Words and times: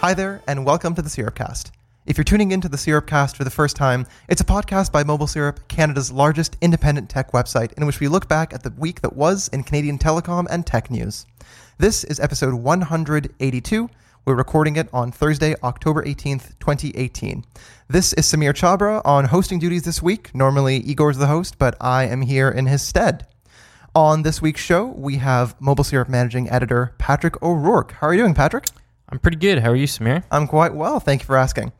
Hi 0.00 0.14
there, 0.14 0.40
and 0.46 0.64
welcome 0.64 0.94
to 0.94 1.02
the 1.02 1.08
Syrupcast. 1.08 1.72
If 2.06 2.16
you're 2.16 2.24
tuning 2.24 2.52
into 2.52 2.68
the 2.68 2.76
Syrupcast 2.76 3.34
for 3.34 3.42
the 3.42 3.50
first 3.50 3.74
time, 3.74 4.06
it's 4.28 4.40
a 4.40 4.44
podcast 4.44 4.92
by 4.92 5.02
Mobile 5.02 5.26
Syrup, 5.26 5.66
Canada's 5.66 6.12
largest 6.12 6.56
independent 6.60 7.10
tech 7.10 7.32
website, 7.32 7.72
in 7.72 7.84
which 7.84 7.98
we 7.98 8.06
look 8.06 8.28
back 8.28 8.54
at 8.54 8.62
the 8.62 8.72
week 8.78 9.00
that 9.00 9.16
was 9.16 9.48
in 9.48 9.64
Canadian 9.64 9.98
telecom 9.98 10.46
and 10.50 10.64
tech 10.64 10.88
news. 10.88 11.26
This 11.78 12.04
is 12.04 12.20
episode 12.20 12.54
182. 12.54 13.90
We're 14.24 14.36
recording 14.36 14.76
it 14.76 14.88
on 14.92 15.10
Thursday, 15.10 15.56
October 15.64 16.04
18th, 16.04 16.56
2018. 16.60 17.44
This 17.88 18.12
is 18.12 18.24
Sameer 18.24 18.54
Chhabra 18.54 19.02
on 19.04 19.24
hosting 19.24 19.58
duties 19.58 19.82
this 19.82 20.00
week. 20.00 20.32
Normally, 20.32 20.78
Igor's 20.78 21.18
the 21.18 21.26
host, 21.26 21.58
but 21.58 21.76
I 21.80 22.04
am 22.04 22.22
here 22.22 22.48
in 22.48 22.66
his 22.66 22.82
stead. 22.82 23.26
On 23.96 24.22
this 24.22 24.40
week's 24.40 24.60
show, 24.60 24.86
we 24.86 25.16
have 25.16 25.60
Mobile 25.60 25.82
Syrup 25.82 26.08
managing 26.08 26.48
editor 26.48 26.94
Patrick 26.98 27.42
O'Rourke. 27.42 27.94
How 27.94 28.06
are 28.06 28.14
you 28.14 28.20
doing, 28.20 28.34
Patrick? 28.34 28.66
I'm 29.10 29.18
pretty 29.18 29.38
good. 29.38 29.60
How 29.60 29.70
are 29.70 29.76
you, 29.76 29.86
Sameer? 29.86 30.22
I'm 30.30 30.46
quite 30.46 30.74
well. 30.74 31.00
Thank 31.00 31.22
you 31.22 31.26
for 31.26 31.36
asking. 31.36 31.72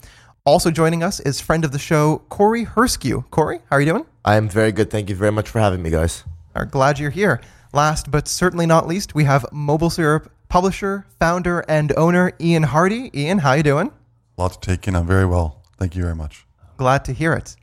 Also 0.46 0.70
joining 0.70 1.02
us 1.02 1.20
is 1.20 1.40
friend 1.40 1.64
of 1.64 1.72
the 1.72 1.78
show, 1.78 2.22
Corey 2.30 2.64
Herscu. 2.64 3.28
Corey, 3.30 3.58
how 3.68 3.76
are 3.76 3.80
you 3.80 3.86
doing? 3.92 4.06
I 4.24 4.36
am 4.36 4.48
very 4.48 4.72
good. 4.72 4.90
Thank 4.90 5.10
you 5.10 5.14
very 5.14 5.32
much 5.32 5.48
for 5.48 5.58
having 5.60 5.82
me, 5.82 5.90
guys. 5.90 6.24
Are 6.54 6.64
glad 6.64 6.98
you're 6.98 7.10
here. 7.10 7.42
Last 7.74 8.10
but 8.10 8.26
certainly 8.28 8.64
not 8.64 8.86
least, 8.86 9.14
we 9.14 9.24
have 9.24 9.44
Mobile 9.52 9.90
Syrup 9.90 10.32
publisher, 10.48 11.06
founder, 11.20 11.64
and 11.68 11.92
owner 11.96 12.32
Ian 12.40 12.62
Hardy. 12.62 13.10
Ian, 13.14 13.38
how 13.38 13.50
are 13.50 13.56
you 13.58 13.62
doing? 13.62 13.92
lot 14.38 14.52
to 14.52 14.60
take 14.60 14.86
in. 14.86 14.94
I'm 14.94 15.06
very 15.06 15.26
well. 15.26 15.62
Thank 15.76 15.96
you 15.96 16.02
very 16.02 16.14
much. 16.14 16.46
Glad 16.76 17.04
to 17.06 17.12
hear 17.12 17.32
it. 17.34 17.56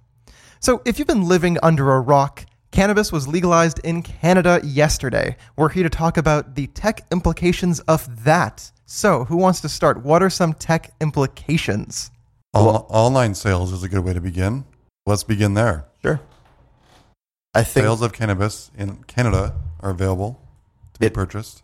So, 0.60 0.82
if 0.86 1.00
you've 1.00 1.08
been 1.08 1.28
living 1.28 1.58
under 1.64 1.94
a 1.94 2.02
rock, 2.02 2.46
cannabis 2.72 3.12
was 3.12 3.28
legalized 3.28 3.80
in 3.80 4.04
Canada 4.04 4.60
yesterday. 4.64 5.38
We're 5.56 5.70
here 5.70 5.84
to 5.84 5.90
talk 5.90 6.18
about 6.18 6.56
the 6.56 6.68
tech 6.68 7.06
implications 7.12 7.80
of 7.82 8.26
that. 8.26 8.72
So, 8.86 9.26
who 9.26 9.38
wants 9.38 9.62
to 9.62 9.70
start? 9.70 10.04
What 10.04 10.22
are 10.22 10.30
some 10.30 10.54
tech 10.54 10.94
implications? 11.02 12.12
All, 12.54 12.86
online 12.90 13.34
sales 13.34 13.72
is 13.72 13.84
a 13.84 13.90
good 13.90 14.04
way 14.06 14.14
to 14.14 14.22
begin. 14.22 14.64
Let's 15.06 15.24
begin 15.24 15.56
there. 15.56 15.86
Sure. 16.02 16.22
I 17.54 17.64
think 17.64 17.84
Sales 17.86 18.02
of 18.02 18.14
cannabis 18.14 18.70
in 18.78 19.04
Canada 19.06 19.56
are 19.80 19.90
available 19.92 20.40
to 20.94 21.00
be 21.00 21.08
It- 21.08 21.14
purchased. 21.14 21.64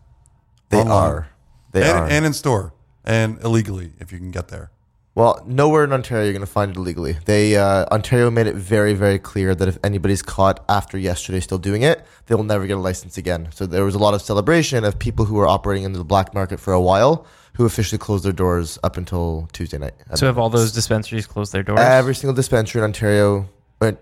they 0.69 0.79
online. 0.79 1.11
are. 1.11 1.27
They 1.73 1.83
and, 1.89 1.99
are. 1.99 2.07
and 2.09 2.25
in 2.25 2.33
store 2.33 2.73
and 3.05 3.39
illegally 3.43 3.93
if 3.99 4.11
you 4.11 4.17
can 4.17 4.31
get 4.31 4.47
there. 4.49 4.71
Well, 5.13 5.43
nowhere 5.45 5.83
in 5.83 5.91
Ontario 5.91 6.23
you're 6.23 6.33
going 6.33 6.45
to 6.45 6.51
find 6.51 6.71
it 6.71 6.77
illegally. 6.77 7.17
They 7.25 7.57
uh, 7.57 7.85
Ontario 7.91 8.31
made 8.31 8.47
it 8.47 8.55
very, 8.55 8.93
very 8.93 9.19
clear 9.19 9.53
that 9.55 9.67
if 9.67 9.77
anybody's 9.83 10.21
caught 10.21 10.63
after 10.69 10.97
yesterday 10.97 11.39
still 11.41 11.57
doing 11.57 11.81
it, 11.81 12.05
they 12.27 12.35
will 12.35 12.43
never 12.45 12.65
get 12.65 12.77
a 12.77 12.79
license 12.79 13.17
again. 13.17 13.49
So 13.53 13.65
there 13.65 13.83
was 13.83 13.95
a 13.95 13.99
lot 13.99 14.13
of 14.13 14.21
celebration 14.21 14.83
of 14.83 14.97
people 14.97 15.25
who 15.25 15.35
were 15.35 15.47
operating 15.47 15.83
in 15.83 15.93
the 15.93 16.03
black 16.03 16.33
market 16.33 16.59
for 16.59 16.71
a 16.73 16.81
while 16.81 17.25
who 17.55 17.65
officially 17.65 17.99
closed 17.99 18.23
their 18.23 18.31
doors 18.31 18.79
up 18.83 18.95
until 18.95 19.49
Tuesday 19.51 19.77
night. 19.77 19.93
So 20.15 20.25
have 20.25 20.37
all 20.37 20.49
those 20.49 20.71
dispensaries 20.71 21.27
closed 21.27 21.51
their 21.51 21.63
doors? 21.63 21.81
Every 21.81 22.15
single 22.15 22.33
dispensary 22.33 22.79
in 22.79 22.85
Ontario, 22.85 23.49
but 23.79 24.01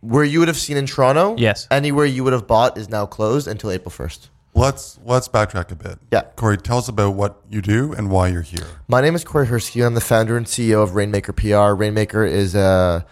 where 0.00 0.22
you 0.22 0.38
would 0.38 0.46
have 0.46 0.56
seen 0.56 0.76
in 0.76 0.86
Toronto, 0.86 1.34
Yes. 1.36 1.66
anywhere 1.72 2.06
you 2.06 2.22
would 2.22 2.32
have 2.32 2.46
bought 2.46 2.78
is 2.78 2.88
now 2.88 3.04
closed 3.06 3.48
until 3.48 3.72
April 3.72 3.90
1st. 3.90 4.28
Let's 4.58 4.98
let's 5.04 5.28
backtrack 5.28 5.70
a 5.70 5.76
bit. 5.76 5.98
Yeah. 6.12 6.22
Corey, 6.34 6.56
tell 6.56 6.78
us 6.78 6.88
about 6.88 7.14
what 7.14 7.40
you 7.48 7.62
do 7.62 7.92
and 7.92 8.10
why 8.10 8.26
you're 8.28 8.42
here. 8.42 8.66
My 8.88 9.00
name 9.00 9.14
is 9.14 9.22
Corey 9.22 9.46
Herscu. 9.46 9.86
I'm 9.86 9.94
the 9.94 10.00
founder 10.00 10.36
and 10.36 10.46
CEO 10.46 10.82
of 10.82 10.96
Rainmaker 10.96 11.32
PR. 11.32 11.74
Rainmaker 11.80 12.24
is 12.24 12.56
a 12.56 13.06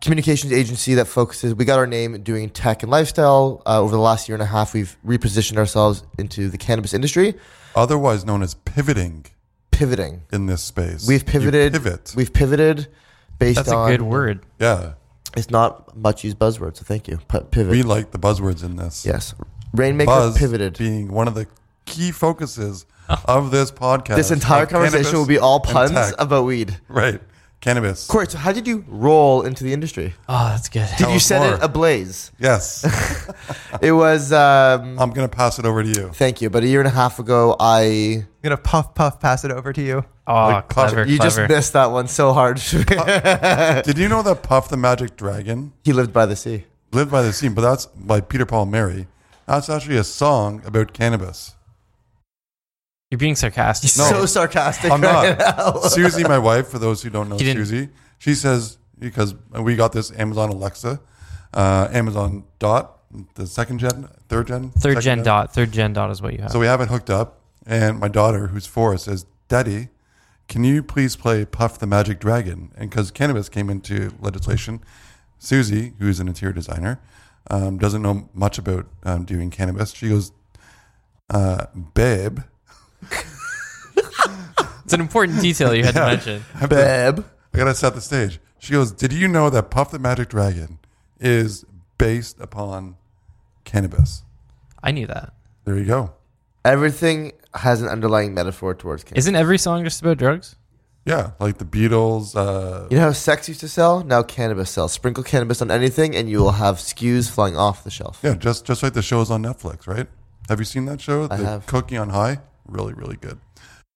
communications 0.00 0.54
agency 0.54 0.94
that 0.94 1.04
focuses. 1.06 1.54
We 1.54 1.66
got 1.66 1.78
our 1.78 1.86
name 1.86 2.22
doing 2.22 2.48
tech 2.48 2.82
and 2.82 2.90
lifestyle. 2.90 3.62
Uh, 3.66 3.82
over 3.82 3.94
the 3.94 4.00
last 4.00 4.26
year 4.26 4.36
and 4.36 4.42
a 4.42 4.46
half, 4.46 4.72
we've 4.72 4.96
repositioned 5.06 5.58
ourselves 5.58 6.02
into 6.18 6.48
the 6.48 6.56
cannabis 6.58 6.94
industry, 6.94 7.34
Otherwise 7.74 8.24
known 8.24 8.42
as 8.42 8.54
pivoting 8.54 9.26
pivoting. 9.72 10.22
in 10.32 10.46
this 10.46 10.62
space. 10.62 11.06
We've 11.06 11.20
You 11.20 11.26
pivoted. 11.26 11.72
pivot. 11.74 12.14
We've 12.16 12.32
pivoted 12.32 12.88
based 13.38 13.58
on 13.58 13.64
That's 13.64 13.76
a 13.76 13.90
good 13.98 14.02
word. 14.02 14.46
yeah. 14.58 14.94
It's 15.36 15.50
not 15.50 15.94
much 15.94 16.24
used 16.24 16.38
buzzword, 16.38 16.78
so 16.78 16.84
thank 16.84 17.06
you. 17.06 17.18
P- 17.28 17.40
pivot. 17.50 17.70
We 17.70 17.82
like 17.82 18.12
the 18.12 18.18
buzzwords 18.18 18.64
in 18.64 18.76
this. 18.76 19.04
yes. 19.04 19.34
Rainmaker 19.76 20.06
Buzz 20.06 20.38
pivoted. 20.38 20.78
being 20.78 21.08
one 21.12 21.28
of 21.28 21.34
the 21.34 21.46
key 21.84 22.10
focuses 22.12 22.86
of 23.26 23.50
this 23.50 23.70
podcast. 23.70 24.16
This 24.16 24.30
entire 24.30 24.64
of 24.64 24.70
conversation 24.70 25.04
cannabis 25.04 25.18
will 25.18 25.26
be 25.26 25.38
all 25.38 25.56
and 25.62 25.64
puns 25.64 25.90
tech. 25.92 26.14
about 26.18 26.44
weed. 26.44 26.76
Right. 26.88 27.20
Cannabis. 27.62 28.06
Corey, 28.06 28.26
so 28.28 28.38
how 28.38 28.52
did 28.52 28.66
you 28.68 28.84
roll 28.86 29.42
into 29.42 29.64
the 29.64 29.72
industry? 29.72 30.14
Oh, 30.28 30.48
that's 30.50 30.68
good. 30.68 30.88
Did 30.98 31.08
you 31.08 31.16
us 31.16 31.24
set 31.24 31.40
more. 31.40 31.54
it 31.54 31.62
ablaze? 31.62 32.30
Yes. 32.38 32.84
It 33.82 33.92
was. 33.92 34.32
Um, 34.32 34.98
I'm 34.98 35.10
going 35.10 35.28
to 35.28 35.34
pass 35.36 35.58
it 35.58 35.66
over 35.66 35.82
to 35.82 35.88
you. 35.88 36.10
thank 36.12 36.40
you. 36.40 36.48
But 36.50 36.62
a 36.62 36.66
year 36.66 36.80
and 36.80 36.86
a 36.86 36.90
half 36.92 37.18
ago, 37.18 37.56
I 37.58 37.80
I'm 37.82 38.26
gonna 38.42 38.56
puff 38.56 38.94
puff 38.94 39.20
pass 39.20 39.44
it 39.44 39.50
over 39.50 39.72
to 39.72 39.82
you. 39.82 40.04
Oh, 40.26 40.34
Like, 40.34 40.68
clever, 40.68 41.04
You 41.06 41.18
just 41.18 41.36
clever. 41.36 41.52
missed 41.52 41.72
that 41.74 41.90
one 41.90 42.08
so 42.08 42.32
hard. 42.32 42.56
Did 43.84 43.98
you 43.98 44.08
know 44.08 44.22
that 44.22 44.40
Puff 44.42 44.68
the 44.68 44.76
Magic 44.76 45.16
Dragon 45.16 45.72
he 45.84 45.92
lived 45.92 46.12
by 46.12 46.26
the 46.26 46.36
sea. 46.36 46.64
lived 46.92 47.10
by 47.10 47.22
the 47.22 47.32
sea? 47.32 47.48
But 47.48 47.62
that's 47.62 47.86
by 47.86 48.20
Peter 48.20 48.46
Paul 48.46 48.62
and 48.62 48.72
Mary. 48.72 49.06
That's 49.46 49.68
actually 49.68 49.96
a 49.96 50.04
song 50.04 50.62
about 50.64 50.92
cannabis. 50.92 51.54
You're 53.10 53.18
being 53.18 53.36
sarcastic. 53.36 53.96
No. 53.96 54.10
So 54.10 54.26
sarcastic. 54.26 54.90
I'm 54.90 55.00
right 55.00 55.38
not. 55.38 55.56
now. 55.56 55.80
Susie, 55.88 56.24
my 56.24 56.38
wife, 56.38 56.68
for 56.68 56.78
those 56.78 57.02
who 57.02 57.10
don't 57.10 57.28
know 57.28 57.36
He 57.36 57.44
didn't- 57.44 57.64
Susie, 57.66 57.88
she 58.18 58.34
says, 58.34 58.78
because 58.98 59.34
we 59.52 59.76
got 59.76 59.92
this 59.92 60.10
Amazon 60.18 60.48
Alexa, 60.50 61.00
uh, 61.54 61.88
Amazon 61.92 62.44
Dot, 62.58 62.98
the 63.34 63.46
second 63.46 63.78
gen, 63.78 64.08
third 64.28 64.48
gen? 64.48 64.70
Third 64.70 64.94
second 64.96 65.02
gen 65.02 65.22
dot. 65.22 65.54
Third 65.54 65.70
gen 65.70 65.92
dot 65.92 66.10
is 66.10 66.20
what 66.20 66.32
you 66.32 66.40
have. 66.42 66.50
So 66.50 66.58
we 66.58 66.66
have 66.66 66.80
it 66.80 66.88
hooked 66.88 67.08
up, 67.10 67.40
and 67.64 68.00
my 68.00 68.08
daughter, 68.08 68.48
who's 68.48 68.66
four, 68.66 68.96
says, 68.98 69.26
"Daddy, 69.48 69.88
can 70.48 70.64
you 70.64 70.82
please 70.82 71.14
play 71.14 71.44
Puff 71.44 71.78
the 71.78 71.86
Magic 71.86 72.18
Dragon?" 72.18 72.72
And 72.76 72.90
because 72.90 73.10
cannabis 73.12 73.48
came 73.48 73.70
into 73.70 74.12
legislation, 74.20 74.80
Susie, 75.38 75.92
who's 75.98 76.18
an 76.20 76.26
interior 76.28 76.52
designer, 76.52 77.00
um, 77.50 77.78
doesn't 77.78 78.02
know 78.02 78.28
much 78.34 78.58
about 78.58 78.86
um, 79.04 79.24
doing 79.24 79.50
cannabis. 79.50 79.92
She 79.92 80.08
goes, 80.08 80.32
uh, 81.30 81.66
"Babe, 81.94 82.40
it's 84.84 84.92
an 84.92 85.00
important 85.00 85.40
detail 85.40 85.74
you 85.74 85.84
had 85.84 85.94
to 85.94 86.06
mention. 86.06 86.44
I 86.54 86.58
have. 86.74 87.24
I 87.54 87.58
gotta 87.58 87.74
set 87.74 87.94
the 87.94 88.00
stage." 88.00 88.40
She 88.58 88.72
goes, 88.72 88.92
"Did 88.92 89.12
you 89.12 89.28
know 89.28 89.50
that 89.50 89.70
Puff 89.70 89.90
the 89.90 89.98
Magic 89.98 90.28
Dragon 90.28 90.78
is 91.20 91.64
based 91.98 92.40
upon 92.40 92.96
cannabis?" 93.64 94.22
I 94.82 94.92
knew 94.92 95.06
that. 95.06 95.32
There 95.64 95.76
you 95.76 95.84
go. 95.84 96.12
Everything 96.64 97.32
has 97.54 97.80
an 97.82 97.88
underlying 97.88 98.34
metaphor 98.34 98.74
towards 98.74 99.04
cannabis. 99.04 99.24
Isn't 99.24 99.36
every 99.36 99.58
song 99.58 99.84
just 99.84 100.00
about 100.00 100.18
drugs? 100.18 100.56
Yeah, 101.06 101.30
like 101.38 101.58
the 101.58 101.64
Beatles. 101.64 102.34
Uh, 102.36 102.88
You 102.90 102.96
know 102.98 103.04
how 103.04 103.12
sex 103.12 103.48
used 103.48 103.60
to 103.60 103.68
sell? 103.68 104.02
Now 104.04 104.22
cannabis 104.22 104.70
sells. 104.70 104.92
Sprinkle 104.92 105.22
cannabis 105.22 105.62
on 105.62 105.70
anything, 105.70 106.14
and 106.16 106.28
you 106.28 106.38
will 106.40 106.52
have 106.52 106.76
SKUs 106.78 107.30
flying 107.30 107.56
off 107.56 107.84
the 107.84 107.90
shelf. 107.90 108.18
Yeah, 108.22 108.34
just 108.34 108.64
just 108.66 108.82
like 108.82 108.92
the 108.92 109.02
shows 109.02 109.30
on 109.30 109.42
Netflix, 109.42 109.86
right? 109.86 110.08
Have 110.48 110.58
you 110.58 110.64
seen 110.64 110.84
that 110.86 111.00
show? 111.00 111.24
I 111.30 111.36
the 111.36 111.44
have. 111.46 111.66
Cooking 111.66 111.98
on 111.98 112.10
High, 112.10 112.38
really, 112.66 112.92
really 112.92 113.16
good. 113.16 113.38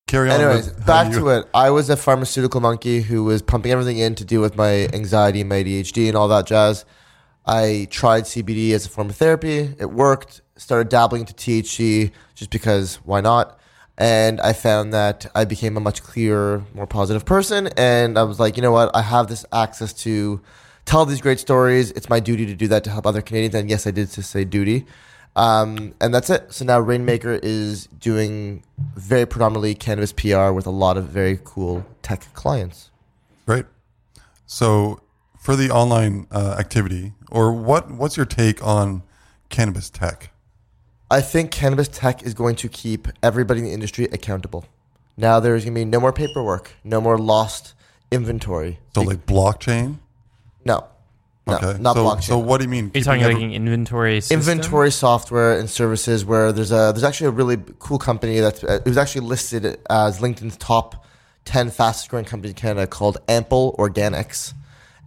Carry 0.06 0.30
on. 0.30 0.40
Anyways, 0.40 0.66
with 0.66 0.78
how 0.80 0.86
back 0.86 1.12
you- 1.12 1.18
to 1.20 1.28
it. 1.30 1.46
I 1.52 1.70
was 1.70 1.90
a 1.90 1.96
pharmaceutical 1.96 2.60
monkey 2.60 3.02
who 3.02 3.24
was 3.24 3.42
pumping 3.42 3.72
everything 3.72 3.98
in 3.98 4.14
to 4.16 4.24
deal 4.24 4.40
with 4.40 4.56
my 4.56 4.88
anxiety, 4.92 5.44
my 5.44 5.56
ADHD, 5.64 6.08
and 6.08 6.16
all 6.16 6.28
that 6.28 6.46
jazz. 6.46 6.84
I 7.46 7.86
tried 7.90 8.24
CBD 8.26 8.72
as 8.72 8.86
a 8.86 8.88
form 8.88 9.08
of 9.10 9.16
therapy. 9.16 9.74
It 9.78 9.90
worked. 9.90 10.42
Started 10.56 10.88
dabbling 10.90 11.22
into 11.22 11.34
THC 11.34 12.10
just 12.34 12.50
because 12.50 12.96
why 13.04 13.20
not? 13.20 13.58
And 14.00 14.40
I 14.40 14.54
found 14.54 14.94
that 14.94 15.30
I 15.34 15.44
became 15.44 15.76
a 15.76 15.80
much 15.80 16.02
clearer, 16.02 16.64
more 16.72 16.86
positive 16.86 17.26
person. 17.26 17.68
And 17.76 18.18
I 18.18 18.22
was 18.22 18.40
like, 18.40 18.56
you 18.56 18.62
know 18.62 18.72
what? 18.72 18.90
I 18.96 19.02
have 19.02 19.28
this 19.28 19.44
access 19.52 19.92
to 20.04 20.40
tell 20.86 21.04
these 21.04 21.20
great 21.20 21.38
stories. 21.38 21.90
It's 21.90 22.08
my 22.08 22.18
duty 22.18 22.46
to 22.46 22.54
do 22.54 22.66
that 22.68 22.82
to 22.84 22.90
help 22.90 23.06
other 23.06 23.20
Canadians. 23.20 23.54
And 23.54 23.68
yes, 23.68 23.86
I 23.86 23.90
did 23.90 24.10
just 24.10 24.30
say 24.30 24.44
duty. 24.44 24.86
Um, 25.36 25.94
and 26.00 26.14
that's 26.14 26.30
it. 26.30 26.50
So 26.50 26.64
now 26.64 26.80
Rainmaker 26.80 27.38
is 27.42 27.88
doing 27.88 28.62
very 28.96 29.26
predominantly 29.26 29.74
cannabis 29.74 30.14
PR 30.14 30.50
with 30.50 30.66
a 30.66 30.70
lot 30.70 30.96
of 30.96 31.04
very 31.04 31.38
cool 31.44 31.84
tech 32.00 32.32
clients. 32.32 32.90
Great. 33.46 33.66
So, 34.46 35.02
for 35.38 35.56
the 35.56 35.70
online 35.70 36.26
uh, 36.30 36.56
activity, 36.58 37.12
or 37.30 37.52
what? 37.52 37.90
What's 37.90 38.16
your 38.16 38.26
take 38.26 38.64
on 38.66 39.02
cannabis 39.48 39.88
tech? 39.88 40.32
I 41.10 41.20
think 41.20 41.50
cannabis 41.50 41.88
tech 41.88 42.22
is 42.22 42.34
going 42.34 42.56
to 42.56 42.68
keep 42.68 43.08
everybody 43.22 43.60
in 43.60 43.66
the 43.66 43.72
industry 43.72 44.04
accountable. 44.12 44.64
Now 45.16 45.40
there's 45.40 45.64
going 45.64 45.74
to 45.74 45.80
be 45.80 45.84
no 45.84 45.98
more 46.00 46.12
paperwork, 46.12 46.72
no 46.84 47.00
more 47.00 47.18
lost 47.18 47.74
inventory. 48.10 48.78
So, 48.94 49.02
like 49.02 49.26
blockchain. 49.26 49.98
No, 50.64 50.86
no, 51.46 51.54
Okay. 51.56 51.78
not 51.80 51.96
so, 51.96 52.04
blockchain. 52.04 52.22
So, 52.22 52.38
what 52.38 52.58
do 52.58 52.64
you 52.64 52.70
mean? 52.70 52.90
Are 52.94 52.98
you 52.98 53.04
talking 53.04 53.20
keeping 53.22 53.34
like 53.36 53.44
every- 53.44 53.54
inventory 53.56 54.20
system? 54.20 54.38
inventory 54.38 54.90
software 54.92 55.58
and 55.58 55.68
services 55.68 56.24
where 56.24 56.52
there's 56.52 56.70
a 56.70 56.92
there's 56.94 57.04
actually 57.04 57.26
a 57.28 57.32
really 57.32 57.58
cool 57.80 57.98
company 57.98 58.38
that 58.40 58.62
uh, 58.62 58.74
it 58.74 58.84
was 58.84 58.96
actually 58.96 59.26
listed 59.26 59.78
as 59.90 60.20
LinkedIn's 60.20 60.56
top 60.56 61.04
10 61.44 61.70
fastest 61.70 62.08
growing 62.10 62.24
companies 62.24 62.50
in 62.52 62.56
Canada 62.56 62.86
called 62.86 63.18
Ample 63.26 63.74
Organics 63.78 64.52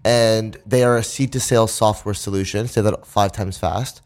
and 0.03 0.57
they 0.65 0.83
are 0.83 0.97
a 0.97 1.03
seed 1.03 1.31
to 1.31 1.39
sale 1.39 1.67
software 1.67 2.13
solution 2.13 2.67
say 2.67 2.81
that 2.81 3.05
five 3.05 3.31
times 3.31 3.57
fast 3.57 4.01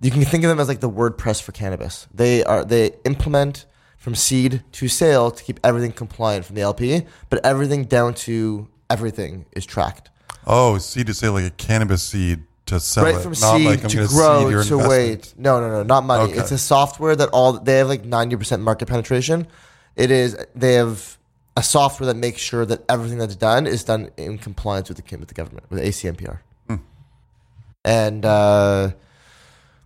you 0.00 0.10
can 0.10 0.24
think 0.24 0.44
of 0.44 0.48
them 0.48 0.60
as 0.60 0.68
like 0.68 0.80
the 0.80 0.90
WordPress 0.90 1.42
for 1.42 1.52
cannabis 1.52 2.06
they 2.14 2.44
are 2.44 2.64
they 2.64 2.92
implement 3.04 3.66
from 3.96 4.14
seed 4.14 4.62
to 4.72 4.88
sale 4.88 5.30
to 5.30 5.42
keep 5.42 5.58
everything 5.64 5.92
compliant 5.92 6.44
from 6.44 6.54
the 6.56 6.62
LP 6.62 7.02
but 7.30 7.44
everything 7.44 7.84
down 7.84 8.14
to 8.14 8.68
everything 8.90 9.44
is 9.52 9.66
tracked 9.66 10.10
Oh, 10.46 10.78
seed 10.78 11.06
to 11.08 11.14
sale 11.14 11.32
like 11.32 11.44
a 11.44 11.50
cannabis 11.50 12.02
seed 12.02 12.44
to 12.66 12.80
sell 12.80 13.04
right 13.04 13.14
it, 13.16 13.20
from 13.20 13.32
not 13.32 13.56
seed 13.56 13.66
like 13.66 13.82
I'm 13.84 13.90
to 13.90 14.06
grow 14.08 14.40
seed 14.40 14.68
to 14.68 14.74
investment. 14.74 14.88
wait. 14.88 15.34
No, 15.36 15.60
no, 15.60 15.68
no, 15.70 15.82
not 15.82 16.04
money. 16.04 16.32
Okay. 16.32 16.40
It's 16.40 16.52
a 16.52 16.58
software 16.58 17.14
that 17.16 17.28
all 17.30 17.52
they 17.54 17.78
have 17.78 17.88
like 17.88 18.04
ninety 18.04 18.36
percent 18.36 18.62
market 18.62 18.88
penetration. 18.88 19.46
It 19.96 20.10
is 20.10 20.36
they 20.54 20.74
have 20.74 21.18
a 21.56 21.62
software 21.62 22.06
that 22.06 22.16
makes 22.16 22.40
sure 22.40 22.64
that 22.64 22.82
everything 22.88 23.18
that's 23.18 23.36
done 23.36 23.66
is 23.66 23.84
done 23.84 24.10
in 24.16 24.38
compliance 24.38 24.88
with 24.88 24.96
the 25.04 25.16
with 25.16 25.28
the 25.28 25.34
government 25.34 25.66
with 25.70 25.80
ACMPR. 25.80 26.38
Hmm. 26.68 26.76
And 27.84 28.24
uh, 28.24 28.92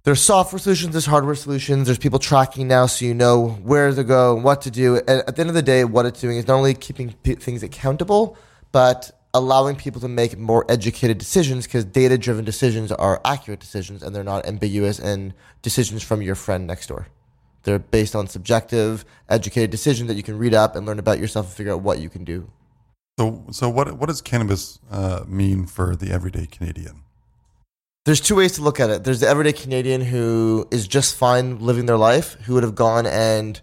there's 0.05 0.21
software 0.21 0.59
solutions, 0.59 0.93
there's 0.93 1.07
hardware 1.07 1.35
solutions, 1.35 1.87
there's 1.87 1.99
people 1.99 2.19
tracking 2.19 2.67
now, 2.67 2.87
so 2.87 3.05
you 3.05 3.15
know 3.15 3.49
where 3.63 3.93
to 3.93 4.03
go 4.03 4.35
and 4.35 4.43
what 4.43 4.63
to 4.63 4.71
do. 4.71 4.97
And 4.97 5.23
at 5.29 5.37
the 5.37 5.41
end 5.41 5.49
of 5.49 5.55
the 5.55 5.63
day, 5.63 5.85
what 5.85 6.07
it's 6.07 6.21
doing 6.21 6.39
is 6.39 6.47
not 6.47 6.57
only 6.57 6.75
keeping 6.75 7.13
p- 7.23 7.37
things 7.37 7.63
accountable, 7.63 8.37
but 8.73 9.13
allowing 9.33 9.77
people 9.77 10.01
to 10.01 10.09
make 10.09 10.37
more 10.37 10.65
educated 10.69 11.19
decisions 11.19 11.67
because 11.67 11.85
data 11.85 12.19
driven 12.19 12.45
decisions 12.45 12.91
are 12.91 13.21
accurate 13.25 13.61
decisions 13.61 14.03
and 14.03 14.15
they're 14.15 14.25
not 14.25 14.45
ambiguous 14.47 14.99
and 14.99 15.33
decisions 15.63 16.03
from 16.03 16.21
your 16.21 16.35
friend 16.35 16.67
next 16.67 16.89
door. 16.89 17.07
They're 17.63 17.79
based 17.79 18.17
on 18.17 18.27
subjective, 18.27 19.05
educated 19.29 19.71
decisions 19.71 20.09
that 20.09 20.15
you 20.15 20.25
can 20.25 20.37
read 20.37 20.53
up 20.53 20.75
and 20.75 20.85
learn 20.85 20.99
about 20.99 21.21
yourself 21.21 21.47
and 21.47 21.55
figure 21.55 21.73
out 21.73 21.81
what 21.81 22.01
you 22.01 22.09
can 22.09 22.25
do. 22.25 22.51
So, 23.19 23.45
so 23.53 23.69
what? 23.69 23.93
What 23.93 24.09
does 24.09 24.21
cannabis 24.21 24.81
uh, 24.91 25.25
mean 25.29 25.67
for 25.67 25.95
the 25.95 26.11
everyday 26.11 26.47
Canadian? 26.47 27.03
There's 28.05 28.21
two 28.21 28.35
ways 28.35 28.53
to 28.53 28.63
look 28.63 28.81
at 28.81 28.91
it. 28.91 29.05
There's 29.05 29.21
the 29.21 29.29
everyday 29.29 29.53
Canadian 29.53 30.01
who 30.01 30.67
is 30.73 30.89
just 30.89 31.15
fine 31.15 31.61
living 31.61 31.87
their 31.87 31.97
life, 31.97 32.33
who 32.43 32.55
would 32.55 32.65
have 32.65 32.75
gone 32.75 33.07
and 33.07 33.61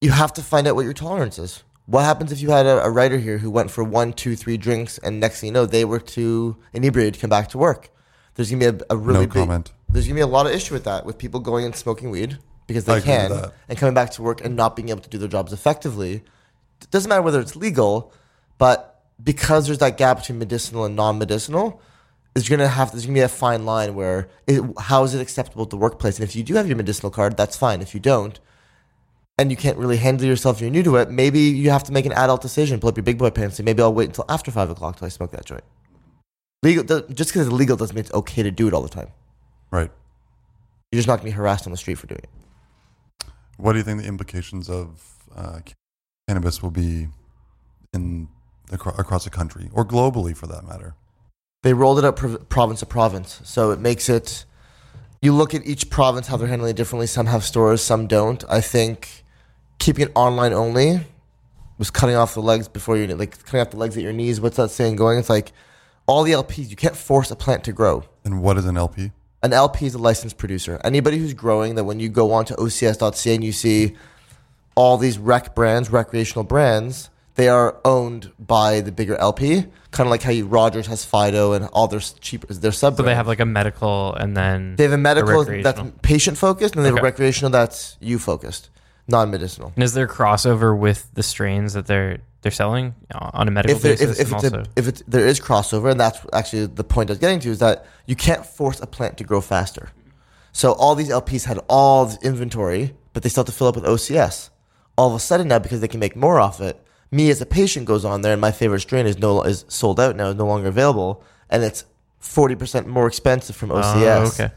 you 0.00 0.10
have 0.10 0.32
to 0.34 0.42
find 0.42 0.66
out 0.66 0.74
what 0.74 0.84
your 0.84 0.94
tolerance 0.94 1.38
is. 1.38 1.64
What 1.86 2.04
happens 2.04 2.32
if 2.32 2.40
you 2.40 2.50
had 2.50 2.66
a, 2.66 2.84
a 2.84 2.90
writer 2.90 3.18
here 3.18 3.38
who 3.38 3.50
went 3.50 3.70
for 3.70 3.82
one, 3.82 4.12
two, 4.12 4.36
three 4.36 4.56
drinks, 4.56 4.98
and 4.98 5.20
next 5.20 5.40
thing 5.40 5.48
you 5.48 5.52
know, 5.52 5.66
they 5.66 5.84
were 5.84 5.98
too 5.98 6.56
inebriated 6.72 7.14
to 7.14 7.20
come 7.20 7.30
back 7.30 7.48
to 7.48 7.58
work? 7.58 7.90
There's 8.34 8.50
gonna 8.50 8.72
be 8.72 8.78
a, 8.78 8.94
a 8.94 8.96
really 8.96 9.26
no 9.26 9.32
big. 9.32 9.46
comment. 9.46 9.72
There's 9.88 10.06
gonna 10.06 10.14
be 10.14 10.20
a 10.20 10.26
lot 10.26 10.46
of 10.46 10.52
issue 10.52 10.74
with 10.74 10.84
that, 10.84 11.04
with 11.04 11.18
people 11.18 11.40
going 11.40 11.64
and 11.64 11.74
smoking 11.74 12.10
weed 12.10 12.38
because 12.66 12.84
they 12.84 12.94
I 12.94 13.00
can, 13.00 13.50
and 13.68 13.78
coming 13.78 13.94
back 13.94 14.10
to 14.12 14.22
work 14.22 14.44
and 14.44 14.54
not 14.54 14.76
being 14.76 14.90
able 14.90 15.00
to 15.00 15.08
do 15.08 15.18
their 15.18 15.28
jobs 15.28 15.52
effectively. 15.52 16.22
It 16.80 16.90
doesn't 16.90 17.08
matter 17.08 17.22
whether 17.22 17.40
it's 17.40 17.56
legal, 17.56 18.12
but 18.58 19.02
because 19.22 19.66
there's 19.66 19.78
that 19.78 19.96
gap 19.96 20.18
between 20.18 20.38
medicinal 20.38 20.84
and 20.84 20.94
non-medicinal, 20.94 21.82
there's 22.38 22.48
gonna 22.48 22.68
have 22.68 22.92
there's 22.92 23.04
gonna 23.04 23.14
be 23.14 23.20
a 23.20 23.28
fine 23.28 23.64
line 23.64 23.96
where 23.96 24.28
it, 24.46 24.62
how 24.78 25.02
is 25.02 25.12
it 25.12 25.20
acceptable 25.20 25.64
at 25.64 25.70
the 25.70 25.76
workplace? 25.76 26.18
And 26.18 26.28
if 26.28 26.36
you 26.36 26.44
do 26.44 26.54
have 26.54 26.68
your 26.68 26.76
medicinal 26.76 27.10
card, 27.10 27.36
that's 27.36 27.56
fine. 27.56 27.82
If 27.82 27.94
you 27.94 28.00
don't, 28.00 28.38
and 29.36 29.50
you 29.50 29.56
can't 29.56 29.76
really 29.76 29.96
handle 29.96 30.24
yourself, 30.24 30.60
you're 30.60 30.70
new 30.70 30.84
to 30.84 30.96
it. 30.96 31.10
Maybe 31.10 31.40
you 31.40 31.70
have 31.70 31.82
to 31.84 31.92
make 31.92 32.06
an 32.06 32.12
adult 32.12 32.40
decision. 32.40 32.78
Pull 32.78 32.90
up 32.90 32.96
your 32.96 33.02
big 33.02 33.18
boy 33.18 33.30
pants. 33.30 33.58
and 33.58 33.66
say, 33.66 33.68
maybe 33.68 33.82
I'll 33.82 33.92
wait 33.92 34.06
until 34.06 34.24
after 34.28 34.52
five 34.52 34.70
o'clock 34.70 34.98
till 34.98 35.06
I 35.06 35.08
smoke 35.08 35.32
that 35.32 35.44
joint. 35.44 35.64
Legal, 36.62 36.84
just 36.84 37.30
because 37.30 37.46
it's 37.46 37.52
legal 37.52 37.76
doesn't 37.76 37.94
mean 37.94 38.04
it's 38.04 38.14
okay 38.14 38.44
to 38.44 38.52
do 38.52 38.68
it 38.68 38.74
all 38.74 38.82
the 38.82 38.88
time. 38.88 39.08
Right. 39.72 39.90
You're 40.92 40.98
just 40.98 41.08
not 41.08 41.16
gonna 41.16 41.24
be 41.24 41.30
harassed 41.32 41.66
on 41.66 41.72
the 41.72 41.76
street 41.76 41.98
for 41.98 42.06
doing 42.06 42.20
it. 42.22 42.30
What 43.56 43.72
do 43.72 43.78
you 43.78 43.84
think 43.84 44.00
the 44.00 44.06
implications 44.06 44.70
of 44.70 45.02
uh, 45.34 45.58
cannabis 46.28 46.62
will 46.62 46.70
be 46.70 47.08
in 47.92 48.28
acro- 48.72 48.94
across 48.96 49.24
the 49.24 49.30
country 49.30 49.70
or 49.72 49.84
globally, 49.84 50.36
for 50.36 50.46
that 50.46 50.64
matter? 50.64 50.94
They 51.62 51.74
rolled 51.74 51.98
it 51.98 52.04
up 52.04 52.16
prov- 52.16 52.48
province 52.48 52.80
to 52.80 52.86
province, 52.86 53.40
so 53.44 53.70
it 53.72 53.80
makes 53.80 54.08
it. 54.08 54.44
You 55.20 55.32
look 55.32 55.54
at 55.54 55.66
each 55.66 55.90
province 55.90 56.28
how 56.28 56.36
they're 56.36 56.46
handling 56.46 56.70
it 56.70 56.76
differently. 56.76 57.08
Some 57.08 57.26
have 57.26 57.42
stores, 57.42 57.82
some 57.82 58.06
don't. 58.06 58.44
I 58.48 58.60
think 58.60 59.24
keeping 59.80 60.06
it 60.06 60.12
online 60.14 60.52
only 60.52 61.00
was 61.76 61.90
cutting 61.90 62.14
off 62.14 62.34
the 62.34 62.42
legs 62.42 62.68
before 62.68 62.96
you 62.96 63.06
like 63.16 63.42
cutting 63.44 63.60
off 63.60 63.70
the 63.70 63.76
legs 63.76 63.96
at 63.96 64.02
your 64.04 64.12
knees. 64.12 64.40
What's 64.40 64.56
that 64.56 64.70
saying 64.70 64.96
going? 64.96 65.18
It's 65.18 65.30
like 65.30 65.52
all 66.06 66.22
the 66.22 66.32
LPs. 66.32 66.70
You 66.70 66.76
can't 66.76 66.96
force 66.96 67.30
a 67.32 67.36
plant 67.36 67.64
to 67.64 67.72
grow. 67.72 68.04
And 68.24 68.42
what 68.42 68.56
is 68.56 68.64
an 68.64 68.76
LP? 68.76 69.10
An 69.42 69.52
LP 69.52 69.86
is 69.86 69.94
a 69.94 69.98
licensed 69.98 70.38
producer. 70.38 70.80
Anybody 70.84 71.18
who's 71.18 71.34
growing 71.34 71.74
that 71.74 71.84
when 71.84 71.98
you 71.98 72.08
go 72.08 72.32
on 72.32 72.44
to 72.46 72.54
OCS.ca 72.54 73.34
and 73.34 73.44
you 73.44 73.52
see 73.52 73.96
all 74.76 74.96
these 74.96 75.18
rec 75.18 75.54
brands, 75.54 75.90
recreational 75.90 76.44
brands, 76.44 77.10
they 77.38 77.48
are 77.48 77.80
owned 77.84 78.32
by 78.36 78.80
the 78.80 78.90
bigger 78.90 79.14
LP. 79.16 79.64
Kind 79.92 80.06
of 80.06 80.10
like 80.10 80.22
how 80.22 80.32
you, 80.32 80.44
Rogers 80.44 80.88
has 80.88 81.04
Fido 81.04 81.52
and 81.52 81.66
all 81.72 81.86
their 81.86 82.00
cheap 82.00 82.46
their 82.48 82.72
sub. 82.72 82.96
So 82.96 83.04
they 83.04 83.14
have 83.14 83.28
like 83.28 83.38
a 83.38 83.46
medical 83.46 84.12
and 84.14 84.36
then 84.36 84.74
they 84.74 84.82
have 84.82 84.92
a 84.92 84.98
medical 84.98 85.44
that's 85.44 85.80
patient 86.02 86.36
focused, 86.36 86.74
and 86.74 86.84
they 86.84 86.88
have 86.88 86.98
a 86.98 87.02
recreational 87.02 87.50
that's 87.50 87.96
you 88.00 88.18
focused, 88.18 88.70
non 89.06 89.30
medicinal. 89.30 89.72
And 89.76 89.84
is 89.84 89.94
there 89.94 90.08
crossover 90.08 90.76
with 90.76 91.08
the 91.14 91.22
strains 91.22 91.74
that 91.74 91.86
they're 91.86 92.18
they're 92.42 92.50
selling 92.50 92.96
on 93.12 93.46
a 93.46 93.50
medical 93.52 93.76
If, 93.76 93.82
there, 93.82 93.92
basis? 93.92 94.18
if, 94.18 94.26
if, 94.26 94.32
it's 94.32 94.44
also, 94.44 94.58
a, 94.60 94.64
if 94.76 94.88
it's, 94.88 95.02
there 95.06 95.26
is 95.26 95.40
crossover, 95.40 95.90
and 95.92 95.98
that's 95.98 96.20
actually 96.32 96.66
the 96.66 96.84
point 96.84 97.08
I 97.10 97.12
was 97.12 97.18
getting 97.18 97.40
to, 97.40 97.50
is 97.50 97.60
that 97.60 97.86
you 98.06 98.16
can't 98.16 98.44
force 98.44 98.80
a 98.80 98.86
plant 98.86 99.16
to 99.18 99.24
grow 99.24 99.40
faster. 99.40 99.90
So 100.52 100.72
all 100.72 100.96
these 100.96 101.08
LPs 101.08 101.44
had 101.44 101.60
all 101.68 102.06
this 102.06 102.18
inventory, 102.22 102.94
but 103.12 103.22
they 103.22 103.28
still 103.28 103.42
have 103.42 103.46
to 103.46 103.52
fill 103.52 103.68
up 103.68 103.76
with 103.76 103.84
OCS. 103.84 104.50
All 104.96 105.08
of 105.08 105.14
a 105.14 105.20
sudden 105.20 105.48
now, 105.48 105.60
because 105.60 105.80
they 105.80 105.88
can 105.88 106.00
make 106.00 106.16
more 106.16 106.40
off 106.40 106.60
it, 106.60 106.84
me 107.10 107.30
as 107.30 107.40
a 107.40 107.46
patient 107.46 107.86
goes 107.86 108.04
on 108.04 108.22
there, 108.22 108.32
and 108.32 108.40
my 108.40 108.52
favorite 108.52 108.80
strain 108.80 109.06
is 109.06 109.18
no 109.18 109.42
is 109.42 109.64
sold 109.68 109.98
out 109.98 110.16
now, 110.16 110.28
is 110.28 110.36
no 110.36 110.46
longer 110.46 110.68
available, 110.68 111.22
and 111.50 111.62
it's 111.62 111.84
forty 112.18 112.54
percent 112.54 112.86
more 112.86 113.06
expensive 113.06 113.56
from 113.56 113.70
OCS. 113.70 114.40
Oh, 114.40 114.44
okay. 114.44 114.54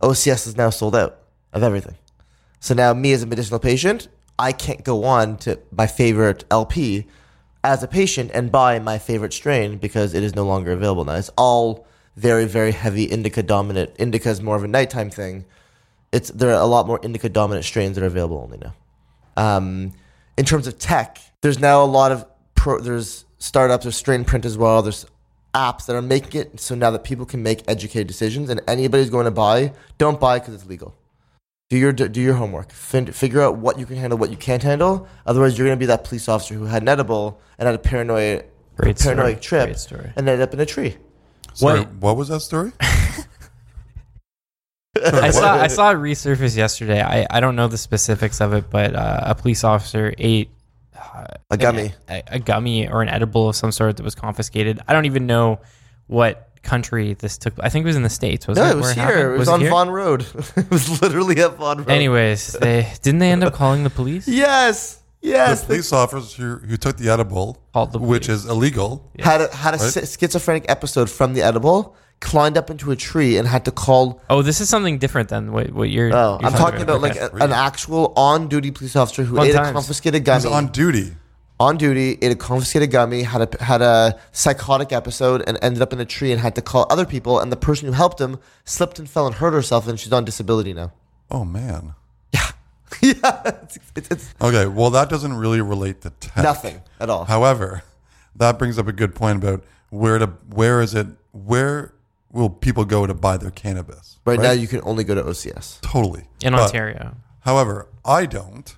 OCS 0.00 0.46
is 0.46 0.56
now 0.56 0.70
sold 0.70 0.96
out 0.96 1.18
of 1.52 1.62
everything. 1.62 1.96
So 2.60 2.74
now, 2.74 2.94
me 2.94 3.12
as 3.12 3.22
a 3.22 3.26
medicinal 3.26 3.58
patient, 3.58 4.08
I 4.38 4.52
can't 4.52 4.84
go 4.84 5.04
on 5.04 5.36
to 5.38 5.58
my 5.70 5.86
favorite 5.86 6.44
LP 6.50 7.06
as 7.64 7.82
a 7.82 7.88
patient 7.88 8.30
and 8.34 8.50
buy 8.50 8.78
my 8.78 8.98
favorite 8.98 9.32
strain 9.32 9.78
because 9.78 10.14
it 10.14 10.22
is 10.22 10.34
no 10.34 10.44
longer 10.44 10.72
available 10.72 11.04
now. 11.04 11.14
It's 11.14 11.30
all 11.36 11.86
very, 12.16 12.44
very 12.44 12.72
heavy 12.72 13.04
indica 13.04 13.42
dominant. 13.42 13.90
Indica 13.98 14.30
is 14.30 14.42
more 14.42 14.56
of 14.56 14.64
a 14.64 14.68
nighttime 14.68 15.10
thing. 15.10 15.44
It's 16.10 16.30
there 16.30 16.50
are 16.50 16.60
a 16.60 16.66
lot 16.66 16.86
more 16.86 17.00
indica 17.02 17.28
dominant 17.28 17.64
strains 17.64 17.96
that 17.96 18.04
are 18.04 18.08
available 18.08 18.38
only 18.38 18.58
now. 18.58 18.74
Um, 19.36 19.92
in 20.36 20.44
terms 20.44 20.66
of 20.66 20.78
tech, 20.78 21.18
there's 21.42 21.58
now 21.58 21.82
a 21.82 21.86
lot 21.86 22.10
of 22.12 22.24
pro, 22.54 22.80
there's 22.80 23.24
startups, 23.38 23.84
there's 23.84 24.02
Strainprint 24.02 24.44
as 24.44 24.56
well. 24.56 24.80
There's 24.82 25.04
apps 25.54 25.84
that 25.86 25.94
are 25.96 26.00
making 26.02 26.40
it 26.40 26.60
so 26.60 26.74
now 26.74 26.90
that 26.92 27.04
people 27.04 27.26
can 27.26 27.42
make 27.42 27.62
educated 27.68 28.06
decisions. 28.06 28.48
And 28.48 28.62
anybody's 28.66 29.10
going 29.10 29.26
to 29.26 29.30
buy, 29.30 29.72
don't 29.98 30.18
buy 30.18 30.38
because 30.38 30.54
it's 30.54 30.66
legal. 30.66 30.94
Do 31.68 31.76
your 31.78 31.92
do 31.92 32.20
your 32.20 32.34
homework. 32.34 32.70
Fin- 32.70 33.06
figure 33.12 33.40
out 33.42 33.56
what 33.56 33.78
you 33.78 33.86
can 33.86 33.96
handle, 33.96 34.18
what 34.18 34.30
you 34.30 34.36
can't 34.36 34.62
handle. 34.62 35.08
Otherwise, 35.26 35.56
you're 35.56 35.66
going 35.66 35.76
to 35.78 35.80
be 35.80 35.86
that 35.86 36.04
police 36.04 36.28
officer 36.28 36.54
who 36.54 36.64
had 36.66 36.82
an 36.82 36.88
edible 36.88 37.40
and 37.58 37.66
had 37.66 37.74
a 37.74 37.78
paranoid 37.78 38.44
Great 38.76 38.98
story. 38.98 39.14
paranoid 39.16 39.40
trip 39.42 39.64
Great 39.66 39.78
story. 39.78 40.12
and 40.16 40.28
ended 40.28 40.40
up 40.46 40.52
in 40.54 40.60
a 40.60 40.66
tree. 40.66 40.96
Sorry, 41.54 41.80
What- 41.80 41.92
what 41.94 42.16
was 42.16 42.28
that 42.28 42.40
story? 42.40 42.72
I 45.04 45.30
saw 45.30 45.54
I 45.54 45.66
saw 45.68 45.90
it 45.92 45.94
resurface 45.96 46.56
yesterday. 46.56 47.00
I, 47.02 47.26
I 47.30 47.40
don't 47.40 47.56
know 47.56 47.66
the 47.66 47.78
specifics 47.78 48.40
of 48.42 48.52
it, 48.52 48.68
but 48.70 48.94
uh, 48.94 49.20
a 49.22 49.34
police 49.34 49.64
officer 49.64 50.14
ate 50.18 50.50
A 51.50 51.56
gummy. 51.56 51.92
a, 52.08 52.22
a 52.28 52.38
gummy 52.38 52.88
or 52.88 53.02
an 53.02 53.08
edible 53.08 53.48
of 53.48 53.56
some 53.56 53.72
sort 53.72 53.96
that 53.96 54.02
was 54.02 54.14
confiscated. 54.14 54.80
I 54.88 54.92
don't 54.92 55.06
even 55.06 55.26
know 55.26 55.60
what 56.06 56.48
country 56.62 57.14
this 57.14 57.38
took. 57.38 57.54
I 57.60 57.68
think 57.68 57.84
it 57.84 57.86
was 57.86 57.96
in 57.96 58.02
the 58.02 58.10
states. 58.10 58.46
Was 58.46 58.56
No, 58.58 58.66
it, 58.66 58.70
it 58.70 58.76
was 58.76 58.82
where 58.84 58.94
here. 58.94 59.04
happened? 59.04 59.34
It 59.34 59.38
was, 59.38 59.48
it 59.48 59.52
on 59.52 59.60
here? 59.60 59.70
Vaughan 59.70 59.90
Road. 59.90 60.20
it 60.56 60.70
was 60.70 61.02
literally 61.02 61.40
at 61.42 61.56
Vaughan 61.56 61.78
Road. 61.78 61.90
Anyways, 61.90 62.52
they 62.60 62.92
didn't 63.02 63.18
they 63.20 63.30
end 63.32 63.42
up 63.44 63.52
calling 63.52 63.82
the 63.84 63.90
police? 63.90 64.28
Yes. 64.28 65.00
Yes. 65.20 65.60
the 65.60 65.66
police 65.66 65.92
officer 65.92 66.58
who, 66.58 66.66
who 66.66 66.76
took 66.76 66.96
the 66.96 67.08
edible, 67.08 67.62
the 67.72 67.98
which 67.98 68.28
is 68.28 68.44
illegal. 68.44 69.10
had 69.20 69.40
a, 69.40 69.54
had 69.54 69.74
a 69.74 69.78
Right? 69.78 69.92
schizophrenic 70.18 70.64
episode 70.68 71.08
from 71.08 71.34
the 71.34 71.42
edible, 71.42 71.94
climbed 72.22 72.56
up 72.56 72.70
into 72.70 72.90
a 72.90 72.96
tree, 72.96 73.36
and 73.36 73.46
had 73.46 73.64
to 73.66 73.70
call. 73.70 74.22
Oh, 74.30 74.40
this 74.40 74.60
is 74.62 74.68
something 74.70 74.96
different 74.98 75.28
than 75.28 75.52
what, 75.52 75.70
what 75.72 75.90
you're. 75.90 76.08
Oh, 76.14 76.38
you're 76.40 76.50
I'm 76.50 76.56
talking 76.56 76.80
about 76.80 77.02
Okay. 77.04 77.20
like 77.20 77.32
a, 77.32 77.44
an 77.44 77.52
actual 77.52 78.14
on-duty 78.16 78.70
police 78.70 78.96
officer 78.96 79.24
who 79.24 79.36
Fun 79.36 79.46
ate 79.46 79.50
a 79.54 79.58
times. 79.58 79.72
confiscated 79.72 80.22
He's 80.26 80.44
gummy 80.44 80.54
on 80.54 80.68
duty. 80.68 81.16
on 81.60 81.76
duty, 81.76 82.18
ate 82.22 82.32
a 82.32 82.34
confiscated 82.36 82.90
gummy, 82.90 83.22
had 83.24 83.42
a 83.54 83.62
had 83.62 83.82
a 83.82 84.18
psychotic 84.32 84.92
episode, 84.92 85.42
and 85.46 85.58
ended 85.60 85.82
up 85.82 85.92
in 85.92 86.00
a 86.00 86.04
tree 86.06 86.32
and 86.32 86.40
had 86.40 86.54
to 86.54 86.62
call 86.62 86.86
other 86.88 87.04
people. 87.04 87.38
And 87.40 87.52
the 87.52 87.56
person 87.68 87.86
who 87.86 87.92
helped 87.92 88.20
him 88.20 88.38
slipped 88.64 88.98
and 88.98 89.08
fell 89.10 89.26
and 89.26 89.34
hurt 89.36 89.52
herself, 89.52 89.86
and 89.88 90.00
she's 90.00 90.12
on 90.12 90.24
disability 90.24 90.72
now. 90.72 90.92
Oh 91.30 91.44
man. 91.44 91.94
yeah, 93.00 93.40
it's, 93.62 93.78
it's, 93.96 94.08
it's 94.10 94.34
Okay, 94.40 94.66
well 94.66 94.90
that 94.90 95.08
doesn't 95.08 95.32
really 95.34 95.60
relate 95.60 96.02
to 96.02 96.10
tech. 96.10 96.42
nothing 96.44 96.82
at 97.00 97.08
all. 97.10 97.24
However, 97.24 97.82
that 98.36 98.58
brings 98.58 98.78
up 98.78 98.86
a 98.86 98.92
good 98.92 99.14
point 99.14 99.42
about 99.42 99.64
where 99.90 100.18
to 100.18 100.26
where 100.50 100.80
is 100.82 100.94
it 100.94 101.06
where 101.32 101.94
will 102.32 102.50
people 102.50 102.84
go 102.84 103.06
to 103.06 103.14
buy 103.14 103.36
their 103.36 103.50
cannabis? 103.50 104.18
right, 104.24 104.40
now, 104.40 104.52
you 104.52 104.66
can 104.68 104.80
only 104.84 105.04
go 105.04 105.14
to 105.14 105.22
OCS. 105.22 105.78
totally 105.82 106.24
in 106.42 106.52
But- 106.52 106.62
Ontario. 106.62 107.16
However, 107.40 107.88
I 108.04 108.26
don't. 108.26 108.76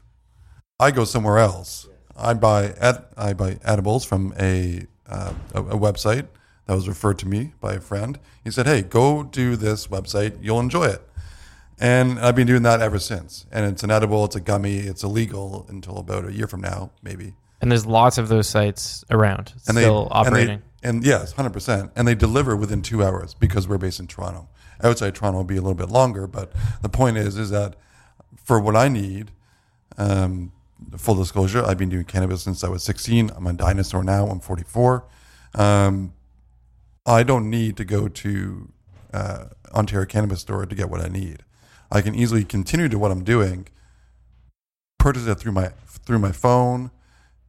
I 0.80 0.90
go 0.90 1.04
somewhere 1.04 1.38
else. 1.38 1.86
I 2.16 2.34
buy 2.34 2.74
ed- 2.78 3.04
I 3.16 3.32
buy 3.32 3.58
edibles 3.64 4.04
from 4.04 4.32
a, 4.38 4.86
uh, 5.08 5.32
a 5.54 5.60
a 5.60 5.78
website 5.78 6.26
that 6.66 6.74
was 6.74 6.88
referred 6.88 7.18
to 7.20 7.28
me 7.28 7.52
by 7.60 7.74
a 7.74 7.80
friend. 7.80 8.18
He 8.42 8.50
said, 8.50 8.66
"Hey, 8.66 8.82
go 8.82 9.22
do 9.22 9.56
this 9.56 9.88
website. 9.88 10.38
You'll 10.40 10.60
enjoy 10.60 10.84
it." 10.86 11.02
And 11.78 12.18
I've 12.20 12.36
been 12.36 12.46
doing 12.46 12.62
that 12.62 12.80
ever 12.80 12.98
since. 12.98 13.46
And 13.52 13.66
it's 13.66 13.82
an 13.82 13.90
edible. 13.90 14.24
It's 14.24 14.36
a 14.36 14.40
gummy. 14.40 14.78
It's 14.78 15.02
illegal 15.02 15.66
until 15.68 15.98
about 15.98 16.24
a 16.24 16.32
year 16.32 16.46
from 16.46 16.60
now, 16.60 16.90
maybe. 17.02 17.34
And 17.60 17.70
there's 17.70 17.84
lots 17.86 18.16
of 18.18 18.28
those 18.28 18.48
sites 18.48 19.04
around 19.10 19.52
And 19.66 19.76
still 19.76 20.04
they, 20.04 20.10
operating. 20.10 20.50
And, 20.54 20.62
they, 20.62 20.64
and 20.84 21.04
yes, 21.04 21.32
hundred 21.32 21.52
percent. 21.52 21.90
And 21.96 22.06
they 22.06 22.14
deliver 22.14 22.54
within 22.54 22.82
two 22.82 23.02
hours 23.02 23.34
because 23.34 23.66
we're 23.66 23.78
based 23.78 23.98
in 23.98 24.06
Toronto. 24.06 24.48
Outside 24.82 25.14
Toronto 25.14 25.38
will 25.38 25.44
be 25.44 25.56
a 25.56 25.62
little 25.62 25.74
bit 25.74 25.88
longer, 25.88 26.26
but 26.26 26.52
the 26.82 26.88
point 26.88 27.16
is, 27.16 27.38
is 27.38 27.50
that 27.50 27.76
for 28.36 28.60
what 28.60 28.76
I 28.76 28.88
need, 28.88 29.30
um, 29.96 30.52
full 30.96 31.14
disclosure, 31.14 31.64
I've 31.64 31.78
been 31.78 31.88
doing 31.88 32.04
cannabis 32.04 32.42
since 32.42 32.62
I 32.62 32.68
was 32.68 32.82
16. 32.82 33.30
I'm 33.34 33.46
a 33.46 33.52
dinosaur 33.54 34.04
now. 34.04 34.26
I'm 34.26 34.40
44. 34.40 35.04
Um, 35.54 36.12
I 37.06 37.22
don't 37.22 37.48
need 37.48 37.76
to 37.78 37.84
go 37.84 38.08
to 38.08 38.68
uh, 39.12 39.44
Ontario 39.72 40.06
Cannabis 40.06 40.40
Store 40.40 40.66
to 40.66 40.74
get 40.74 40.90
what 40.90 41.00
I 41.00 41.08
need. 41.08 41.44
I 41.90 42.00
can 42.00 42.14
easily 42.14 42.44
continue 42.44 42.88
to 42.88 42.98
what 42.98 43.10
I'm 43.10 43.24
doing, 43.24 43.68
purchase 44.98 45.26
it 45.26 45.36
through 45.36 45.52
my 45.52 45.68
through 45.86 46.18
my 46.18 46.32
phone, 46.32 46.90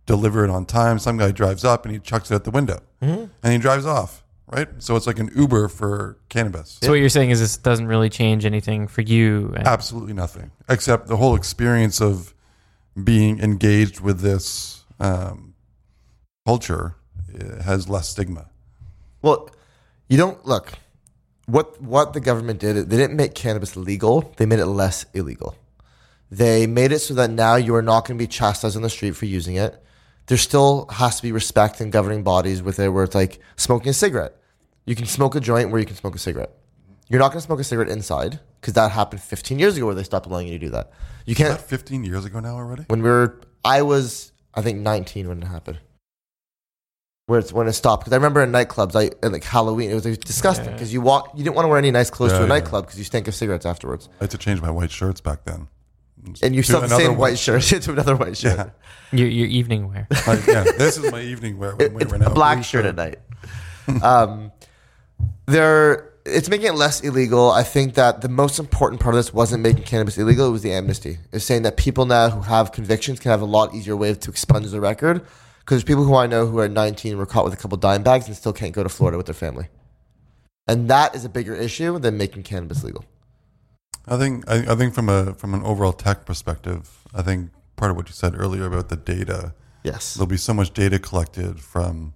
deliver 0.06 0.44
it 0.44 0.50
on 0.50 0.66
time. 0.66 1.00
Some 1.00 1.18
guy 1.18 1.32
drives 1.32 1.64
up 1.64 1.86
and 1.86 1.94
he 1.94 2.00
chucks 2.00 2.32
it 2.32 2.36
out 2.36 2.44
the 2.44 2.52
window, 2.52 2.80
and 3.02 3.30
he 3.44 3.58
drives 3.58 3.86
off. 3.86 4.24
Right, 4.48 4.68
so 4.78 4.96
it's 4.96 5.08
like 5.08 5.18
an 5.18 5.32
Uber 5.36 5.70
for 5.70 6.20
cannabis. 6.30 6.78
so 6.80 6.92
what 6.92 7.00
you're 7.00 7.10
saying 7.10 7.32
is 7.32 7.40
this 7.40 7.58
doesn't 7.58 7.88
really 7.88 8.12
change 8.12 8.46
anything 8.46 8.88
for 8.88 9.02
you. 9.02 9.52
And 9.58 9.68
Absolutely 9.68 10.14
nothing, 10.14 10.52
except 10.70 11.08
the 11.08 11.18
whole 11.18 11.36
experience 11.36 12.00
of 12.00 12.36
being 13.04 13.40
engaged 13.40 14.02
with 14.02 14.20
this 14.20 14.84
um, 15.00 15.56
culture 16.46 16.96
uh, 17.34 17.64
has 17.64 17.90
less 17.90 18.10
stigma. 18.10 18.46
Well, 19.24 19.50
you 20.08 20.18
don't 20.18 20.46
look. 20.46 20.74
What 21.48 21.82
what 21.82 22.14
the 22.14 22.20
government 22.20 22.60
did, 22.60 22.76
they 22.76 22.98
didn't 22.98 23.16
make 23.16 23.34
cannabis 23.34 23.76
legal. 23.76 24.32
They 24.38 24.46
made 24.46 24.60
it 24.60 24.68
less 24.68 25.08
illegal. 25.16 25.56
They 26.30 26.68
made 26.68 26.92
it 26.92 27.00
so 27.00 27.16
that 27.16 27.32
now 27.32 27.56
you 27.56 27.74
are 27.74 27.82
not 27.82 28.08
going 28.08 28.18
to 28.18 28.24
be 28.24 28.28
chastised 28.28 28.76
on 28.76 28.84
the 28.84 28.90
street 28.92 29.16
for 29.16 29.26
using 29.26 29.56
it. 29.56 29.82
There 30.28 30.38
still 30.38 30.88
has 30.92 31.18
to 31.18 31.22
be 31.22 31.32
respect 31.32 31.82
in 31.82 31.92
governing 31.92 32.24
bodies 32.24 32.64
with 32.64 32.80
it, 32.80 32.90
where 32.90 33.04
it's 33.04 33.16
like 33.16 33.40
smoking 33.58 33.90
a 33.90 33.94
cigarette. 33.94 34.36
You 34.86 34.96
can 34.96 35.06
smoke 35.06 35.36
a 35.36 35.40
joint 35.40 35.70
where 35.70 35.80
you 35.80 35.86
can 35.86 35.96
smoke 35.96 36.16
a 36.16 36.20
cigarette. 36.20 36.52
You're 37.08 37.20
not 37.20 37.30
going 37.30 37.42
to 37.42 37.46
smoke 37.46 37.60
a 37.60 37.64
cigarette 37.64 37.90
inside 37.90 38.40
because 38.60 38.74
that 38.74 38.92
happened 38.92 39.22
15 39.22 39.60
years 39.60 39.78
ago 39.78 39.86
where 39.86 39.96
they 39.96 40.04
stopped 40.04 40.26
allowing 40.26 40.48
you 40.48 40.54
to 40.58 40.66
do 40.66 40.72
that. 40.72 40.92
You 41.26 41.36
can't. 41.36 41.58
that 41.58 41.68
15 41.68 42.04
years 42.04 42.26
ago 42.26 42.40
now 42.40 42.56
already? 42.56 42.84
When 42.88 43.04
we 43.04 43.10
were, 43.10 43.42
I 43.64 43.84
was, 43.84 44.32
I 44.54 44.62
think 44.62 44.80
19 44.80 45.28
when 45.28 45.42
it 45.42 45.46
happened. 45.46 45.80
Where 47.28 47.40
it's 47.40 47.52
when 47.52 47.68
it 47.68 47.74
stopped 47.74 48.04
because 48.04 48.14
I 48.14 48.18
remember 48.18 48.44
in 48.44 48.52
nightclubs, 48.52 48.96
I 48.96 49.10
and 49.24 49.34
like 49.34 49.44
Halloween, 49.44 49.90
it 49.90 49.96
was 49.96 50.06
like, 50.06 50.20
disgusting 50.20 50.72
because 50.72 50.94
you 50.94 51.02
walk, 51.02 51.32
you 51.36 51.44
didn't 51.44 51.56
want 51.56 51.66
to 51.66 51.70
wear 51.70 51.80
any 51.80 51.90
nice 51.90 52.12
clothes 52.12 52.34
to 52.34 52.38
a 52.38 52.42
yeah. 52.42 52.48
nightclub 52.48 52.86
because 52.86 53.00
you 53.00 53.04
stink 53.04 53.28
of 53.28 53.34
cigarettes 53.34 53.66
afterwards, 53.66 54.10
I 54.20 54.26
had 54.26 54.32
to 54.32 54.38
change 54.38 54.62
my 54.62 54.70
white 54.70 54.92
shirts 54.92 55.22
back 55.22 55.44
then. 55.44 55.68
And 56.42 56.56
you 56.56 56.62
To 56.62 56.68
still 56.68 56.82
have 56.82 56.90
the 56.90 56.96
another 56.96 57.10
same 57.12 57.18
white 57.18 57.38
shirt 57.40 57.64
to 57.84 57.92
another 57.92 58.16
white 58.16 58.38
shirt, 58.38 58.58
Yeah. 58.58 58.70
your, 59.20 59.28
your 59.28 59.48
evening 59.48 59.88
wear. 59.88 60.08
Like, 60.28 60.46
yeah, 60.48 60.64
this 60.78 60.98
is 60.98 61.12
my 61.12 61.22
evening 61.22 61.58
wear. 61.58 61.76
It- 61.80 61.94
wear 61.94 62.04
it's 62.04 62.12
right 62.12 62.22
now. 62.22 62.28
a 62.28 62.34
black 62.34 62.58
Blue 62.58 62.64
shirt 62.64 62.86
at 62.86 62.96
night. 62.96 63.20
um, 64.04 64.52
there, 65.46 66.14
it's 66.26 66.50
making 66.50 66.68
it 66.68 66.76
less 66.76 67.02
illegal. 67.02 67.52
I 67.52 67.64
think 67.64 67.94
that 67.96 68.22
the 68.22 68.30
most 68.30 68.58
important 68.60 69.00
part 69.02 69.14
of 69.16 69.20
this 69.20 69.34
wasn't 69.34 69.62
making 69.64 69.84
cannabis 69.84 70.18
illegal; 70.18 70.48
it 70.48 70.52
was 70.52 70.64
the 70.64 70.74
amnesty. 70.74 71.20
It's 71.32 71.46
saying 71.46 71.62
that 71.64 71.78
people 71.78 72.06
now 72.06 72.30
who 72.30 72.42
have 72.42 72.72
convictions 72.72 73.20
can 73.20 73.30
have 73.32 73.42
a 73.42 73.46
lot 73.46 73.74
easier 73.76 73.96
way 73.96 74.14
to 74.14 74.30
expunge 74.32 74.72
the 74.72 74.82
record. 74.82 75.22
Because 75.60 75.78
there's 75.78 75.84
people 75.84 76.04
who 76.04 76.16
I 76.16 76.28
know 76.28 76.46
who 76.46 76.60
are 76.60 76.70
19 76.70 77.18
were 77.18 77.26
caught 77.26 77.44
with 77.44 77.54
a 77.54 77.58
couple 77.58 77.76
dime 77.78 78.04
bags 78.04 78.28
and 78.28 78.36
still 78.36 78.54
can't 78.54 78.72
go 78.74 78.84
to 78.84 78.90
Florida 78.90 79.18
with 79.18 79.26
their 79.28 79.34
family, 79.36 79.68
and 80.68 80.90
that 80.90 81.16
is 81.16 81.26
a 81.26 81.30
bigger 81.30 81.56
issue 81.56 81.98
than 82.00 82.18
making 82.18 82.44
cannabis 82.44 82.84
legal. 82.84 83.04
I 84.08 84.18
think 84.18 84.50
I, 84.50 84.72
I 84.72 84.76
think 84.76 84.94
from 84.94 85.10
a 85.10 85.34
from 85.34 85.54
an 85.54 85.64
overall 85.64 85.94
tech 85.94 86.26
perspective, 86.26 87.04
I 87.14 87.22
think 87.22 87.52
part 87.76 87.92
of 87.92 87.98
what 87.98 88.08
you 88.08 88.14
said 88.14 88.36
earlier 88.38 88.66
about 88.66 88.90
the 88.90 88.96
data, 88.98 89.54
Yes. 89.84 90.14
there'll 90.14 90.28
be 90.28 90.38
so 90.38 90.54
much 90.54 90.74
data 90.74 91.00
collected 91.00 91.60
from 91.60 92.14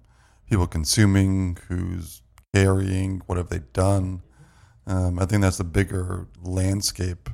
people 0.48 0.66
consuming, 0.66 1.58
who's 1.68 2.22
carrying, 2.54 3.22
what 3.26 3.38
have 3.38 3.48
they 3.48 3.60
done. 3.72 4.22
Um, 4.86 5.18
I 5.18 5.26
think 5.26 5.42
that's 5.42 5.58
the 5.58 5.64
bigger 5.64 6.26
landscape, 6.42 7.28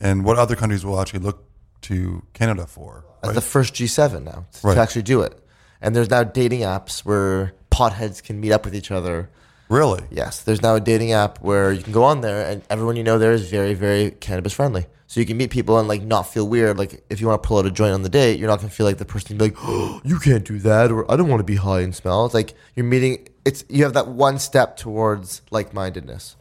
and 0.00 0.24
what 0.24 0.38
other 0.38 0.54
countries 0.56 0.84
will 0.84 1.00
actually 1.00 1.20
look 1.20 1.44
to 1.82 2.22
Canada 2.32 2.66
for. 2.66 3.04
as 3.22 3.28
right? 3.28 3.34
the 3.34 3.40
first 3.40 3.74
G7 3.74 4.22
now 4.24 4.46
to, 4.52 4.66
Right. 4.66 4.74
to 4.74 4.80
actually 4.80 5.02
do 5.02 5.20
it. 5.22 5.38
And 5.80 5.96
there's 5.96 6.10
now 6.10 6.22
dating 6.22 6.60
apps 6.60 7.00
where 7.00 7.54
potheads 7.72 8.22
can 8.22 8.40
meet 8.40 8.52
up 8.52 8.64
with 8.64 8.74
each 8.74 8.90
other. 8.92 9.30
Really? 9.68 10.02
Yes, 10.10 10.42
there's 10.42 10.62
now 10.62 10.74
a 10.74 10.80
dating 10.80 11.12
app 11.12 11.38
where 11.38 11.72
you 11.72 11.82
can 11.82 11.92
go 11.92 12.04
on 12.04 12.20
there 12.20 12.48
and 12.48 12.62
everyone 12.70 12.96
you 12.96 13.04
know 13.04 13.18
there 13.18 13.32
is 13.32 13.50
very, 13.50 13.74
very 13.74 14.10
cannabis 14.10 14.52
friendly. 14.52 14.86
So 15.12 15.20
you 15.20 15.26
can 15.26 15.36
meet 15.36 15.50
people 15.50 15.78
and 15.78 15.88
like 15.88 16.02
not 16.02 16.22
feel 16.22 16.48
weird. 16.48 16.78
Like 16.78 17.04
if 17.10 17.20
you 17.20 17.26
want 17.26 17.42
to 17.42 17.46
pull 17.46 17.58
out 17.58 17.66
a 17.66 17.70
joint 17.70 17.92
on 17.92 18.02
the 18.02 18.08
date, 18.08 18.38
you're 18.38 18.48
not 18.48 18.60
gonna 18.60 18.70
feel 18.70 18.86
like 18.86 18.96
the 18.96 19.04
person 19.04 19.36
be 19.36 19.44
like, 19.44 19.56
oh, 19.58 20.00
"You 20.04 20.18
can't 20.18 20.42
do 20.42 20.58
that," 20.60 20.90
or 20.90 21.10
"I 21.12 21.16
don't 21.16 21.28
want 21.28 21.40
to 21.40 21.44
be 21.44 21.56
high 21.56 21.80
and 21.80 21.94
smell." 21.94 22.24
It's 22.24 22.32
like 22.32 22.54
you're 22.74 22.86
meeting. 22.86 23.28
It's 23.44 23.62
you 23.68 23.84
have 23.84 23.92
that 23.92 24.08
one 24.08 24.38
step 24.38 24.78
towards 24.78 25.42
like 25.50 25.74
mindedness. 25.74 26.36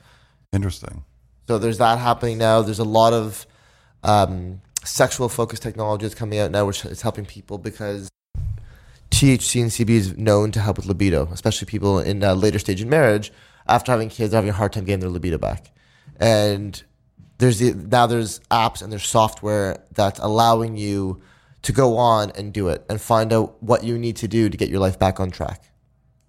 Interesting. 0.53 1.03
So 1.47 1.57
there's 1.57 1.79
that 1.79 1.99
happening 1.99 2.37
now. 2.37 2.61
There's 2.61 2.79
a 2.79 2.85
lot 2.85 3.11
of 3.11 3.45
um, 4.03 4.61
sexual 4.85 5.27
focused 5.27 5.63
technologies 5.63 6.15
coming 6.15 6.39
out 6.39 6.51
now, 6.51 6.65
which 6.65 6.85
is 6.85 7.01
helping 7.01 7.25
people 7.25 7.57
because 7.57 8.09
THC 9.11 9.61
and 9.61 9.69
CB 9.69 9.89
is 9.89 10.17
known 10.17 10.51
to 10.51 10.59
help 10.59 10.77
with 10.77 10.87
libido, 10.87 11.29
especially 11.31 11.67
people 11.67 11.99
in 11.99 12.23
a 12.23 12.33
later 12.33 12.57
stage 12.57 12.81
in 12.81 12.89
marriage 12.89 13.31
after 13.67 13.91
having 13.91 14.09
kids, 14.09 14.33
having 14.33 14.49
a 14.49 14.53
hard 14.53 14.73
time 14.73 14.85
getting 14.85 15.01
their 15.01 15.09
libido 15.09 15.37
back. 15.37 15.71
And 16.19 16.81
there's 17.37 17.59
the, 17.59 17.73
now 17.73 18.07
there's 18.07 18.39
apps 18.51 18.81
and 18.81 18.91
there's 18.91 19.05
software 19.05 19.83
that's 19.93 20.19
allowing 20.19 20.77
you 20.77 21.21
to 21.63 21.71
go 21.71 21.97
on 21.97 22.31
and 22.31 22.53
do 22.53 22.69
it 22.69 22.85
and 22.89 22.99
find 22.99 23.31
out 23.31 23.61
what 23.61 23.83
you 23.83 23.97
need 23.97 24.15
to 24.17 24.27
do 24.27 24.49
to 24.49 24.57
get 24.57 24.69
your 24.69 24.79
life 24.79 24.97
back 24.97 25.19
on 25.19 25.29
track. 25.29 25.63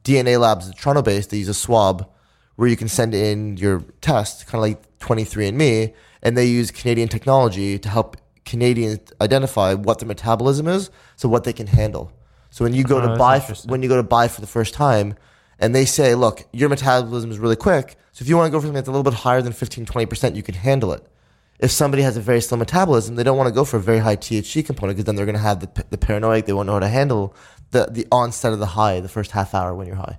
DNA 0.05 0.39
Labs 0.39 0.73
Toronto 0.75 1.03
based. 1.03 1.31
They 1.31 1.39
use 1.39 1.49
a 1.49 1.55
swab 1.55 2.11
where 2.57 2.69
you 2.69 2.77
can 2.77 2.89
send 2.89 3.15
in 3.15 3.57
your 3.57 3.81
test, 4.01 4.47
kind 4.47 4.57
of 4.57 4.69
like 4.69 4.99
23andMe, 4.99 5.95
and 6.23 6.37
they 6.37 6.47
use 6.47 6.71
Canadian 6.71 7.09
technology 7.09 7.79
to 7.79 7.89
help 7.89 8.17
Canadians 8.45 9.13
identify 9.21 9.75
what 9.75 10.01
their 10.01 10.09
metabolism 10.09 10.67
is, 10.69 10.91
so 11.17 11.29
what 11.29 11.45
they 11.45 11.53
can 11.53 11.69
handle. 11.69 12.13
So 12.53 12.65
when 12.65 12.75
you 12.75 12.85
go 12.85 12.99
Oh, 13.01 13.09
to 13.09 13.17
buy, 13.17 13.37
interesting. 13.39 13.71
when 13.71 13.83
you 13.83 13.89
go 13.89 13.97
to 13.97 14.03
buy 14.03 14.29
for 14.29 14.43
the 14.43 14.47
first 14.47 14.75
time, 14.75 15.15
and 15.59 15.75
they 15.75 15.87
say, 15.87 16.15
"Look, 16.15 16.45
your 16.53 16.69
metabolism 16.69 17.31
is 17.31 17.39
really 17.39 17.57
quick, 17.57 17.97
so 18.13 18.23
if 18.23 18.29
you 18.29 18.37
want 18.37 18.47
to 18.49 18.51
go 18.53 18.59
for 18.61 18.67
something 18.67 18.75
that's 18.75 18.89
a 18.89 18.93
little 18.93 19.03
bit 19.11 19.15
higher 19.15 19.41
than 19.41 19.53
15, 19.55 19.87
20 19.87 20.07
percent, 20.07 20.37
you 20.37 20.43
can 20.43 20.55
handle 20.55 20.93
it." 20.93 21.03
If 21.59 21.71
somebody 21.71 22.03
has 22.03 22.17
a 22.17 22.21
very 22.21 22.41
slow 22.43 22.59
metabolism, 22.59 23.15
they 23.17 23.23
don't 23.23 23.39
want 23.39 23.49
to 23.49 23.55
go 23.55 23.65
for 23.65 23.79
a 23.79 23.81
very 23.81 24.01
high 24.01 24.17
THC 24.17 24.63
component 24.67 24.97
because 24.97 25.07
then 25.07 25.17
they're 25.17 25.25
going 25.27 25.37
to 25.37 25.43
have 25.43 25.61
the, 25.61 25.85
the 25.91 25.99
paranoid. 25.99 26.45
They 26.47 26.53
won't 26.53 26.67
know 26.67 26.75
how 26.75 26.81
to 26.81 26.89
handle 26.89 27.35
the 27.71 27.89
the 27.91 28.07
onset 28.13 28.53
of 28.53 28.59
the 28.59 28.67
high, 28.67 29.01
the 29.01 29.09
first 29.09 29.31
half 29.31 29.55
hour 29.55 29.75
when 29.75 29.87
you're 29.87 29.97
high. 29.97 30.19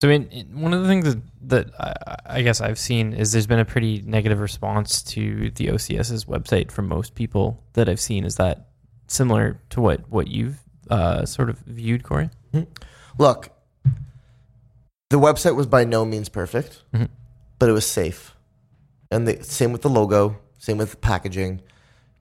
So, 0.00 0.08
I 0.08 0.16
mean, 0.16 0.48
one 0.54 0.72
of 0.72 0.80
the 0.80 0.88
things 0.88 1.04
that, 1.04 1.22
that 1.42 1.66
I, 1.78 2.38
I 2.38 2.42
guess 2.42 2.62
I've 2.62 2.78
seen 2.78 3.12
is 3.12 3.32
there's 3.32 3.46
been 3.46 3.58
a 3.58 3.66
pretty 3.66 4.00
negative 4.06 4.40
response 4.40 5.02
to 5.14 5.50
the 5.50 5.66
OCS's 5.66 6.24
website 6.24 6.70
from 6.70 6.88
most 6.88 7.14
people 7.14 7.62
that 7.74 7.86
I've 7.86 8.00
seen. 8.00 8.24
Is 8.24 8.36
that 8.36 8.68
similar 9.08 9.60
to 9.70 9.80
what, 9.82 10.08
what 10.08 10.28
you've 10.28 10.58
uh, 10.90 11.24
sort 11.24 11.48
of 11.50 11.58
viewed, 11.60 12.02
Corey? 12.02 12.30
Look, 13.18 13.50
the 15.10 15.18
website 15.18 15.56
was 15.56 15.66
by 15.66 15.84
no 15.84 16.04
means 16.04 16.28
perfect, 16.28 16.82
Mhm. 16.94 17.08
but 17.58 17.68
it 17.68 17.72
was 17.72 17.86
safe. 17.86 18.34
And 19.10 19.26
the 19.26 19.42
same 19.42 19.72
with 19.72 19.82
the 19.82 19.90
logo, 19.90 20.38
same 20.58 20.78
with 20.78 20.90
the 20.92 20.96
packaging. 20.96 21.62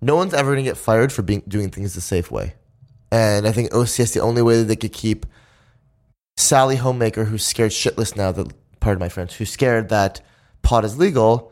No 0.01 0.15
one's 0.15 0.33
ever 0.33 0.51
going 0.51 0.63
to 0.63 0.69
get 0.69 0.77
fired 0.77 1.11
for 1.11 1.21
being 1.21 1.43
doing 1.47 1.69
things 1.69 1.93
the 1.93 2.01
safe 2.01 2.31
way. 2.31 2.55
And 3.11 3.47
I 3.47 3.51
think 3.51 3.71
OCS 3.73 4.13
the 4.13 4.21
only 4.21 4.41
way 4.41 4.57
that 4.57 4.65
they 4.65 4.75
could 4.75 4.93
keep 4.93 5.25
Sally 6.37 6.77
Homemaker, 6.77 7.25
who's 7.25 7.45
scared 7.45 7.71
shitless 7.71 8.15
now 8.15 8.31
that 8.31 8.53
pardon 8.79 8.99
my 8.99 9.09
French, 9.09 9.35
who's 9.37 9.51
scared 9.51 9.89
that 9.89 10.21
pot 10.61 10.85
is 10.85 10.97
legal, 10.97 11.51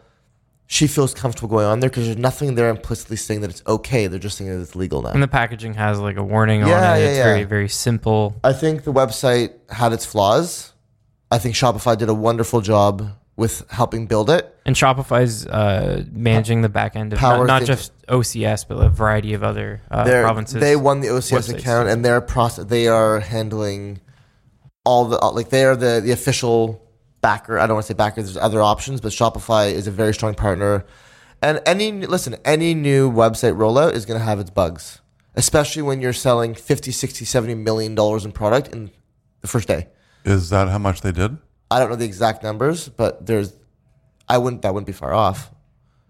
she 0.69 0.85
feels 0.85 1.13
comfortable 1.13 1.47
going 1.47 1.65
on 1.65 1.79
there 1.79 1.89
because 1.89 2.05
there's 2.05 2.17
nothing 2.17 2.55
there 2.55 2.69
implicitly 2.69 3.15
saying 3.15 3.39
that 3.41 3.49
it's 3.49 3.63
okay. 3.65 4.07
They're 4.07 4.19
just 4.19 4.37
saying 4.37 4.51
that 4.51 4.61
it's 4.61 4.75
legal 4.75 5.01
now. 5.01 5.11
And 5.11 5.23
the 5.23 5.27
packaging 5.27 5.73
has 5.75 5.97
like 5.99 6.17
a 6.17 6.23
warning 6.23 6.61
on 6.61 6.69
it. 6.69 6.71
yeah, 6.71 6.95
it's 6.95 7.17
yeah. 7.17 7.23
very, 7.23 7.43
very 7.45 7.69
simple. 7.69 8.35
I 8.43 8.51
think 8.51 8.83
the 8.83 8.91
website 8.91 9.53
had 9.69 9.93
its 9.93 10.05
flaws. 10.05 10.73
I 11.31 11.37
think 11.39 11.55
Shopify 11.55 11.97
did 11.97 12.09
a 12.09 12.13
wonderful 12.13 12.59
job 12.59 13.09
with 13.37 13.65
helping 13.69 14.07
build 14.07 14.29
it. 14.29 14.53
And 14.65 14.75
Shopify's 14.75 15.45
uh, 15.47 16.03
managing 16.11 16.63
the 16.63 16.69
back 16.69 16.97
end 16.97 17.13
of 17.13 17.19
Power 17.19 17.47
not, 17.47 17.61
not 17.61 17.65
just 17.65 17.93
OCS, 18.07 18.67
but 18.67 18.75
a 18.75 18.89
variety 18.89 19.33
of 19.33 19.43
other 19.43 19.81
uh, 19.89 20.03
provinces. 20.03 20.59
They 20.59 20.75
won 20.75 20.99
the 20.99 21.07
OCS 21.07 21.53
websites. 21.53 21.59
account, 21.59 21.87
and 21.87 22.03
they're 22.03 22.19
process. 22.19 22.65
They 22.65 22.87
are 22.87 23.21
handling 23.21 24.01
all 24.83 25.05
the 25.05 25.17
like 25.17 25.49
they 25.49 25.63
are 25.63 25.75
the 25.75 26.01
the 26.03 26.11
official 26.11 26.86
backer. 27.21 27.59
I 27.59 27.67
don't 27.67 27.75
want 27.75 27.85
to 27.85 27.93
say 27.93 27.97
backer. 27.97 28.21
There's 28.21 28.37
other 28.37 28.61
options, 28.61 29.01
but 29.01 29.11
Shopify 29.11 29.71
is 29.71 29.87
a 29.87 29.91
very 29.91 30.13
strong 30.13 30.33
partner. 30.35 30.85
And 31.41 31.61
any 31.65 31.91
listen, 31.91 32.35
any 32.45 32.73
new 32.73 33.11
website 33.11 33.55
rollout 33.55 33.93
is 33.93 34.05
going 34.05 34.19
to 34.19 34.25
have 34.25 34.39
its 34.39 34.49
bugs, 34.49 35.01
especially 35.35 35.83
when 35.83 36.01
you're 36.01 36.13
selling 36.13 36.55
50, 36.55 36.91
60, 36.91 37.25
70 37.25 37.55
million 37.55 37.95
dollars 37.95 38.25
in 38.25 38.31
product 38.31 38.69
in 38.69 38.91
the 39.41 39.47
first 39.47 39.67
day. 39.67 39.87
Is 40.25 40.49
that 40.49 40.67
how 40.67 40.79
much 40.79 41.01
they 41.01 41.11
did? 41.11 41.37
I 41.69 41.79
don't 41.79 41.89
know 41.89 41.95
the 41.95 42.05
exact 42.05 42.43
numbers, 42.43 42.89
but 42.89 43.25
there's 43.25 43.53
I 44.27 44.37
wouldn't 44.37 44.63
that 44.63 44.73
wouldn't 44.73 44.87
be 44.87 44.93
far 44.93 45.13
off. 45.13 45.51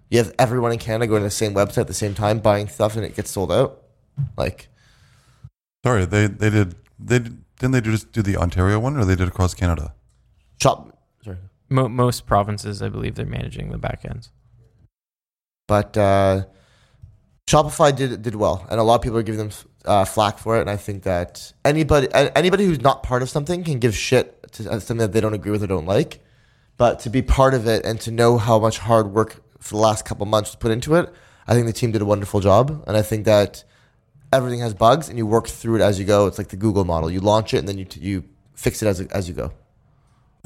You 0.10 0.20
have 0.20 0.34
everyone 0.40 0.72
in 0.72 0.80
Canada 0.80 1.08
going 1.08 1.22
to 1.22 1.28
the 1.28 1.32
same 1.32 1.54
website 1.54 1.80
at 1.80 1.88
the 1.88 1.94
same 1.94 2.14
time 2.14 2.40
buying 2.40 2.70
stuff 2.70 2.96
and 2.96 3.04
it 3.04 3.16
gets 3.16 3.32
sold 3.32 3.52
out. 3.52 3.82
Like 4.38 4.70
Sorry, 5.84 6.06
they 6.06 6.28
they 6.28 6.50
did 6.50 6.76
they 6.98 7.20
did, 7.20 7.44
didn't 7.60 7.72
they 7.74 7.82
just 7.82 8.14
do 8.14 8.22
the 8.22 8.38
Ontario 8.38 8.80
one 8.80 8.96
or 8.98 9.04
they 9.04 9.16
did 9.16 9.28
across 9.28 9.54
Canada? 9.54 9.94
shop. 10.62 10.97
Mo- 11.70 11.90
most 11.90 12.26
provinces, 12.26 12.82
I 12.82 12.90
believe, 12.90 13.16
they're 13.16 13.26
managing 13.26 13.70
the 13.70 13.78
back 13.78 14.06
ends. 14.06 14.32
But 15.68 15.98
uh, 15.98 16.46
Shopify 17.48 17.96
did 17.96 18.22
did 18.22 18.36
well, 18.36 18.66
and 18.70 18.80
a 18.80 18.84
lot 18.84 18.96
of 18.96 19.02
people 19.02 19.18
are 19.18 19.24
giving 19.24 19.40
them 19.40 19.52
uh, 19.86 20.06
flack 20.06 20.38
for 20.38 20.58
it. 20.58 20.62
And 20.62 20.70
I 20.70 20.78
think 20.78 21.04
that 21.04 21.54
anybody 21.66 22.08
anybody 22.14 22.66
who's 22.66 22.82
not 22.82 23.04
part 23.04 23.22
of 23.22 23.30
something 23.30 23.64
can 23.64 23.80
give 23.80 23.96
shit 23.96 24.52
to 24.54 24.70
uh, 24.70 24.80
something 24.80 24.98
that 24.98 25.12
they 25.12 25.22
don't 25.22 25.34
agree 25.34 25.52
with 25.52 25.64
or 25.64 25.68
don't 25.68 25.86
like. 25.86 26.24
But 26.78 27.00
to 27.02 27.10
be 27.10 27.22
part 27.22 27.54
of 27.54 27.68
it 27.68 27.86
and 27.86 28.00
to 28.02 28.12
know 28.12 28.38
how 28.38 28.60
much 28.60 28.78
hard 28.78 29.08
work 29.08 29.42
for 29.60 29.76
the 29.76 29.82
last 29.82 30.06
couple 30.06 30.26
months 30.26 30.52
was 30.52 30.56
put 30.56 30.72
into 30.72 30.96
it, 30.96 31.12
I 31.48 31.54
think 31.54 31.66
the 31.66 31.74
team 31.74 31.92
did 31.92 32.02
a 32.02 32.06
wonderful 32.06 32.40
job. 32.40 32.84
And 32.86 32.96
I 32.96 33.02
think 33.02 33.26
that 33.26 33.64
everything 34.32 34.60
has 34.60 34.74
bugs, 34.74 35.10
and 35.10 35.18
you 35.18 35.26
work 35.26 35.48
through 35.48 35.78
it 35.78 35.82
as 35.82 36.00
you 36.00 36.06
go. 36.06 36.28
It's 36.28 36.38
like 36.38 36.50
the 36.50 36.58
Google 36.58 36.86
model: 36.86 37.10
you 37.12 37.20
launch 37.20 37.54
it, 37.54 37.58
and 37.58 37.68
then 37.68 37.78
you 37.78 37.88
you 37.96 38.24
fix 38.54 38.82
it 38.82 38.88
as 38.88 39.02
as 39.02 39.28
you 39.28 39.34
go. 39.34 39.52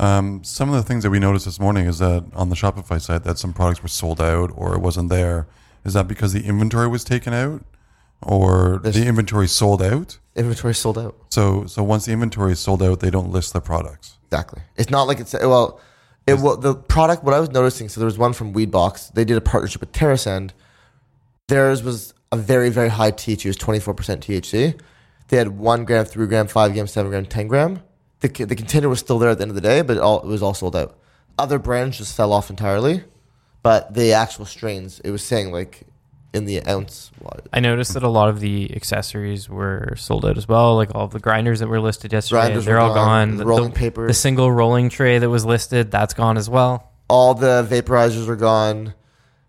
Um, 0.02 0.44
some 0.44 0.68
of 0.70 0.76
the 0.76 0.82
things 0.84 1.04
that 1.04 1.12
we 1.12 1.20
noticed 1.20 1.46
this 1.46 1.60
morning 1.60 1.86
is 1.86 2.00
that 2.00 2.26
on 2.34 2.50
the 2.50 2.56
Shopify 2.56 3.00
site 3.00 3.24
that 3.24 3.38
some 3.38 3.54
products 3.54 3.84
were 3.84 3.88
sold 3.88 4.20
out 4.20 4.52
or 4.56 4.74
it 4.74 4.80
wasn't 4.80 5.10
there. 5.10 5.48
Is 5.86 5.94
that 5.94 6.08
because 6.08 6.34
the 6.34 6.44
inventory 6.44 6.88
was 6.88 7.04
taken 7.04 7.34
out, 7.34 7.64
or 8.22 8.80
This- 8.84 8.96
the 8.96 9.06
inventory 9.06 9.48
sold 9.48 9.82
out? 9.82 10.18
Inventory 10.36 10.74
sold 10.76 10.98
out. 10.98 11.16
So 11.30 11.66
so 11.68 11.84
once 11.84 12.06
the 12.06 12.12
inventory 12.14 12.52
is 12.54 12.60
sold 12.60 12.82
out, 12.84 13.00
they 13.00 13.10
don't 13.12 13.32
list 13.32 13.54
the 13.54 13.62
products. 13.62 14.18
Exactly. 14.32 14.62
It's 14.76 14.90
not 14.90 15.04
like 15.04 15.20
it's 15.20 15.34
well, 15.34 15.80
it 16.28 16.40
well 16.40 16.58
the 16.58 16.76
product. 16.76 17.24
What 17.24 17.34
I 17.34 17.40
was 17.40 17.50
noticing, 17.52 17.90
so 17.90 18.00
there 18.00 18.06
was 18.06 18.18
one 18.18 18.34
from 18.34 18.54
Weedbox. 18.54 19.14
They 19.14 19.26
did 19.26 19.38
a 19.38 19.42
partnership 19.42 19.82
with 19.82 19.92
TerrAscend. 19.92 20.52
Theirs 21.48 21.84
was 21.84 22.14
a 22.32 22.38
very 22.38 22.70
very 22.70 22.90
high 22.90 23.12
THC. 23.12 23.46
It 23.46 23.50
was 23.50 23.58
twenty 23.58 23.80
four 23.80 23.94
percent 23.94 24.26
THC. 24.26 24.80
They 25.28 25.38
had 25.38 25.58
one 25.60 25.84
gram, 25.86 26.06
three 26.06 26.28
gram, 26.28 26.48
five 26.48 26.74
gram, 26.74 26.88
seven 26.88 27.12
gram, 27.12 27.26
ten 27.26 27.48
gram. 27.48 27.82
The 28.22 28.30
the 28.46 28.56
container 28.56 28.88
was 28.90 29.00
still 29.00 29.20
there 29.20 29.30
at 29.30 29.38
the 29.38 29.44
end 29.44 29.52
of 29.52 29.56
the 29.56 29.62
day, 29.62 29.82
but 29.82 29.98
it, 29.98 30.00
all, 30.00 30.22
it 30.22 30.28
was 30.28 30.42
all 30.42 30.54
sold 30.54 30.76
out. 30.76 30.98
Other 31.38 31.60
brands 31.60 31.98
just 31.98 32.16
fell 32.16 32.32
off 32.34 32.50
entirely, 32.50 33.04
but 33.64 33.94
the 33.94 34.14
actual 34.14 34.46
strains, 34.46 35.00
it 35.02 35.12
was 35.12 35.24
saying 35.24 35.52
like 35.52 35.84
in 36.34 36.46
the 36.46 36.66
ounce. 36.68 37.12
I 37.52 37.60
noticed 37.60 37.94
that 37.96 38.04
a 38.04 38.08
lot 38.08 38.30
of 38.30 38.40
the 38.40 38.74
accessories 38.76 39.50
were 39.50 39.96
sold 39.98 40.26
out 40.26 40.38
as 40.38 40.48
well. 40.48 40.76
Like 40.76 40.94
all 40.96 41.08
the 41.08 41.20
grinders 41.20 41.60
that 41.60 41.68
were 41.68 41.82
listed 41.82 42.14
yesterday, 42.14 42.42
Grinders 42.44 42.66
they're 42.66 42.80
all 42.80 42.94
gone. 42.94 43.30
gone. 43.32 43.38
The 43.38 43.46
rolling 43.46 43.72
the- 43.72 43.76
papers. 43.80 44.08
the 44.08 44.14
single 44.14 44.52
rolling 44.52 44.90
tray 44.90 45.18
that 45.20 45.30
was 45.30 45.44
listed, 45.44 45.92
that's 45.92 46.14
gone 46.14 46.38
as 46.38 46.50
well. 46.50 46.92
all 47.10 47.34
the 47.34 47.68
vaporizers 47.70 48.28
are 48.30 48.36
gone. 48.38 48.94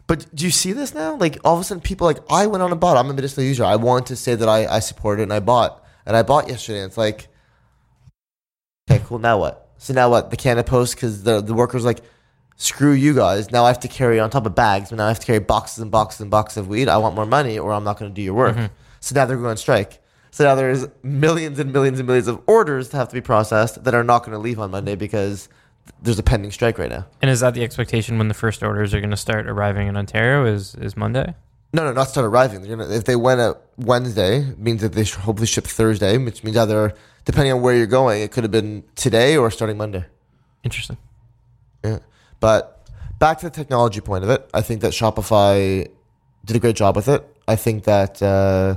But 0.08 0.34
do 0.34 0.44
you 0.44 0.50
see 0.50 0.72
this 0.72 0.94
now? 0.94 1.14
Like 1.16 1.38
all 1.44 1.54
of 1.54 1.60
a 1.60 1.64
sudden, 1.64 1.80
people 1.82 2.06
like 2.06 2.18
I 2.30 2.46
went 2.46 2.62
on 2.62 2.70
and 2.72 2.80
bought. 2.80 2.96
I'm 2.96 3.08
a 3.10 3.14
medicinal 3.14 3.46
user. 3.46 3.64
I 3.64 3.76
want 3.76 4.06
to 4.06 4.16
say 4.16 4.34
that 4.34 4.48
I 4.48 4.66
I 4.66 4.80
support 4.80 5.20
it, 5.20 5.24
and 5.24 5.32
I 5.32 5.40
bought, 5.40 5.84
and 6.06 6.16
I 6.16 6.22
bought 6.22 6.48
yesterday. 6.48 6.80
And 6.80 6.88
it's 6.88 6.98
like, 6.98 7.28
cool. 9.02 9.18
Now 9.18 9.38
what? 9.38 9.68
So 9.78 9.92
now 9.92 10.10
what? 10.10 10.30
The 10.30 10.36
Canada 10.36 10.68
Post 10.68 10.94
because 10.94 11.22
the 11.22 11.40
the 11.40 11.54
workers 11.54 11.84
like, 11.84 12.00
screw 12.56 12.92
you 12.92 13.14
guys. 13.14 13.50
Now 13.50 13.64
I 13.64 13.68
have 13.68 13.80
to 13.80 13.88
carry 13.88 14.20
on 14.20 14.30
top 14.30 14.46
of 14.46 14.54
bags. 14.54 14.90
But 14.90 14.96
now 14.96 15.06
I 15.06 15.08
have 15.08 15.20
to 15.20 15.26
carry 15.26 15.40
boxes 15.40 15.78
and 15.78 15.90
boxes 15.90 16.20
and 16.20 16.30
boxes 16.30 16.58
of 16.58 16.68
weed. 16.68 16.88
I 16.88 16.96
want 16.98 17.14
more 17.14 17.26
money, 17.26 17.58
or 17.58 17.72
I'm 17.72 17.84
not 17.84 17.98
going 17.98 18.10
to 18.10 18.14
do 18.14 18.22
your 18.22 18.34
work. 18.34 18.56
Mm-hmm. 18.56 18.72
So 19.00 19.14
now 19.14 19.26
they're 19.26 19.36
going 19.36 19.50
on 19.50 19.56
strike. 19.56 20.00
So 20.30 20.44
now 20.44 20.54
there's 20.54 20.86
millions 21.02 21.58
and 21.58 21.72
millions 21.72 21.98
and 21.98 22.06
millions 22.06 22.28
of 22.28 22.40
orders 22.46 22.88
to 22.90 22.96
have 22.96 23.08
to 23.08 23.14
be 23.14 23.20
processed 23.20 23.84
that 23.84 23.94
are 23.94 24.04
not 24.04 24.20
going 24.20 24.32
to 24.32 24.38
leave 24.38 24.58
on 24.58 24.70
Monday 24.70 24.94
because 24.94 25.48
there's 26.00 26.18
a 26.18 26.22
pending 26.22 26.52
strike 26.52 26.78
right 26.78 26.88
now. 26.88 27.06
And 27.20 27.30
is 27.30 27.40
that 27.40 27.54
the 27.54 27.62
expectation 27.62 28.16
when 28.16 28.28
the 28.28 28.34
first 28.34 28.62
orders 28.62 28.94
are 28.94 29.00
going 29.00 29.10
to 29.10 29.16
start 29.16 29.46
arriving 29.46 29.88
in 29.88 29.96
Ontario? 29.96 30.46
Is 30.46 30.74
is 30.76 30.96
Monday? 30.96 31.34
No, 31.74 31.84
no, 31.84 31.92
not 31.92 32.08
start 32.08 32.26
arriving. 32.26 32.60
They're 32.60 32.76
gonna 32.76 32.90
if 32.90 33.04
they 33.04 33.16
went 33.16 33.40
out 33.40 33.62
Wednesday, 33.78 34.54
means 34.58 34.82
that 34.82 34.92
they 34.92 35.04
should 35.04 35.20
hopefully 35.20 35.46
ship 35.46 35.64
Thursday, 35.64 36.18
which 36.18 36.44
means 36.44 36.56
either 36.56 36.94
depending 37.24 37.52
on 37.52 37.62
where 37.62 37.74
you're 37.74 37.86
going, 37.86 38.22
it 38.22 38.30
could 38.30 38.44
have 38.44 38.50
been 38.50 38.84
today 38.94 39.36
or 39.36 39.50
starting 39.50 39.78
Monday. 39.78 40.04
Interesting. 40.64 40.98
Yeah. 41.82 42.00
But 42.40 42.86
back 43.18 43.38
to 43.38 43.46
the 43.46 43.50
technology 43.50 44.00
point 44.00 44.24
of 44.24 44.30
it, 44.30 44.48
I 44.52 44.60
think 44.60 44.82
that 44.82 44.92
Shopify 44.92 45.88
did 46.44 46.56
a 46.56 46.60
great 46.60 46.76
job 46.76 46.96
with 46.96 47.08
it. 47.08 47.26
I 47.48 47.56
think 47.56 47.84
that 47.84 48.22
uh, 48.22 48.76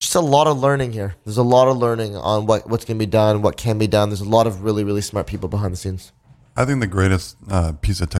just 0.00 0.14
a 0.14 0.20
lot 0.20 0.46
of 0.46 0.58
learning 0.58 0.92
here. 0.92 1.16
There's 1.24 1.36
a 1.36 1.42
lot 1.42 1.68
of 1.68 1.76
learning 1.76 2.16
on 2.16 2.46
what 2.46 2.68
what's 2.68 2.84
going 2.84 2.98
to 2.98 3.04
be 3.04 3.10
done, 3.10 3.42
what 3.42 3.56
can 3.56 3.78
be 3.78 3.86
done. 3.86 4.10
There's 4.10 4.20
a 4.20 4.28
lot 4.28 4.46
of 4.46 4.62
really 4.62 4.84
really 4.84 5.02
smart 5.02 5.26
people 5.26 5.48
behind 5.48 5.72
the 5.72 5.76
scenes. 5.76 6.12
I 6.56 6.64
think 6.64 6.80
the 6.80 6.86
greatest 6.86 7.36
uh, 7.48 7.72
piece 7.72 8.00
of 8.00 8.10
tech 8.10 8.19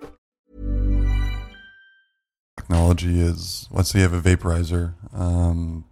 technology 2.71 3.19
is 3.19 3.67
let's 3.69 3.89
say 3.89 3.99
you 3.99 4.07
have 4.07 4.13
a 4.13 4.21
vaporizer 4.21 4.93
um, 5.13 5.83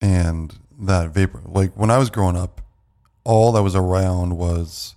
and 0.00 0.58
that 0.76 1.10
vapor 1.10 1.40
like 1.44 1.72
when 1.76 1.88
i 1.88 1.98
was 1.98 2.10
growing 2.10 2.36
up 2.36 2.60
all 3.22 3.52
that 3.52 3.62
was 3.62 3.76
around 3.76 4.36
was 4.36 4.96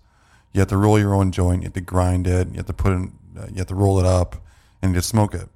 you 0.52 0.60
had 0.60 0.68
to 0.68 0.76
roll 0.76 0.98
your 0.98 1.14
own 1.14 1.32
joint 1.32 1.62
you 1.62 1.68
had 1.68 1.76
to 1.76 1.82
grind 1.82 2.26
it 2.26 2.48
you 2.50 2.56
had 2.56 2.66
to 2.66 2.74
put 2.74 2.92
in 2.92 3.12
you 3.52 3.58
had 3.58 3.68
to 3.68 3.76
roll 3.76 4.00
it 4.00 4.08
up 4.08 4.38
and 4.82 4.92
you 4.92 5.00
to 5.00 5.06
smoke 5.06 5.36
it 5.36 5.50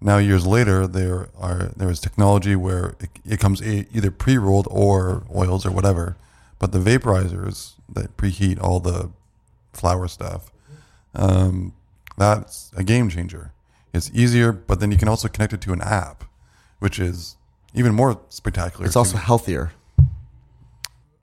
now 0.00 0.16
years 0.16 0.46
later 0.46 0.86
there 0.86 1.28
are 1.38 1.70
there 1.76 1.90
is 1.90 2.00
technology 2.00 2.56
where 2.56 2.94
it, 3.00 3.10
it 3.26 3.38
comes 3.38 3.60
e- 3.60 3.86
either 3.92 4.10
pre-rolled 4.10 4.66
or 4.70 5.24
oils 5.36 5.66
or 5.66 5.70
whatever 5.70 6.16
but 6.58 6.72
the 6.72 6.78
vaporizers 6.78 7.74
that 7.90 8.16
preheat 8.16 8.58
all 8.58 8.80
the 8.80 9.10
flower 9.74 10.08
stuff 10.08 10.50
um, 11.14 11.74
that's 12.16 12.72
a 12.76 12.84
game 12.84 13.08
changer. 13.08 13.53
It's 13.94 14.10
easier, 14.12 14.52
but 14.52 14.80
then 14.80 14.90
you 14.90 14.98
can 14.98 15.08
also 15.08 15.28
connect 15.28 15.52
it 15.52 15.60
to 15.62 15.72
an 15.72 15.80
app, 15.80 16.24
which 16.80 16.98
is 16.98 17.36
even 17.74 17.94
more 17.94 18.20
spectacular. 18.28 18.86
It's 18.86 18.96
also 18.96 19.16
me. 19.16 19.22
healthier. 19.22 19.72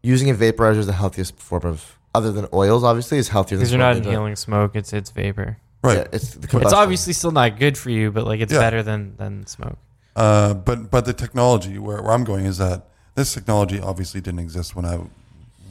Using 0.04 0.30
a 0.30 0.34
vaporizer 0.34 0.78
is 0.78 0.88
the 0.88 0.94
healthiest 0.94 1.38
form 1.38 1.64
of, 1.66 2.00
other 2.16 2.32
than 2.32 2.48
oils, 2.54 2.84
obviously, 2.84 3.18
is 3.20 3.30
healthier 3.30 3.58
than 3.58 3.64
Because 3.64 3.72
you're 3.72 3.80
not 3.80 3.96
smoking. 3.96 4.10
inhaling 4.12 4.36
smoke; 4.36 4.76
it's 4.76 4.94
it's 4.94 5.12
vapor. 5.12 5.58
right. 5.84 5.98
Yeah, 6.00 6.08
it's 6.12 6.34
the 6.36 6.58
It's 6.62 6.74
obviously 6.74 7.14
still 7.14 7.32
not 7.32 7.60
good 7.60 7.78
for 7.78 7.90
you, 7.92 8.12
but 8.12 8.26
like 8.26 8.40
it's 8.40 8.52
Yeah. 8.54 8.60
better 8.60 8.82
than 8.84 9.16
than 9.18 9.46
smoke. 9.48 9.78
Uh, 10.16 10.54
but 10.54 10.90
but 10.90 11.06
the 11.06 11.14
technology 11.14 11.78
where, 11.78 12.02
where 12.02 12.12
I'm 12.14 12.24
going 12.24 12.46
is 12.46 12.58
that 12.58 12.88
this 13.16 13.34
technology 13.34 13.80
obviously 13.80 14.22
didn't 14.22 14.40
exist 14.40 14.76
when 14.76 14.86
I 14.86 15.00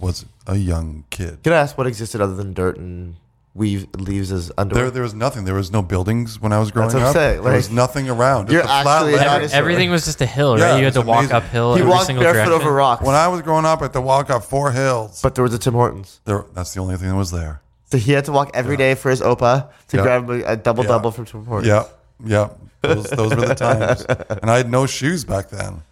was 0.01 0.25
a 0.47 0.57
young 0.57 1.05
kid. 1.11 1.43
Can 1.43 1.53
I 1.53 1.57
ask 1.57 1.77
what 1.77 1.87
existed 1.87 2.21
other 2.21 2.35
than 2.37 2.55
dirt 2.55 2.77
and 2.79 3.17
weave 3.55 3.87
leaves 3.97 4.31
as 4.33 4.53
underwear? 4.57 4.85
There, 4.85 4.91
there 4.93 5.03
was 5.03 5.15
nothing. 5.15 5.45
There 5.45 5.55
was 5.55 5.71
no 5.73 5.83
buildings 5.83 6.41
when 6.41 6.53
I 6.53 6.59
was 6.59 6.71
growing 6.71 6.89
That's 6.91 6.95
what 6.95 7.03
I'm 7.03 7.09
up. 7.09 7.15
saying, 7.15 7.43
there 7.43 7.53
was 7.55 7.71
nothing 7.71 8.09
around. 8.09 8.51
You're 8.51 8.61
a 8.63 8.65
flat 8.65 8.87
actually 8.87 9.13
a 9.15 9.17
land. 9.17 9.27
dinosaur. 9.29 9.59
Everything 9.59 9.91
was 9.91 10.05
just 10.05 10.21
a 10.21 10.27
hill, 10.27 10.59
Yeah, 10.59 10.65
right? 10.65 10.77
You 10.79 10.85
had 10.85 10.89
it's 10.89 10.95
to 10.97 11.03
walk 11.03 11.19
amazing. 11.21 11.37
uphill 11.37 11.75
he 11.75 11.81
every 11.81 11.91
walked 11.93 12.07
single 12.07 12.23
barefoot 12.25 12.45
direction. 12.51 12.67
over 12.67 12.73
rocks. 12.73 13.03
When 13.05 13.15
I 13.15 13.29
was 13.29 13.43
growing 13.43 13.65
up, 13.65 13.81
I 13.81 13.85
had 13.85 13.93
to 13.95 14.01
walk 14.01 14.31
up 14.31 14.45
four 14.45 14.71
hills. 14.73 15.21
but 15.23 15.35
there 15.35 15.43
was 15.45 15.53
a 15.55 15.59
Tim 15.59 15.75
Hortons. 15.75 16.21
there, 16.25 16.45
that's 16.55 16.73
the 16.75 16.81
only 16.81 16.97
thing 16.97 17.09
that 17.09 17.17
was 17.17 17.31
there. 17.33 17.61
So 17.91 17.99
he 17.99 18.13
had 18.13 18.25
to 18.27 18.33
walk 18.33 18.51
every 18.55 18.77
day 18.77 18.95
for 18.95 19.11
his 19.11 19.21
OPA 19.21 19.69
to 19.89 19.97
Yeah. 19.97 20.03
grab 20.05 20.31
a, 20.31 20.53
a 20.53 20.57
double 20.57 20.85
Yeah. 20.85 20.89
double 20.91 21.11
from 21.11 21.25
Tim 21.25 21.45
Yeah, 21.65 21.85
yeah. 22.25 22.51
Those, 22.83 23.11
those 23.11 23.35
were 23.35 23.47
the 23.47 23.55
times. 23.55 24.07
And 24.43 24.49
I 24.51 24.57
had 24.59 24.71
no 24.71 24.87
shoes 24.87 25.25
back 25.25 25.51
then. 25.51 25.83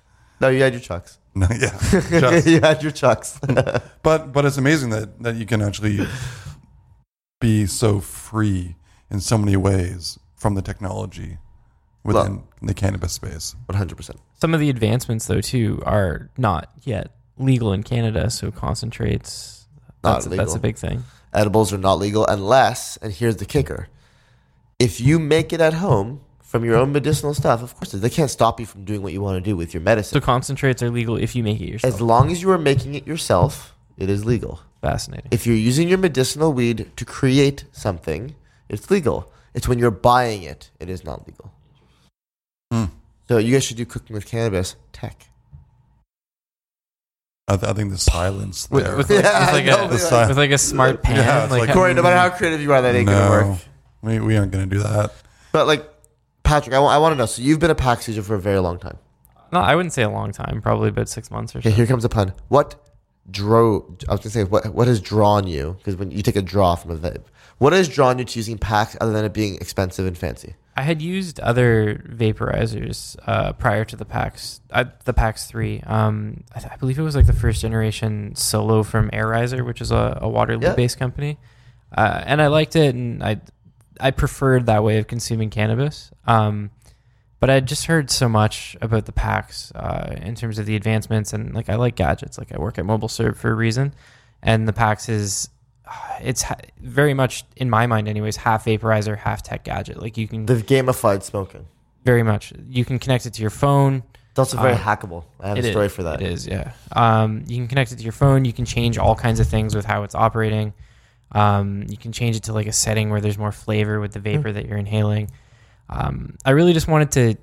No, 0.41 0.49
you 0.49 0.63
had 0.63 0.73
your 0.73 0.81
chucks. 0.81 1.19
No, 1.35 1.49
yeah. 1.51 1.77
Just- 1.91 2.47
you 2.47 2.61
had 2.61 2.83
your 2.85 2.93
chucks. 2.93 3.39
but 4.03 4.33
but 4.33 4.45
it's 4.45 4.57
amazing 4.59 4.91
that 4.91 5.21
that 5.23 5.35
you 5.35 5.45
can 5.45 5.61
actually 5.61 6.07
be 7.41 7.67
so 7.67 8.01
free 8.01 8.77
in 9.11 9.21
so 9.21 9.39
many 9.39 9.57
ways 9.57 10.19
from 10.35 10.55
the 10.55 10.63
technology 10.63 11.39
within 12.05 12.43
the 12.63 12.75
cannabis 12.75 13.13
space. 13.13 13.55
One 13.67 13.77
hundred 13.77 13.97
percent. 13.97 14.21
Some 14.41 14.55
of 14.55 14.61
the 14.61 14.71
advancements, 14.71 15.27
though, 15.27 15.41
too, 15.41 15.83
are 15.85 16.31
not 16.37 16.71
yet 16.83 17.13
legal 17.37 17.73
in 17.73 17.83
Canada. 17.83 18.31
So 18.31 18.51
concentrates, 18.51 19.67
Not 20.03 20.23
that's, 20.23 20.37
that's 20.37 20.55
a 20.55 20.61
big 20.61 20.77
thing. 20.77 21.05
Edibles 21.33 21.73
are 21.73 21.79
not 21.79 21.95
legal 21.95 22.27
unless, 22.27 22.97
and 22.99 23.13
here's 23.13 23.37
the 23.37 23.45
kicker: 23.45 23.89
if 24.79 25.01
you 25.01 25.19
make 25.19 25.53
it 25.53 25.61
at 25.61 25.75
home 25.75 26.23
from 26.41 26.65
your 26.65 26.77
own 26.77 26.93
medicinal 26.93 27.35
stuff, 27.35 27.63
of 27.63 27.75
course 27.75 27.93
they 27.93 28.11
can't 28.11 28.31
stop 28.31 28.59
you 28.59 28.65
from 28.67 28.85
doing 28.85 29.03
what 29.03 29.13
you 29.13 29.21
want 29.21 29.37
to 29.37 29.51
do 29.51 29.55
with 29.57 29.75
your 29.75 29.83
medicine. 29.83 30.19
So 30.19 30.25
concentrates 30.25 30.83
are 30.83 30.91
legal 30.91 31.17
if 31.17 31.37
you 31.37 31.43
make 31.43 31.61
it 31.61 31.69
yourself. 31.69 31.95
As 31.95 32.01
long 32.01 32.31
as 32.31 32.41
you 32.41 32.51
are 32.51 32.59
making 32.59 32.95
it 32.95 33.07
yourself, 33.07 33.75
it 33.99 34.09
is 34.09 34.25
legal. 34.25 34.61
Fascinating. 34.81 35.29
If 35.31 35.47
you're 35.47 35.57
using 35.57 35.89
your 35.89 35.99
medicinal 35.99 36.53
weed 36.53 36.91
to 36.97 37.05
create 37.05 37.65
something, 37.73 38.35
it's 38.69 38.91
legal. 38.91 39.33
It's 39.55 39.67
when 39.67 39.79
you're 39.79 39.91
buying 39.91 40.43
it, 40.43 40.71
it 40.79 40.89
is 40.89 41.05
not 41.05 41.27
legal. 41.27 41.53
Hmm. 42.73 42.85
So 43.29 43.39
you 43.39 43.53
guys 43.53 43.65
should 43.65 43.77
do 43.77 43.85
cooking 43.87 44.15
with 44.15 44.27
cannabis 44.27 44.77
tech. 44.93 45.27
I, 47.49 47.57
th- 47.57 47.71
I 47.71 47.73
think 47.73 47.91
the 47.91 47.99
silence 47.99 48.69
With, 48.71 48.85
there. 48.85 48.97
with, 48.97 49.09
like, 49.11 49.25
Yeah, 49.25 49.47
with, 49.47 49.55
like 49.55 49.65
know, 49.65 49.85
a, 49.87 49.89
but 49.89 50.13
like- 50.13 50.29
with 50.29 50.39
like 50.39 50.51
a 50.51 50.59
smart 50.59 51.03
pan. 51.03 51.17
Yeah, 51.17 51.47
like, 51.51 51.67
like- 51.69 51.73
Corey, 51.73 51.95
no 51.95 52.03
matter 52.03 52.17
how 52.17 52.29
creative 52.31 52.61
you 52.61 52.73
are, 52.73 52.83
that 52.83 52.95
ain't 52.95 53.09
gonna 53.09 53.31
work. 53.31 53.59
we, 54.03 54.21
we 54.21 54.37
aren't 54.37 54.53
going 54.53 54.69
to 54.69 54.77
do 54.77 54.83
that. 54.83 55.13
But 55.51 55.67
like, 55.67 55.89
Patrick, 56.43 56.75
I 56.75 56.79
want 56.99 57.13
to 57.13 57.17
know. 57.17 57.27
So 57.27 57.41
you've 57.43 57.59
been 57.59 57.71
a 57.71 57.75
pack 57.75 58.07
user 58.07 58.23
for 58.23 58.35
a 58.35 58.41
very 58.41 58.59
long 58.59 58.79
time. 58.79 58.99
no, 59.51 59.61
I 59.61 59.75
wouldn't 59.75 59.93
say 59.95 60.03
a 60.03 60.11
long 60.11 60.31
time. 60.33 60.61
Probably 60.63 60.91
about 60.91 61.09
six 61.09 61.31
months 61.31 61.57
or 61.57 61.63
so. 61.63 61.69
Okay, 61.69 61.75
here 61.77 61.87
comes 61.87 62.05
a 62.05 62.09
pun. 62.11 62.35
What 62.49 62.75
drove? 63.31 63.85
I 64.09 64.13
was 64.13 64.21
gonna 64.21 64.31
say 64.31 64.45
what 64.45 64.75
what 64.75 64.89
has 64.89 65.01
drawn 65.01 65.47
you? 65.47 65.77
Because 65.79 65.97
when 65.97 66.11
you 66.11 66.23
take 66.23 66.37
a 66.37 66.43
draw 66.43 66.75
from 66.75 66.91
a 66.93 66.97
vape, 66.97 67.25
what 67.59 67.73
has 67.73 67.89
drawn 67.89 68.19
you 68.19 68.25
to 68.25 68.39
using 68.39 68.59
PAX 68.59 68.97
other 69.01 69.13
than 69.13 69.25
it 69.25 69.33
being 69.33 69.57
expensive 69.57 70.07
and 70.07 70.17
fancy? 70.17 70.55
I 70.77 70.83
had 70.83 71.03
used 71.03 71.41
other 71.41 72.05
vaporizers 72.09 73.17
uh, 73.27 73.53
prior 73.55 73.85
to 73.85 73.97
the 73.97 74.05
PAX 74.05 74.61
uh, 74.71 74.85
the 75.05 75.13
PAX 75.13 75.47
three. 75.47 75.83
Um, 75.87 76.45
I, 76.55 76.61
th- 76.61 76.73
I 76.73 76.77
believe 76.77 76.99
it 76.99 77.03
was 77.03 77.17
like 77.17 77.27
the 77.27 77.33
first 77.33 77.61
generation 77.63 78.37
Solo 78.37 78.83
from 78.85 79.11
Arizer, 79.11 79.67
which 79.67 79.81
is 79.81 79.91
a, 79.91 80.19
a 80.23 80.29
Waterloo 80.29 80.75
based 80.77 80.99
company, 80.99 81.39
uh, 81.97 82.23
and 82.25 82.41
I 82.41 82.47
liked 82.47 82.77
it, 82.77 82.95
and 82.95 83.23
I 83.25 83.41
I 84.01 84.13
preferred 84.13 84.67
that 84.67 84.85
way 84.85 84.99
of 84.99 85.09
consuming 85.09 85.51
cannabis. 85.51 86.13
Um, 86.27 86.71
but 87.41 87.51
I 87.51 87.61
just 87.61 87.87
heard 87.87 88.11
so 88.11 88.29
much 88.29 88.77
about 88.81 89.07
the 89.07 89.13
PAX 89.13 89.73
uh, 89.73 90.17
in 90.21 90.35
terms 90.35 90.59
of 90.59 90.67
the 90.67 90.77
advancements, 90.77 91.33
and 91.33 91.55
like 91.55 91.69
I 91.69 91.77
like 91.77 91.95
gadgets. 91.97 92.39
Like 92.39 92.53
I 92.53 92.59
work 92.59 92.79
at 92.79 92.85
Mobile 92.87 93.09
Syrup 93.09 93.37
for 93.37 93.51
a 93.51 93.55
reason, 93.55 93.95
and 94.43 94.67
the 94.69 94.73
PAX 94.73 95.09
is 95.09 95.49
it's 96.21 96.43
ha- 96.43 96.57
very 96.81 97.15
much 97.15 97.45
in 97.57 97.71
my 97.71 97.87
mind, 97.87 98.09
anyways, 98.09 98.37
half 98.37 98.65
vaporizer, 98.67 99.17
half 99.17 99.43
tech 99.43 99.65
gadget. 99.65 100.01
Like 100.03 100.17
you 100.19 100.29
can 100.29 100.45
They've 100.47 100.65
gamified 100.67 101.23
smoking. 101.23 101.67
very 102.05 102.23
much. 102.23 102.53
You 102.69 102.85
can 102.85 102.99
connect 102.99 103.25
it 103.27 103.35
to 103.35 103.41
your 103.41 103.51
phone. 103.51 104.03
It's 104.31 104.39
also 104.39 104.61
very 104.61 104.75
Uh, 104.75 104.79
hackable. 104.79 105.25
I 105.41 105.49
have 105.49 105.57
a 105.57 105.61
is- 105.61 105.71
story 105.71 105.89
for 105.89 106.03
that. 106.05 106.21
It 106.23 106.31
is, 106.31 106.47
yeah. 106.47 106.73
Um, 106.93 107.43
you 107.47 107.57
can 107.57 107.67
connect 107.69 107.91
it 107.93 107.97
to 107.97 108.03
your 108.03 108.13
phone. 108.13 108.45
You 108.45 108.53
can 108.53 108.65
change 108.67 108.99
all 108.99 109.15
kinds 109.17 109.41
of 109.41 109.47
things 109.49 109.75
with 109.75 109.85
how 109.87 110.03
it's 110.05 110.15
operating. 110.15 110.75
Um, 111.33 111.85
you 111.89 111.97
can 111.97 112.13
change 112.13 112.37
it 112.37 112.45
to 112.45 112.53
like 112.53 112.67
a 112.67 112.73
setting 112.73 113.11
where 113.11 113.21
there's 113.21 113.37
more 113.39 113.53
flavor 113.53 113.99
with 114.01 114.13
the 114.13 114.21
vapor 114.21 114.53
that 114.53 114.67
you're 114.67 114.79
inhaling. 114.79 115.31
Um, 115.89 116.37
I 116.45 116.51
really 116.51 116.73
just 116.73 116.89
wanted 116.89 117.11
to 117.13 117.37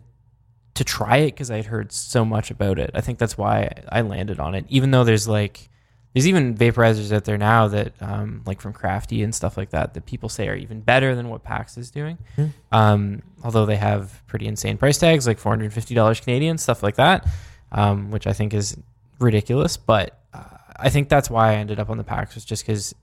to 0.76 0.84
try 0.84 1.18
it 1.18 1.32
because 1.32 1.50
I 1.50 1.56
had 1.56 1.66
heard 1.66 1.92
so 1.92 2.26
much 2.26 2.52
about 2.52 2.80
it. 2.80 2.92
I 2.94 3.02
think 3.02 3.18
that's 3.18 3.38
why 3.38 3.72
I 3.90 4.02
landed 4.02 4.40
on 4.40 4.56
it. 4.56 4.66
Even 4.68 4.92
though 4.92 5.04
there's 5.06 5.28
like 5.28 5.70
there's 6.14 6.28
even 6.28 6.56
vaporizers 6.56 7.12
out 7.12 7.26
there 7.26 7.38
now 7.38 7.68
that 7.68 7.94
um, 8.02 8.42
like 8.46 8.62
from 8.62 8.72
Crafty 8.72 9.22
and 9.22 9.36
stuff 9.36 9.58
like 9.58 9.72
that 9.72 9.94
that 9.96 10.06
people 10.06 10.30
say 10.30 10.48
are 10.48 10.56
even 10.56 10.80
better 10.80 11.14
than 11.14 11.30
what 11.30 11.44
PAX 11.44 11.78
is 11.78 11.92
doing. 11.92 12.18
Hmm. 12.36 12.46
Um, 12.72 13.22
although 13.44 13.66
they 13.66 13.76
have 13.76 14.22
pretty 14.28 14.48
insane 14.48 14.78
price 14.78 14.98
tags 14.98 15.28
like 15.28 15.40
$450 15.40 16.22
Canadian 16.22 16.58
stuff 16.58 16.84
like 16.84 16.96
that, 16.96 17.28
um, 17.74 18.12
which 18.12 18.28
I 18.28 18.34
think 18.34 18.54
is 18.54 18.78
ridiculous. 19.20 19.76
But 19.76 20.18
uh, 20.34 20.44
I 20.78 20.90
think 20.90 21.10
that's 21.10 21.30
why 21.30 21.52
I 21.52 21.56
ended 21.56 21.80
up 21.80 21.90
on 21.90 21.98
the 21.98 22.04
PAX 22.06 22.36
was 22.36 22.46
just 22.46 22.64
because 22.64 22.96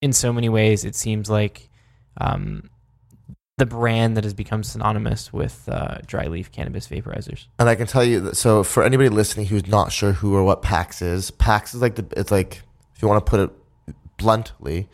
in 0.00 0.14
so 0.14 0.32
many 0.32 0.48
ways 0.48 0.86
it 0.86 0.94
seems 0.94 1.28
like 1.28 1.68
um, 2.18 2.70
the 3.62 3.66
brand 3.66 4.16
that 4.16 4.24
has 4.24 4.34
become 4.34 4.64
synonymous 4.64 5.32
with 5.32 5.68
uh, 5.68 5.98
dry 6.04 6.26
leaf 6.26 6.50
cannabis 6.50 6.88
vaporizers. 6.88 7.46
And 7.60 7.68
I 7.68 7.76
can 7.76 7.86
tell 7.86 8.02
you 8.02 8.18
that. 8.22 8.36
So 8.36 8.64
for 8.64 8.82
anybody 8.82 9.08
listening 9.08 9.46
who's 9.46 9.68
not 9.68 9.92
sure 9.92 10.12
who 10.12 10.34
or 10.34 10.42
what 10.42 10.62
PAX 10.62 11.00
is, 11.00 11.30
PAX 11.30 11.72
is 11.72 11.80
like 11.80 11.94
the. 11.94 12.04
It's 12.16 12.32
like 12.32 12.62
if 12.96 13.00
you 13.02 13.06
want 13.06 13.24
to 13.24 13.30
put 13.30 13.38
it 13.38 13.96
bluntly, 14.16 14.88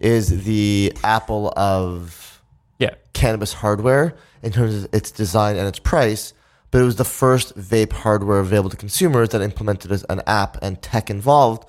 is 0.00 0.44
the 0.44 0.92
Apple 1.02 1.52
of 1.54 2.40
Yeah. 2.78 2.94
cannabis 3.12 3.52
hardware 3.52 4.14
in 4.42 4.52
terms 4.52 4.74
of 4.74 4.88
its 4.94 5.10
design 5.10 5.56
and 5.56 5.68
its 5.68 5.78
price. 5.78 6.32
But 6.70 6.80
it 6.80 6.84
was 6.84 6.96
the 6.96 7.04
first 7.04 7.56
vape 7.58 7.92
hardware 7.92 8.38
available 8.38 8.70
to 8.70 8.76
consumers 8.76 9.28
that 9.28 9.42
implemented 9.42 10.02
an 10.08 10.22
app 10.26 10.56
and 10.62 10.80
tech 10.80 11.10
involved, 11.10 11.68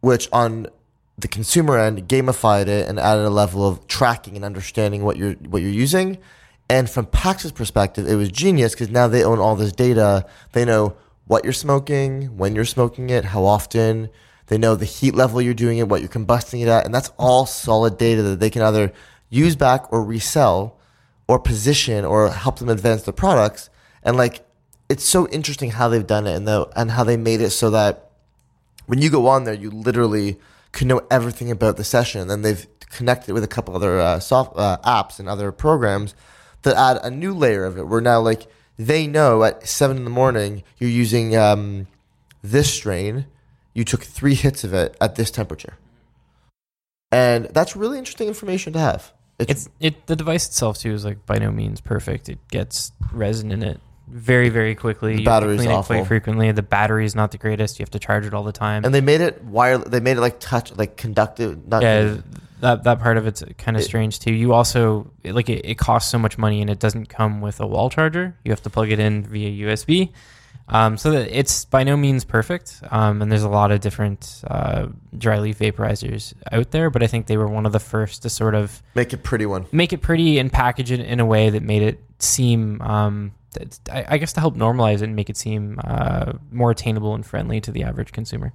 which 0.00 0.30
on 0.32 0.66
the 1.16 1.28
consumer 1.28 1.78
end 1.78 2.08
gamified 2.08 2.66
it 2.66 2.88
and 2.88 2.98
added 2.98 3.24
a 3.24 3.30
level 3.30 3.66
of 3.66 3.86
tracking 3.86 4.36
and 4.36 4.44
understanding 4.44 5.04
what 5.04 5.16
you're 5.16 5.34
what 5.34 5.62
you're 5.62 5.70
using. 5.70 6.18
And 6.68 6.88
from 6.88 7.06
Pax's 7.06 7.52
perspective, 7.52 8.08
it 8.08 8.16
was 8.16 8.30
genius 8.30 8.72
because 8.72 8.90
now 8.90 9.06
they 9.06 9.22
own 9.22 9.38
all 9.38 9.54
this 9.54 9.72
data. 9.72 10.26
They 10.52 10.64
know 10.64 10.96
what 11.26 11.44
you're 11.44 11.52
smoking, 11.52 12.36
when 12.36 12.54
you're 12.54 12.64
smoking 12.64 13.10
it, 13.10 13.26
how 13.26 13.44
often. 13.44 14.08
They 14.48 14.58
know 14.58 14.74
the 14.74 14.84
heat 14.84 15.14
level 15.14 15.40
you're 15.40 15.54
doing 15.54 15.78
it, 15.78 15.88
what 15.88 16.00
you're 16.00 16.10
combusting 16.10 16.60
it 16.60 16.68
at, 16.68 16.84
and 16.84 16.94
that's 16.94 17.10
all 17.18 17.46
solid 17.46 17.96
data 17.96 18.22
that 18.22 18.40
they 18.40 18.50
can 18.50 18.60
either 18.60 18.92
use 19.30 19.56
back 19.56 19.90
or 19.90 20.04
resell 20.04 20.78
or 21.26 21.38
position 21.38 22.04
or 22.04 22.28
help 22.30 22.58
them 22.58 22.68
advance 22.68 23.02
their 23.02 23.14
products. 23.14 23.70
And 24.02 24.16
like 24.16 24.44
it's 24.88 25.04
so 25.04 25.26
interesting 25.28 25.70
how 25.70 25.88
they've 25.88 26.06
done 26.06 26.26
it 26.26 26.34
and 26.34 26.46
the, 26.46 26.68
and 26.76 26.90
how 26.90 27.04
they 27.04 27.16
made 27.16 27.40
it 27.40 27.50
so 27.50 27.70
that 27.70 28.10
when 28.86 29.00
you 29.00 29.08
go 29.08 29.28
on 29.28 29.44
there, 29.44 29.54
you 29.54 29.70
literally 29.70 30.38
can 30.74 30.88
know 30.88 31.06
everything 31.10 31.50
about 31.50 31.76
the 31.76 31.84
session. 31.84 32.20
And 32.20 32.30
then 32.30 32.42
they've 32.42 32.66
connected 32.90 33.32
with 33.32 33.44
a 33.44 33.48
couple 33.48 33.74
other 33.74 33.98
uh, 33.98 34.20
soft 34.20 34.56
uh, 34.56 34.78
apps 34.84 35.18
and 35.18 35.28
other 35.28 35.50
programs 35.52 36.14
that 36.62 36.76
add 36.76 36.98
a 37.02 37.10
new 37.10 37.32
layer 37.32 37.64
of 37.64 37.78
it. 37.78 37.88
Where 37.88 38.00
now, 38.00 38.20
like, 38.20 38.46
they 38.76 39.06
know 39.06 39.44
at 39.44 39.66
seven 39.66 39.96
in 39.96 40.04
the 40.04 40.10
morning 40.10 40.62
you're 40.78 40.90
using 40.90 41.36
um, 41.36 41.86
this 42.42 42.72
strain. 42.72 43.26
You 43.72 43.84
took 43.84 44.02
three 44.02 44.34
hits 44.34 44.64
of 44.64 44.74
it 44.74 44.96
at 45.00 45.16
this 45.16 45.30
temperature, 45.30 45.74
and 47.10 47.46
that's 47.46 47.74
really 47.74 47.98
interesting 47.98 48.28
information 48.28 48.72
to 48.74 48.78
have. 48.78 49.12
It's 49.38 49.68
it 49.80 50.06
the 50.06 50.14
device 50.14 50.46
itself 50.46 50.78
too 50.78 50.92
is 50.92 51.04
like 51.04 51.26
by 51.26 51.38
no 51.38 51.50
means 51.50 51.80
perfect. 51.80 52.28
It 52.28 52.38
gets 52.48 52.92
resin 53.12 53.50
in 53.50 53.64
it 53.64 53.80
very 54.08 54.48
very 54.48 54.74
quickly. 54.74 55.14
The 55.14 55.20
You 55.20 55.24
battery's 55.26 55.60
clean 55.60 55.70
it 55.70 55.84
quite 55.84 56.06
frequently. 56.06 56.52
The 56.52 56.62
battery 56.62 57.04
is 57.04 57.14
not 57.14 57.30
the 57.30 57.38
greatest. 57.38 57.78
You 57.78 57.82
have 57.84 57.90
to 57.90 57.98
charge 57.98 58.26
it 58.26 58.34
all 58.34 58.44
the 58.44 58.52
time. 58.52 58.84
and 58.84 58.94
they 58.94 59.00
made 59.00 59.20
it 59.20 59.42
wire. 59.44 59.78
They 59.78 60.00
made 60.00 60.16
it 60.16 60.20
like 60.20 60.40
touch, 60.40 60.74
like 60.76 60.96
conductive. 60.96 61.66
Not 61.66 61.82
yeah, 61.82 62.16
that 62.60 62.84
that 62.84 63.00
part 63.00 63.16
of 63.16 63.26
it's 63.26 63.42
kind 63.58 63.76
of 63.76 63.82
strange 63.82 64.20
too. 64.20 64.32
You 64.32 64.52
also 64.52 65.10
like 65.24 65.48
it, 65.48 65.64
it 65.64 65.78
costs 65.78 66.10
so 66.10 66.18
much 66.18 66.38
money 66.38 66.60
and 66.60 66.70
it 66.70 66.78
doesn't 66.78 67.08
come 67.08 67.40
with 67.40 67.60
a 67.60 67.66
wall 67.66 67.90
charger. 67.90 68.36
You 68.44 68.52
have 68.52 68.62
to 68.62 68.70
plug 68.70 68.90
it 68.90 68.98
in 68.98 69.24
via 69.24 69.66
USB. 69.66 70.12
Um, 70.66 70.96
so 70.96 71.10
that 71.10 71.28
it's 71.38 71.66
by 71.66 71.84
no 71.84 71.94
means 71.94 72.24
perfect. 72.24 72.80
Um, 72.90 73.20
and 73.20 73.30
there's 73.30 73.42
a 73.42 73.50
lot 73.50 73.70
of 73.70 73.80
different 73.80 74.42
uh, 74.46 74.86
dry 75.16 75.38
leaf 75.38 75.58
vaporizers 75.58 76.32
out 76.50 76.70
there, 76.70 76.88
but 76.88 77.02
I 77.02 77.06
think 77.06 77.26
they 77.26 77.36
were 77.36 77.46
one 77.48 77.66
of 77.66 77.72
the 77.72 77.80
first 77.80 78.22
to 78.22 78.30
sort 78.30 78.54
of 78.54 78.82
make 78.94 79.12
it 79.12 79.22
pretty 79.22 79.44
one. 79.44 79.66
make 79.72 79.92
it 79.92 80.00
pretty 80.00 80.38
and 80.38 80.50
package 80.50 80.90
it 80.90 81.00
in 81.00 81.20
a 81.20 81.26
way 81.26 81.50
that 81.50 81.62
made 81.62 81.82
it 81.82 82.02
seem 82.18 82.80
um, 82.80 83.32
I, 83.90 84.04
I 84.08 84.18
guess 84.18 84.32
to 84.34 84.40
help 84.40 84.56
normalize 84.56 84.96
it 84.96 85.02
and 85.02 85.16
make 85.16 85.30
it 85.30 85.36
seem 85.36 85.78
uh, 85.84 86.34
more 86.50 86.70
attainable 86.70 87.14
and 87.14 87.24
friendly 87.24 87.60
to 87.60 87.70
the 87.70 87.82
average 87.82 88.12
consumer. 88.12 88.52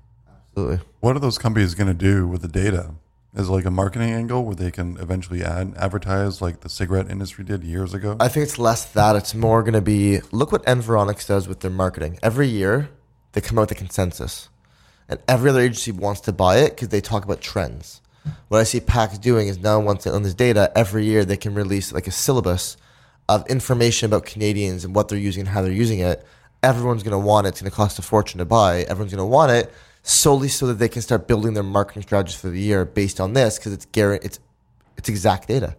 Absolutely. 0.50 0.80
What 1.00 1.16
are 1.16 1.20
those 1.20 1.38
companies 1.38 1.76
going 1.76 1.88
to 1.88 1.94
do 1.94 2.28
with 2.28 2.42
the 2.42 2.48
data? 2.48 2.92
Is 3.36 3.48
it 3.48 3.52
like 3.52 3.66
a 3.66 3.72
marketing 3.72 4.12
angle 4.12 4.44
where 4.44 4.56
they 4.56 4.72
can 4.72 4.98
eventually 4.98 5.44
add 5.44 5.76
advertise 5.78 6.42
like 6.42 6.62
the 6.62 6.70
cigarette 6.70 7.12
industry 7.12 7.44
did 7.44 7.64
years 7.64 7.94
ago? 7.94 8.18
I 8.20 8.28
think 8.28 8.44
it's 8.44 8.58
less 8.58 8.86
that. 8.86 9.16
It's 9.16 9.36
more 9.36 9.62
going 9.62 9.74
to 9.74 9.82
be 9.82 10.20
look 10.32 10.52
what 10.52 10.66
Environics 10.66 11.28
does 11.28 11.48
with 11.48 11.60
their 11.60 11.70
marketing. 11.70 12.18
Every 12.24 12.48
year, 12.48 12.90
they 13.34 13.42
come 13.42 13.60
out 13.60 13.70
with 13.70 13.72
a 13.72 13.76
consensus. 13.76 14.50
And 15.08 15.20
every 15.28 15.52
other 15.52 15.62
agency 15.62 15.92
wants 15.92 16.22
to 16.22 16.34
buy 16.34 16.58
it 16.58 16.72
because 16.72 16.90
they 16.90 17.02
talk 17.02 17.24
about 17.24 17.42
trends. 17.42 18.02
What 18.48 18.60
I 18.60 18.64
see 18.64 18.80
PAX 18.80 19.18
doing 19.18 19.48
is 19.48 19.60
now, 19.60 19.80
once 19.80 20.04
they 20.04 20.12
own 20.12 20.24
this 20.24 20.34
data, 20.34 20.72
every 20.76 21.06
year 21.06 21.24
they 21.24 21.38
can 21.38 21.54
release 21.54 21.92
like 21.92 22.08
a 22.08 22.12
syllabus 22.12 22.78
of 23.30 23.46
information 23.48 24.08
about 24.08 24.26
Canadians 24.26 24.84
and 24.84 24.96
what 24.96 25.08
they're 25.08 25.20
using 25.20 25.42
and 25.42 25.50
how 25.50 25.62
they're 25.62 25.72
using 25.72 26.00
it. 26.00 26.26
Everyone's 26.64 27.04
going 27.04 27.12
to 27.12 27.26
want 27.26 27.46
it. 27.46 27.50
It's 27.50 27.62
going 27.62 27.70
to 27.70 27.76
cost 27.76 28.00
a 28.00 28.02
fortune 28.02 28.40
to 28.40 28.46
buy. 28.46 28.82
Everyone's 28.82 29.14
going 29.14 29.24
to 29.24 29.26
want 29.26 29.52
it. 29.52 29.72
solely 30.02 30.48
so 30.48 30.66
that 30.66 30.80
they 30.80 30.90
can 30.90 31.04
start 31.04 31.28
building 31.28 31.54
their 31.54 31.64
marketing 31.64 32.02
strategies 32.02 32.40
for 32.40 32.50
the 32.50 32.60
year 32.60 32.86
based 32.86 33.20
on 33.20 33.34
this 33.34 33.60
because 33.60 33.74
it's 33.74 33.88
it's 33.94 34.40
it's 34.98 35.10
exact 35.10 35.48
data. 35.48 35.78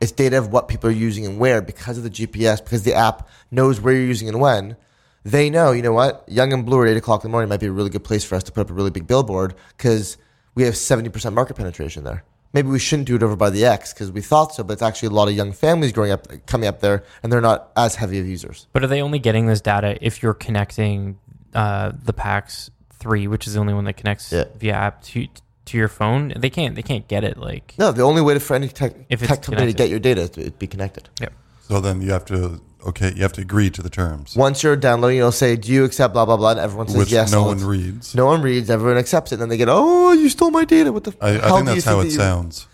It's 0.00 0.12
data 0.12 0.38
of 0.38 0.52
what 0.52 0.68
people 0.68 0.88
are 0.88 0.92
using 0.92 1.26
and 1.26 1.38
where 1.40 1.60
because 1.60 1.98
of 1.98 2.04
the 2.04 2.10
GPS, 2.10 2.62
because 2.62 2.84
the 2.84 2.94
app 2.94 3.28
knows 3.50 3.80
where 3.80 3.92
you're 3.92 4.04
using 4.04 4.28
and 4.28 4.40
when. 4.40 4.76
They 5.24 5.50
know, 5.50 5.72
you 5.72 5.82
know 5.82 5.92
what, 5.92 6.24
Yonge 6.28 6.52
and 6.52 6.64
Bloor 6.64 6.86
at 6.86 6.92
8 6.92 6.98
o'clock 6.98 7.24
in 7.24 7.30
the 7.30 7.32
morning 7.32 7.48
might 7.48 7.58
be 7.58 7.66
a 7.66 7.72
really 7.72 7.90
good 7.90 8.04
place 8.04 8.24
for 8.24 8.36
us 8.36 8.44
to 8.44 8.52
put 8.52 8.60
up 8.60 8.70
a 8.70 8.74
really 8.74 8.92
big 8.92 9.08
billboard 9.08 9.54
because 9.76 10.18
we 10.54 10.62
have 10.62 10.74
70% 10.74 11.32
market 11.32 11.56
penetration 11.56 12.04
there. 12.04 12.22
Maybe 12.56 12.70
we 12.70 12.78
shouldn't 12.78 13.06
do 13.06 13.16
it 13.16 13.22
over 13.22 13.36
by 13.36 13.50
the 13.50 13.66
X 13.66 13.92
because 13.92 14.10
we 14.10 14.22
thought 14.22 14.54
so, 14.54 14.64
but 14.64 14.72
it's 14.72 14.80
actually 14.80 15.08
a 15.08 15.10
lot 15.10 15.28
of 15.28 15.34
young 15.34 15.52
families 15.52 15.92
growing 15.92 16.10
up, 16.10 16.26
coming 16.46 16.66
up 16.66 16.80
there, 16.80 17.04
and 17.22 17.30
they're 17.30 17.42
not 17.42 17.70
as 17.76 17.96
heavy 17.96 18.18
of 18.18 18.26
users. 18.26 18.66
But 18.72 18.82
are 18.82 18.86
they 18.86 19.02
only 19.02 19.18
getting 19.18 19.46
this 19.46 19.60
data 19.60 19.98
if 20.00 20.22
you're 20.22 20.32
connecting 20.32 21.18
uh, 21.52 21.92
the 22.02 22.14
PAX 22.14 22.70
three, 22.94 23.26
which 23.28 23.46
is 23.46 23.52
the 23.52 23.60
only 23.60 23.74
one 23.74 23.84
that 23.84 23.98
connects 23.98 24.32
Yeah. 24.32 24.44
via 24.56 24.72
app 24.72 25.02
to 25.02 25.28
to 25.66 25.76
your 25.76 25.88
phone? 25.88 26.32
They 26.34 26.48
can't 26.48 26.74
they 26.74 26.80
can't 26.82 27.06
get 27.06 27.24
it 27.24 27.36
like 27.36 27.74
No, 27.78 27.92
the 27.92 28.00
only 28.00 28.22
way 28.22 28.32
to, 28.32 28.40
for 28.40 28.54
any 28.54 28.68
tech, 28.68 28.94
If 29.10 29.20
tech 29.20 29.42
company 29.42 29.66
to 29.66 29.76
get 29.76 29.90
your 29.90 29.98
data 29.98 30.22
is 30.22 30.30
to 30.30 30.50
be 30.52 30.66
connected. 30.66 31.10
Yep. 31.20 31.34
So 31.68 31.80
then 31.80 32.00
you 32.00 32.12
have 32.12 32.24
to 32.26 32.60
okay, 32.86 33.12
you 33.14 33.22
have 33.22 33.32
to 33.32 33.40
agree 33.40 33.70
to 33.70 33.82
the 33.82 33.90
terms, 33.90 34.36
Once 34.36 34.62
you're 34.62 34.76
downloading, 34.76 35.16
you'll 35.18 35.32
say, 35.32 35.56
"Do 35.56 35.72
you 35.72 35.84
accept 35.84 36.14
blah 36.14 36.24
blah 36.24 36.36
blah?" 36.36 36.52
And 36.52 36.60
everyone 36.60 36.88
says 36.88 36.96
which 36.96 37.10
yes. 37.10 37.32
no 37.32 37.42
one 37.42 37.64
reads. 37.64 38.14
No 38.14 38.26
one 38.26 38.40
reads. 38.42 38.70
Everyone 38.70 38.96
accepts 38.98 39.32
it, 39.32 39.36
and 39.36 39.42
then 39.42 39.48
they 39.48 39.56
get, 39.56 39.68
"Oh, 39.68 40.12
you 40.12 40.28
stole 40.28 40.50
my 40.50 40.64
data." 40.64 40.92
What 40.92 41.04
the? 41.04 41.14
I, 41.20 41.38
I 41.38 41.50
think 41.50 41.66
that's 41.66 41.84
how 41.84 42.00
it 42.00 42.10
sounds. 42.10 42.68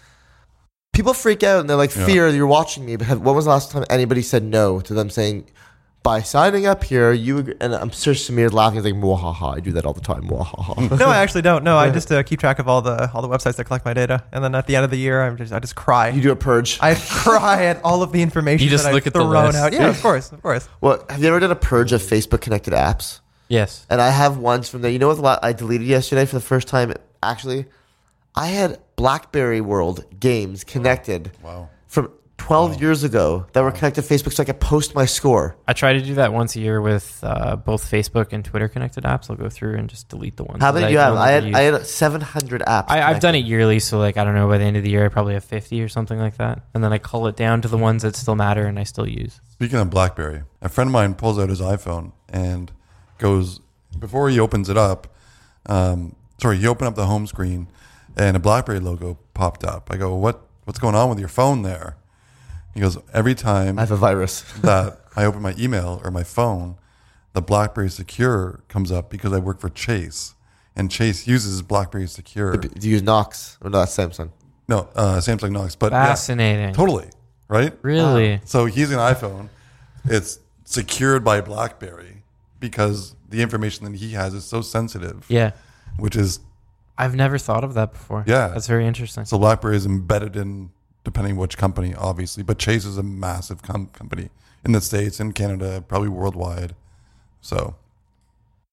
People 0.92 1.14
freak 1.14 1.42
out 1.42 1.61
and 1.61 1.70
they're 1.70 1.76
like, 1.76 1.94
Yeah. 1.96 2.05
"Fear, 2.05 2.28
you're 2.31 2.46
watching 2.46 2.85
me." 2.85 2.96
But 2.96 3.07
have, 3.07 3.20
when 3.20 3.35
was 3.35 3.46
the 3.46 3.50
last 3.50 3.70
time 3.70 3.85
anybody 3.88 4.20
said 4.20 4.44
no 4.44 4.81
to 4.81 4.92
them 4.92 5.09
saying, 5.09 5.46
"By 6.02 6.20
signing 6.22 6.66
up 6.66 6.82
here, 6.84 7.12
you?" 7.12 7.54
And 7.60 7.74
I'm 7.74 7.90
sure 7.90 8.14
Sameer's 8.14 8.52
laughing. 8.52 8.82
He's 8.82 8.92
like, 8.92 9.00
"Mwahaha." 9.02 9.56
I 9.56 9.60
do 9.60 9.72
that 9.72 9.84
all 9.86 9.92
the 9.92 10.00
time. 10.00 10.22
Mwahaha. 10.28 10.98
no, 10.98 11.06
I 11.08 11.18
actually 11.18 11.42
don't. 11.42 11.62
No, 11.64 11.76
I 11.78 11.90
just 11.90 12.10
uh, 12.10 12.22
keep 12.22 12.40
track 12.40 12.58
of 12.58 12.68
all 12.68 12.82
the 12.82 13.10
all 13.12 13.22
the 13.22 13.28
websites 13.28 13.56
that 13.56 13.64
collect 13.64 13.84
my 13.84 13.94
data, 13.94 14.24
and 14.32 14.42
then 14.42 14.54
at 14.54 14.66
the 14.66 14.76
end 14.76 14.84
of 14.84 14.90
the 14.90 14.98
year, 14.98 15.22
I'm 15.22 15.36
just 15.36 15.52
I 15.52 15.58
just 15.60 15.76
cry. 15.76 16.08
you 16.10 16.20
do 16.20 16.32
a 16.32 16.36
purge. 16.36 16.78
I 16.80 16.94
cry 16.94 17.64
at 17.66 17.80
all 17.84 18.02
of 18.02 18.12
the 18.12 18.22
information 18.22 18.64
You 18.64 18.70
just 18.70 18.84
that 18.84 18.92
look 18.92 19.02
I've 19.04 19.08
at 19.08 19.12
the 19.14 19.20
thrown 19.20 19.44
list. 19.46 19.58
out. 19.58 19.72
Yeah, 19.72 19.88
of 19.88 20.00
course, 20.02 20.32
of 20.32 20.42
course. 20.42 20.68
well, 20.80 21.04
have 21.08 21.20
you 21.22 21.28
ever 21.28 21.40
done 21.40 21.50
a 21.52 21.56
purge 21.56 21.92
of 21.92 22.02
Facebook 22.02 22.40
connected 22.40 22.72
apps? 22.74 23.20
yes. 23.48 23.86
And 23.90 24.00
I 24.00 24.10
have 24.10 24.38
ones 24.38 24.68
from 24.68 24.82
there. 24.82 24.90
You 24.90 24.98
know 24.98 25.08
what? 25.08 25.16
the 25.16 25.22
la- 25.22 25.38
I 25.42 25.52
deleted 25.52 25.86
yesterday 25.86 26.24
for 26.26 26.36
the 26.36 26.40
first 26.42 26.68
time. 26.68 26.92
Actually, 27.22 27.66
I 28.34 28.46
had 28.48 28.80
BlackBerry 28.96 29.60
World 29.60 30.04
games 30.18 30.64
connected 30.64 31.30
Wow. 31.42 31.68
From 32.42 32.68
12 32.68 32.81
years 32.81 33.05
ago 33.05 33.46
that 33.52 33.62
were 33.62 33.70
connected 33.70 34.02
to 34.02 34.14
Facebook, 34.14 34.33
so 34.33 34.42
I 34.42 34.46
could 34.46 34.61
post 34.61 34.94
my 34.94 35.05
score. 35.05 35.57
I 35.66 35.72
try 35.72 35.92
to 35.92 36.02
do 36.02 36.14
that 36.14 36.33
once 36.33 36.57
a 36.57 36.61
year 36.61 36.81
with 36.81 37.20
uh, 37.22 37.57
both 37.57 37.88
Facebook 37.90 38.33
and 38.33 38.44
Twitter 38.44 38.68
connected 38.68 39.05
apps. 39.05 39.31
I'll 39.31 39.37
go 39.37 39.48
through 39.48 39.76
and 39.76 39.88
just 39.88 40.09
delete 40.09 40.37
the 40.37 40.44
ones. 40.44 40.62
How 40.62 40.72
many 40.72 40.87
do 40.87 40.92
you 40.92 40.98
have? 40.98 41.14
I 41.14 41.38
longer 41.40 41.57
had 41.57 41.72
I 41.72 41.78
had 41.78 41.87
700 41.87 42.62
apps. 42.62 42.85
I, 42.88 43.02
I've 43.02 43.20
done 43.20 43.35
it 43.35 43.44
yearly, 43.44 43.78
so 43.78 43.98
like 43.98 44.16
I 44.16 44.24
don't 44.24 44.35
know. 44.35 44.48
By 44.48 44.59
the 44.59 44.64
end 44.64 44.76
of 44.76 44.83
the 44.83 44.90
year, 44.90 45.05
I 45.05 45.09
probably 45.09 45.35
have 45.35 45.44
fifty 45.44 45.83
or 45.83 45.88
something 45.88 46.18
like 46.18 46.37
that, 46.37 46.64
and 46.74 46.83
then 46.83 46.92
I 46.92 46.98
cull 46.98 47.26
it 47.26 47.37
down 47.37 47.62
to 47.62 47.68
the 47.68 47.78
ones 47.78 48.02
that 48.02 48.16
still 48.16 48.35
matter 48.35 48.66
and 48.66 48.78
I 48.78 48.85
still 48.85 49.09
use. 49.09 49.40
Speaking 49.50 49.78
of 49.78 49.90
BlackBerry, 49.90 50.42
a 50.61 50.68
friend 50.68 50.88
of 50.88 50.92
mine 50.92 51.14
pulls 51.14 51.38
out 51.38 51.48
his 51.48 51.61
iPhone 51.61 52.12
and 52.28 52.72
goes 53.18 53.61
before 53.98 54.28
he 54.31 54.40
opens 54.40 54.68
it 54.68 54.76
up. 54.76 55.09
Um, 55.66 56.16
sorry, 56.40 56.59
he 56.59 56.66
opened 56.66 56.88
up 56.88 56.94
the 56.96 57.07
home 57.07 57.26
screen, 57.26 57.68
and 58.16 58.37
a 58.37 58.40
BlackBerry 58.40 58.81
logo 58.81 59.18
popped 59.35 59.64
up. 59.64 59.88
I 59.90 59.96
go, 59.96 60.14
"What? 60.16 60.42
What's 60.64 60.78
going 60.78 60.94
on 60.94 61.09
with 61.09 61.18
your 61.18 61.28
phone 61.28 61.62
there?" 61.62 61.96
He 62.74 62.80
goes, 62.80 62.98
"Every 63.12 63.35
time 63.35 63.78
I 63.78 63.82
have 63.82 63.90
a 63.90 63.96
virus. 63.96 64.42
that 64.62 65.00
I 65.16 65.24
open 65.24 65.42
my 65.42 65.54
email 65.58 66.00
or 66.04 66.11
my 66.11 66.22
phone, 66.24 66.76
the 67.35 67.42
BlackBerry 67.42 67.90
Secure 67.90 68.62
comes 68.68 68.90
up 68.90 69.11
because 69.11 69.32
I 69.32 69.38
work 69.38 69.61
for 69.61 69.68
Chase, 69.68 70.35
and 70.74 70.90
Chase 70.90 71.26
uses 71.26 71.61
BlackBerry 71.62 72.06
Secure. 72.06 72.56
Do 72.56 72.68
you 72.80 72.92
use 72.92 73.02
Knox? 73.02 73.58
Or 73.61 73.70
no, 73.70 73.78
that's 73.80 73.96
Samsung. 73.96 74.30
No, 74.68 74.88
uh, 74.94 75.16
Samsung 75.18 75.52
Knox, 75.52 75.74
but 75.76 75.92
yeah, 75.92 76.06
Fascinating. 76.06 76.72
totally 76.74 77.08
right. 77.48 77.76
Really? 77.82 78.40
So 78.44 78.64
he's 78.66 78.90
an 78.90 78.98
iPhone. 78.98 79.48
It's 80.04 80.38
secured 80.64 81.22
by 81.24 81.40
BlackBerry 81.42 82.22
because 82.58 83.14
the 83.28 83.42
information 83.42 83.85
that 83.85 83.98
he 83.98 84.12
has 84.12 84.32
is 84.35 84.44
so 84.44 84.62
sensitive. 84.62 85.26
yeah. 85.28 85.50
Which 85.98 86.16
is 86.16 86.40
I've 86.96 87.14
never 87.14 87.37
thought 87.37 87.64
of 87.64 87.74
that 87.74 87.92
before. 87.92 88.24
Yeah. 88.26 88.48
That's 88.48 88.66
very 88.66 88.87
interesting. 88.87 89.24
so 89.26 89.38
BlackBerry 89.38 89.76
is 89.76 89.85
embedded 89.85 90.37
in 90.37 90.70
depending 91.04 91.36
which 91.36 91.56
company, 91.58 91.94
obviously, 91.94 92.42
but 92.42 92.58
Chase 92.58 92.84
is 92.84 92.98
a 92.98 93.02
massive 93.02 93.62
com- 93.62 93.88
company 93.88 94.30
in 94.64 94.72
the 94.72 94.80
states, 94.80 95.20
in 95.20 95.32
Canada, 95.32 95.84
probably 95.86 96.08
worldwide. 96.08 96.74
So 97.40 97.74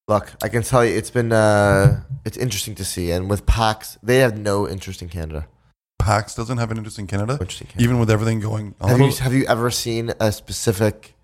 Look, 0.07 0.33
I 0.41 0.49
can 0.49 0.63
tell 0.63 0.83
you, 0.83 0.97
it's 0.97 1.11
been 1.11 1.31
uh, 1.31 2.01
it's 2.25 2.35
interesting 2.37 2.73
to 2.75 2.83
see. 2.83 3.11
And 3.11 3.29
with 3.29 3.45
PAX, 3.45 3.99
they 4.01 4.17
have 4.17 4.37
no 4.37 4.67
interest 4.67 5.03
in 5.03 5.09
Canada. 5.09 5.47
PAX 5.99 6.33
doesn't 6.33 6.57
have 6.57 6.71
an 6.71 6.77
interest 6.77 6.97
in 6.97 7.05
Canada, 7.05 7.33
Interest 7.33 7.61
in 7.61 7.67
Canada. 7.67 7.83
even 7.83 7.99
with 7.99 8.09
everything 8.09 8.39
going 8.39 8.73
on. 8.81 8.89
Have 8.89 8.99
you 8.99 9.11
have 9.11 9.33
you 9.33 9.45
ever 9.45 9.69
seen 9.69 10.11
a 10.19 10.31
specific? 10.31 11.15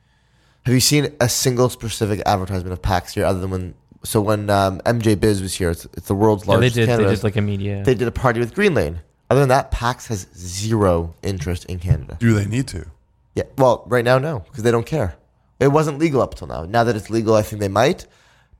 Have 0.65 0.73
you 0.73 0.79
seen 0.79 1.15
a 1.19 1.29
single 1.29 1.69
specific 1.69 2.21
advertisement 2.27 2.73
of 2.73 2.81
PAX 2.83 3.15
here, 3.15 3.25
other 3.25 3.39
than 3.39 3.49
when? 3.49 3.73
So 4.03 4.21
when 4.21 4.51
um, 4.51 4.81
MJ 4.81 5.19
Biz 5.19 5.41
was 5.41 5.55
here, 5.55 5.71
it's, 5.71 5.85
it's 5.97 6.07
the 6.07 6.13
world's 6.13 6.43
yeah, 6.43 6.57
they 6.57 6.61
largest. 6.61 6.75
did. 6.75 6.89
They 6.89 7.05
did 7.05 7.23
like 7.23 7.37
a 7.37 7.41
media. 7.41 7.83
They 7.83 7.95
did 7.95 8.07
a 8.07 8.11
party 8.11 8.39
with 8.39 8.53
Greenlane. 8.53 8.99
Other 9.29 9.39
than 9.39 9.49
that, 9.49 9.71
PAX 9.71 10.07
has 10.07 10.27
zero 10.35 11.15
interest 11.23 11.65
in 11.65 11.79
Canada. 11.79 12.17
Do 12.19 12.33
they 12.33 12.45
need 12.45 12.67
to? 12.69 12.85
Yeah, 13.33 13.43
well, 13.57 13.83
right 13.87 14.05
now, 14.05 14.17
no, 14.17 14.39
because 14.39 14.63
they 14.63 14.71
don't 14.71 14.85
care. 14.85 15.15
It 15.59 15.69
wasn't 15.69 15.99
legal 15.99 16.21
up 16.21 16.35
till 16.35 16.47
now. 16.47 16.63
Now 16.63 16.83
that 16.83 16.95
it's 16.95 17.09
legal, 17.09 17.35
I 17.35 17.41
think 17.41 17.59
they 17.59 17.67
might. 17.67 18.05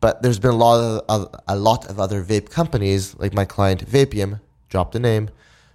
But 0.01 0.21
there's 0.21 0.39
been 0.39 0.51
a 0.51 0.55
lot 0.55 1.03
of 1.07 1.35
a 1.47 1.55
lot 1.55 1.89
of 1.89 1.99
other 1.99 2.23
vape 2.23 2.49
companies, 2.49 3.15
like 3.17 3.33
my 3.33 3.45
client 3.45 3.85
Vapium, 3.85 4.39
drop 4.69 4.91
the 4.91 4.99
name, 4.99 5.29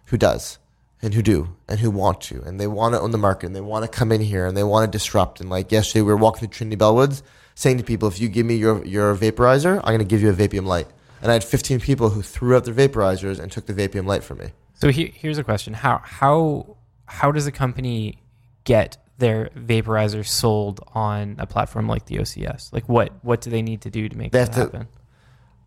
who 0.07 0.17
does 0.17 0.59
and 1.03 1.15
who 1.15 1.23
do 1.23 1.57
and 1.67 1.81
who 1.81 1.91
want 1.91 2.21
to 2.21 2.43
and 2.43 2.61
they 2.61 2.67
want 2.67 2.95
to 2.95 3.01
own 3.01 3.11
the 3.11 3.19
market 3.19 3.47
and 3.47 3.57
they 3.57 3.61
want 3.61 3.85
to 3.85 3.91
come 3.91 4.13
in 4.13 4.21
here 4.21 4.47
and 4.47 4.57
they 4.57 4.63
want 4.63 4.91
to 4.91 4.99
disrupt. 4.99 5.41
And 5.41 5.49
like 5.49 5.73
yesterday, 5.73 6.03
we 6.03 6.09
were 6.09 6.17
walking 6.17 6.41
through 6.41 6.49
Trinity 6.49 6.77
Bellwoods, 6.77 7.23
saying 7.55 7.79
to 7.79 7.85
people, 7.85 8.09
if 8.09 8.21
you 8.21 8.29
give 8.29 8.47
me 8.47 8.57
your 8.57 8.85
your 8.85 9.17
vaporizer, 9.17 9.79
I'm 9.79 9.95
going 9.95 9.99
to 9.99 10.05
give 10.05 10.23
you 10.23 10.31
a 10.31 10.35
Vapium 10.35 10.67
Light. 10.67 10.89
And 11.23 11.31
I 11.31 11.35
had 11.35 11.45
15 11.45 11.81
people 11.81 12.11
who 12.11 12.23
threw 12.23 12.57
out 12.57 12.65
their 12.65 12.75
vaporizers 12.75 13.39
and 13.39 13.53
took 13.53 13.67
the 13.67 13.75
Vapium 13.75 14.07
Light 14.07 14.25
from 14.25 14.39
me. 14.39 14.51
So 14.81 14.89
he, 14.91 15.13
here's 15.15 15.39
a 15.39 15.45
question: 15.45 15.75
How 15.75 16.01
how 16.03 16.77
how 17.07 17.33
does 17.33 17.47
a 17.47 17.53
company 17.53 18.19
get 18.65 18.97
their 19.19 19.51
vaporizer 19.51 20.27
sold 20.27 20.81
on 20.95 21.37
a 21.39 21.47
platform 21.47 21.87
like 21.87 22.07
the 22.07 22.17
OCS? 22.17 22.73
Like 22.73 22.89
what 22.89 23.13
what 23.23 23.41
do 23.41 23.51
they 23.51 23.63
need 23.63 23.83
to 23.83 23.91
do 23.91 24.09
to 24.09 24.17
make 24.17 24.33
that 24.33 24.55
happen? 24.55 24.89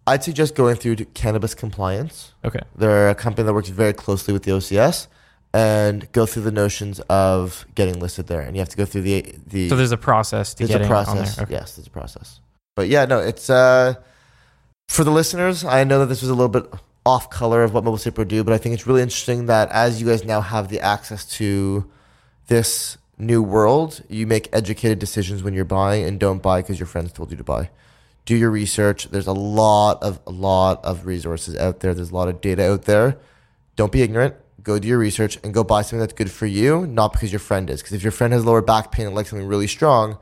I'd 0.05 0.23
suggest 0.23 0.55
going 0.55 0.75
through 0.75 0.97
to 0.97 1.05
cannabis 1.05 1.53
compliance. 1.53 2.33
Okay. 2.43 2.59
They're 2.75 3.09
a 3.09 3.15
company 3.15 3.45
that 3.45 3.53
works 3.53 3.69
very 3.69 3.93
closely 3.93 4.33
with 4.33 4.43
the 4.43 4.51
OCS 4.51 5.07
and 5.53 6.11
go 6.11 6.25
through 6.25 6.43
the 6.43 6.51
notions 6.51 6.99
of 7.01 7.65
getting 7.75 7.99
listed 7.99 8.27
there. 8.27 8.41
And 8.41 8.55
you 8.55 8.59
have 8.59 8.69
to 8.69 8.77
go 8.77 8.85
through 8.85 9.03
the 9.03 9.35
the. 9.47 9.69
So 9.69 9.75
there's 9.75 9.91
a 9.91 9.97
process 9.97 10.53
to 10.55 10.59
there's 10.59 10.71
getting 10.71 10.87
a 10.87 10.89
process. 10.89 11.09
on 11.09 11.17
there. 11.17 11.43
Okay. 11.43 11.53
Yes, 11.53 11.75
there's 11.75 11.87
a 11.87 11.91
process. 11.91 12.41
But 12.75 12.87
yeah, 12.89 13.05
no, 13.05 13.19
it's 13.19 13.49
uh 13.49 13.93
for 14.89 15.03
the 15.03 15.11
listeners. 15.11 15.63
I 15.63 15.83
know 15.83 15.99
that 15.99 16.07
this 16.07 16.21
was 16.21 16.29
a 16.29 16.35
little 16.35 16.49
bit 16.49 16.65
off 17.05 17.29
color 17.29 17.63
of 17.63 17.73
what 17.73 17.83
Mobile 17.83 17.97
Syrup 17.97 18.27
do, 18.27 18.43
but 18.43 18.53
I 18.53 18.57
think 18.57 18.73
it's 18.73 18.87
really 18.87 19.01
interesting 19.01 19.47
that 19.47 19.69
as 19.71 20.01
you 20.01 20.07
guys 20.07 20.23
now 20.23 20.41
have 20.41 20.69
the 20.69 20.79
access 20.79 21.25
to 21.37 21.89
this 22.47 22.97
new 23.17 23.41
world, 23.41 24.01
you 24.09 24.25
make 24.25 24.49
educated 24.53 24.99
decisions 24.99 25.43
when 25.43 25.53
you're 25.53 25.65
buying 25.65 26.03
and 26.05 26.19
don't 26.19 26.41
buy 26.41 26.61
because 26.61 26.79
your 26.79 26.87
friends 26.87 27.11
told 27.11 27.31
you 27.31 27.37
to 27.37 27.43
buy. 27.43 27.69
Do 28.25 28.35
your 28.35 28.51
research. 28.51 29.09
There's 29.11 29.27
a 29.27 29.33
lot 29.33 30.01
of 30.01 30.19
a 30.25 30.31
lot 30.31 30.83
of 30.85 31.05
resources 31.05 31.57
out 31.57 31.81
there. 31.81 31.93
There's 31.93 32.11
a 32.11 32.15
lot 32.15 32.29
of 32.29 32.39
data 32.39 32.71
out 32.71 32.83
there. 32.83 33.17
Don't 33.75 33.91
be 33.91 34.01
ignorant. 34.01 34.35
Go 34.61 34.79
do 34.79 34.87
your 34.87 34.97
research 34.97 35.37
and 35.43 35.53
go 35.53 35.63
buy 35.65 35.81
something 35.81 35.99
that's 35.99 36.13
good 36.13 36.31
for 36.31 36.45
you, 36.45 36.87
not 36.87 37.11
because 37.11 37.33
your 37.33 37.39
friend 37.39 37.69
is. 37.69 37.81
Because 37.81 37.93
if 37.93 38.03
your 38.03 38.13
friend 38.13 38.31
has 38.31 38.45
lower 38.45 38.61
back 38.61 38.93
pain 38.93 39.07
and 39.07 39.15
likes 39.15 39.29
something 39.29 39.47
really 39.47 39.67
strong, 39.67 40.17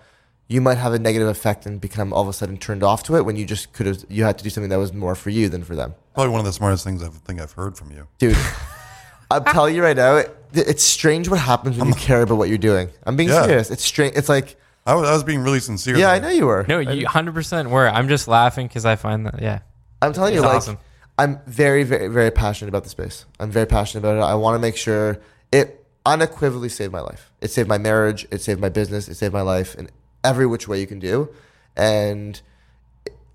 you 0.52 0.60
might 0.62 0.78
have 0.78 0.94
a 0.94 1.00
negative 1.00 1.28
effect 1.30 1.66
and 1.66 1.80
become 1.80 2.12
all 2.14 2.22
of 2.24 2.28
a 2.28 2.34
sudden 2.34 2.58
turned 2.58 2.84
off 2.84 3.04
to 3.04 3.16
it 3.16 3.24
when 3.26 3.36
you 3.38 3.46
just 3.46 3.72
could 3.74 3.86
have 3.86 4.04
you 4.10 4.24
had 4.24 4.38
to 4.38 4.44
do 4.44 4.50
something 4.50 4.70
that 4.70 4.78
was 4.80 4.92
more 4.94 5.16
for 5.16 5.30
you 5.30 5.48
than 5.50 5.64
for 5.64 5.76
them. 5.76 5.96
Probably 6.14 6.32
one 6.32 6.40
of 6.42 6.46
the 6.46 6.54
smartest 6.54 6.84
things 6.84 7.02
I 7.02 7.08
think 7.08 7.40
I've 7.40 7.54
heard 7.54 7.78
from 7.78 7.92
you. 7.92 8.08
Dude, 8.18 8.36
I'm 9.32 9.46
telling 9.46 9.74
you 9.76 9.82
right 9.82 9.96
now, 9.96 10.18
it, 10.18 10.36
it's 10.54 10.84
strange 10.84 11.30
what 11.30 11.40
happens 11.40 11.78
when 11.78 11.88
you 11.88 11.94
care 11.94 12.22
about 12.22 12.36
what 12.38 12.50
you're 12.50 12.58
doing. 12.58 12.90
I'm 13.06 13.16
being 13.16 13.30
Yeah. 13.30 13.46
serious. 13.46 13.72
It's 13.72 13.84
strange. 13.86 14.18
It's 14.18 14.28
like, 14.28 14.58
I 14.86 14.94
was, 14.96 15.08
I 15.08 15.14
was 15.14 15.24
being 15.24 15.40
really 15.42 15.62
sincere. 15.62 15.96
yeah, 15.98 16.12
I 16.12 16.20
know 16.20 16.30
you 16.30 16.48
were. 16.48 16.66
No, 16.68 16.80
you 16.80 17.04
100 17.06 17.34
percent 17.34 17.70
were. 17.70 17.88
I'm 17.88 18.10
just 18.10 18.28
laughing 18.28 18.68
because 18.68 18.86
I 18.86 18.96
find 18.98 19.26
that 19.28 19.42
yeah. 19.42 19.60
I'm 20.02 20.12
telling 20.12 20.34
you, 20.34 20.44
It's 20.46 20.68
like. 20.68 20.78
I'm 21.18 21.40
very, 21.46 21.84
very, 21.84 22.08
very 22.08 22.32
passionate 22.32 22.70
about 22.70 22.84
the 22.84 22.90
space. 22.90 23.26
I'm 23.40 23.52
very 23.52 23.68
passionate 23.68 24.00
about 24.04 24.18
it. 24.18 24.22
I 24.28 24.34
want 24.36 24.56
to 24.56 24.60
make 24.60 24.76
sure 24.76 25.20
it 25.52 25.86
unequivocally 26.06 26.70
saved 26.70 26.92
my 26.92 27.02
life. 27.02 27.32
It 27.42 27.52
saved 27.52 27.70
my 27.70 27.78
marriage. 27.78 28.28
It 28.32 28.42
saved 28.42 28.60
my 28.60 28.70
business. 28.70 29.08
It 29.08 29.16
saved 29.16 29.34
my 29.34 29.42
life 29.44 29.76
in 29.76 29.90
every 30.24 30.46
which 30.46 30.68
way 30.68 30.80
you 30.80 30.88
can 30.88 31.00
do. 31.00 31.30
And 31.76 32.40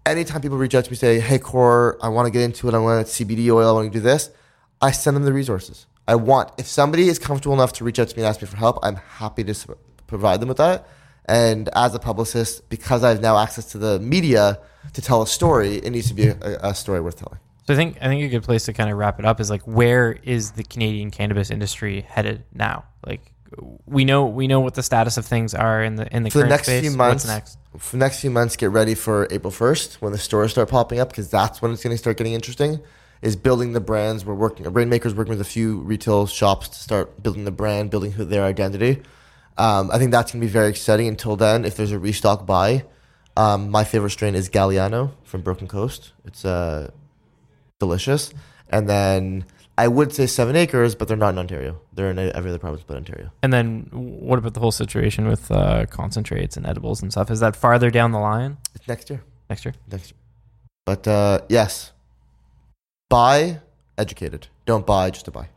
anytime 0.05 0.41
people 0.41 0.59
reach 0.59 0.75
out 0.75 0.85
to 0.85 0.91
me, 0.91 0.97
say, 0.97 1.21
"Hey, 1.21 1.39
Core, 1.39 1.99
I 2.03 2.09
want 2.09 2.27
to 2.27 2.31
get 2.31 2.43
into 2.43 2.69
it. 2.69 2.75
I 2.75 2.79
want 2.79 3.07
CBD 3.09 3.51
oil. 3.51 3.69
I 3.69 3.73
want 3.73 3.93
to 3.93 3.99
do 3.99 4.03
this," 4.03 4.31
I 4.81 4.91
send 4.91 5.17
them 5.17 5.25
the 5.25 5.33
resources. 5.33 5.87
I 6.09 6.15
want. 6.15 6.53
If 6.59 6.67
somebody 6.67 7.09
is 7.09 7.19
comfortable 7.19 7.55
enough 7.55 7.73
to 7.75 7.85
reach 7.85 7.99
out 7.99 8.09
to 8.09 8.17
me 8.17 8.23
and 8.23 8.29
ask 8.29 8.41
me 8.41 8.47
for 8.47 8.57
help, 8.57 8.79
I'm 8.83 8.97
happy 8.97 9.43
to 9.45 9.77
provide 10.07 10.41
them 10.41 10.49
with 10.49 10.59
that. 10.59 10.87
And 11.29 11.69
as 11.75 11.95
a 11.95 11.99
publicist, 11.99 12.69
because 12.69 13.03
I 13.03 13.09
have 13.09 13.21
now 13.21 13.37
access 13.37 13.65
to 13.73 13.79
the 13.79 13.99
media 13.99 14.61
to 14.93 15.03
tell 15.03 15.23
a 15.23 15.27
story, 15.27 15.77
it 15.77 15.91
needs 15.91 16.09
to 16.09 16.15
be 16.15 16.29
a, 16.29 16.37
a 16.63 16.75
story 16.75 17.01
worth 17.01 17.17
telling. 17.17 17.41
So 17.67 17.75
I 17.75 17.77
think 17.77 17.99
I 18.01 18.07
think 18.07 18.23
a 18.23 18.29
good 18.29 18.45
place 18.45 18.65
to 18.67 18.73
kind 18.73 18.91
of 18.91 18.97
wrap 18.97 19.19
it 19.19 19.25
up 19.25 19.41
is 19.41 19.51
like 19.51 19.63
where 19.63 20.13
is 20.23 20.53
the 20.53 20.63
Canadian 20.63 21.11
cannabis 21.11 21.51
industry 21.51 22.03
headed 22.03 22.45
now? 22.55 22.85
Like 23.05 23.33
we 23.87 24.05
know 24.05 24.27
we 24.27 24.47
know 24.47 24.61
what 24.61 24.75
the 24.75 24.83
status 24.83 25.17
of 25.17 25.27
things 25.27 25.55
are 25.55 25.83
in 25.83 25.97
the 25.97 26.15
in 26.15 26.23
the 26.23 26.31
For 26.31 26.39
the 26.39 26.43
current 26.45 26.51
next 26.51 26.67
space. 26.67 26.83
few 26.83 26.97
months, 26.97 27.25
What's 27.25 27.35
next? 27.35 27.59
for 27.79 27.97
the 27.97 28.01
next 28.01 28.21
few 28.21 28.31
months, 28.31 28.57
get 28.57 28.71
ready 28.71 28.95
for 28.95 29.27
April 29.31 29.51
first 29.51 30.01
when 30.03 30.13
the 30.13 30.19
stores 30.19 30.53
start 30.53 30.69
popping 30.69 30.99
up 31.01 31.09
because 31.11 31.31
that's 31.31 31.61
when 31.63 31.73
it's 31.73 31.83
going 31.83 31.95
to 31.95 31.99
start 31.99 32.17
getting 32.17 32.33
interesting. 32.35 32.81
Is 33.23 33.35
building 33.35 33.73
the 33.73 33.81
brands. 33.81 34.27
We're 34.27 34.35
working. 34.35 34.67
Rainmaker's 34.67 35.15
working 35.15 35.31
with 35.31 35.41
a 35.41 35.45
few 35.45 35.79
retail 35.81 36.27
shops 36.27 36.69
to 36.69 36.75
start 36.77 37.23
building 37.23 37.45
the 37.47 37.51
brand, 37.51 37.91
building 37.91 38.13
who 38.13 38.25
their 38.27 38.45
identity. 38.45 39.03
Um, 39.57 39.91
I 39.91 39.99
think 39.99 40.11
that's 40.11 40.33
going 40.33 40.41
to 40.43 40.47
be 40.47 40.53
very 40.53 40.69
exciting. 40.69 41.09
Until 41.09 41.35
then, 41.35 41.65
if 41.65 41.77
there's 41.77 41.93
a 41.93 41.99
restock 41.99 42.45
buy, 42.45 42.85
um, 43.35 43.71
my 43.71 43.85
favorite 43.85 44.11
strain 44.11 44.35
is 44.35 44.51
Galiano 44.51 45.13
from 45.25 45.41
Broken 45.41 45.67
Coast. 45.67 46.13
It's 46.27 46.45
uh, 46.45 46.91
delicious. 47.79 48.33
And 48.69 48.89
then 48.89 49.47
I 49.79 49.89
would 49.89 50.13
say 50.13 50.27
Seven 50.27 50.57
Acres, 50.57 50.95
but 50.95 51.07
they're 51.07 51.17
not 51.19 51.31
in 51.35 51.39
Ontario. 51.39 51.81
They're 51.93 52.11
in 52.11 52.19
every 52.19 52.49
other 52.51 52.59
province 52.59 52.83
but 52.87 52.97
Ontario. 52.97 53.31
And 53.43 53.53
then 53.53 53.89
what 53.93 54.39
about 54.39 54.55
the 54.55 54.61
whole 54.61 54.73
situation 54.73 55.29
with 55.29 55.51
uh, 55.51 55.85
concentrates 55.87 56.57
and 56.57 56.67
edibles 56.67 57.03
and 57.03 57.13
stuff? 57.13 57.31
Is 57.31 57.41
that 57.41 57.55
farther 57.55 57.91
down 57.91 58.13
the 58.13 58.19
line 58.19 58.57
It's 58.75 58.89
next 58.89 59.11
year. 59.11 59.23
next 59.51 59.65
year? 59.67 59.75
next 59.91 60.13
year. 60.13 60.19
But 60.87 61.07
uh, 61.07 61.41
yes, 61.49 61.93
buy 63.11 63.61
educated. 63.99 64.49
Don't 64.65 64.87
buy 64.87 65.11
just 65.11 65.25
to 65.27 65.31
buy. 65.31 65.49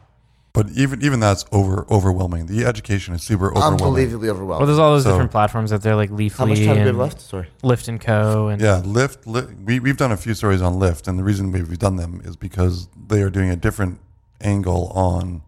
But 0.51 0.69
even 0.71 1.01
even 1.03 1.19
that's 1.19 1.45
over 1.51 1.85
overwhelming. 1.91 2.47
The 2.47 2.65
education 2.65 3.13
is 3.13 3.21
super 3.23 3.51
overwhelming. 3.51 3.81
Unbelievably 3.81 4.29
overwhelming. 4.29 4.57
Well, 4.59 4.67
there's 4.67 4.79
all 4.79 4.93
those 4.93 5.03
So- 5.03 5.11
different 5.11 5.31
platforms 5.31 5.71
out 5.71 5.81
there 5.83 5.95
like 5.95 6.09
How 6.09 6.15
Leafly 6.17 6.49
much 6.49 6.57
time 6.57 6.65
do 6.65 6.71
we 6.71 6.77
have 6.79 6.87
and 6.87 6.97
left? 6.97 7.21
Sorry. 7.21 7.47
Lift 7.63 7.87
and 7.87 8.01
Co. 8.01 8.47
And 8.47 8.61
Yeah, 8.61 8.77
Lift. 8.83 9.27
Lift 9.27 9.51
we 9.63 9.79
we've 9.79 9.95
done 9.97 10.11
a 10.11 10.17
few 10.17 10.33
stories 10.33 10.61
on 10.61 10.79
Lift, 10.79 11.07
and 11.07 11.17
the 11.19 11.23
reason 11.23 11.51
we've 11.51 11.77
done 11.79 11.95
them 11.97 12.21
is 12.25 12.35
because 12.35 12.89
they 13.07 13.21
are 13.21 13.29
doing 13.29 13.51
a 13.51 13.55
different 13.55 13.99
angle 14.41 14.87
on 14.95 15.41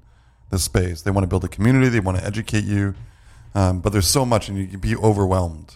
the 0.50 0.60
space. 0.60 1.02
They 1.02 1.12
want 1.12 1.24
to 1.24 1.28
build 1.28 1.44
a 1.44 1.48
community. 1.48 1.90
They 1.90 2.00
want 2.00 2.18
to 2.18 2.26
educate 2.26 2.64
you, 2.66 2.96
um, 3.56 3.80
but 3.80 3.92
there's 3.94 4.08
so 4.08 4.26
much, 4.26 4.50
and 4.50 4.58
you 4.58 4.68
can 4.68 4.80
be 4.80 4.96
overwhelmed. 4.96 5.76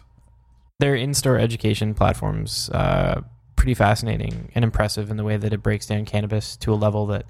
their 0.80 0.96
in-store 0.96 1.38
education 1.40 1.94
platforms 1.94 2.70
uh, 2.72 3.22
pretty 3.56 3.74
fascinating 3.74 4.52
and 4.56 4.64
impressive 4.66 5.10
in 5.10 5.16
the 5.18 5.24
way 5.24 5.38
that 5.38 5.54
it 5.54 5.64
breaks 5.64 5.86
down 5.86 6.04
cannabis 6.06 6.58
to 6.58 6.74
a 6.74 6.76
level 6.76 7.06
that 7.08 7.26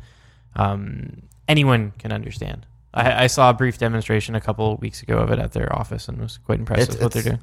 um, 0.55 1.21
anyone 1.47 1.91
can 1.99 2.11
understand. 2.11 2.65
I, 2.93 3.25
I 3.25 3.27
saw 3.27 3.49
a 3.51 3.53
brief 3.53 3.77
demonstration 3.77 4.33
a 4.35 4.41
couple 4.41 4.73
of 4.73 4.81
weeks 4.81 5.03
ago 5.03 5.17
of 5.19 5.29
it 5.31 5.37
at 5.39 5.51
their 5.51 5.73
office 5.75 6.07
and 6.07 6.17
was 6.19 6.37
quite 6.39 6.59
impressed 6.59 6.81
It's- 6.81 6.95
with 6.95 7.03
what 7.03 7.13
they're 7.13 7.23
doing. 7.23 7.39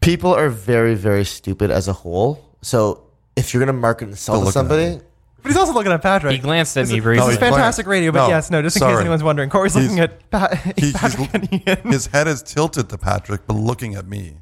People 0.00 0.34
are 0.34 0.48
very, 0.48 0.96
very 0.96 1.24
stupid 1.24 1.70
as 1.70 1.86
a 1.86 1.92
whole. 1.92 2.44
So 2.60 3.04
if 3.36 3.54
you're 3.54 3.64
going 3.64 3.72
to 3.74 3.80
market 3.80 4.08
and 4.08 4.18
sell 4.18 4.34
Still 4.34 4.40
to 4.52 4.58
looking 4.58 4.74
at 4.74 4.88
somebody, 4.90 4.96
me. 4.96 5.02
But 5.42 5.48
he's 5.50 5.56
also 5.56 5.72
looking 5.72 5.92
at 5.92 6.00
Patrick. 6.02 6.32
He 6.34 6.38
glanced 6.38 6.76
at 6.76 6.82
This 6.82 6.90
me 6.92 6.98
is- 6.98 7.02
briefly. 7.04 7.20
No, 7.20 7.26
This 7.26 7.36
is 7.38 7.42
he 7.42 7.50
fantastic 7.50 7.86
radio, 7.86 8.12
but 8.12 8.22
No, 8.24 8.28
yes, 8.28 8.50
no, 8.50 8.62
just 8.62 8.76
in 8.76 8.82
case 8.82 8.98
anyone's 8.98 9.22
wondering. 9.24 9.50
Corey's 9.50 9.74
He's- 9.74 9.84
looking 9.86 10.00
at 10.00 10.30
pa- 10.30 10.54
He- 10.54 10.72
he's 10.82 10.92
Patrick 10.92 11.30
and 11.34 11.52
Ian. 11.68 11.92
His 11.92 12.06
head 12.06 12.28
is 12.28 12.42
tilted 12.42 12.88
to 12.90 12.98
Patrick, 12.98 13.42
but 13.46 13.54
looking 13.54 13.94
at 13.94 14.06
me. 14.06 14.36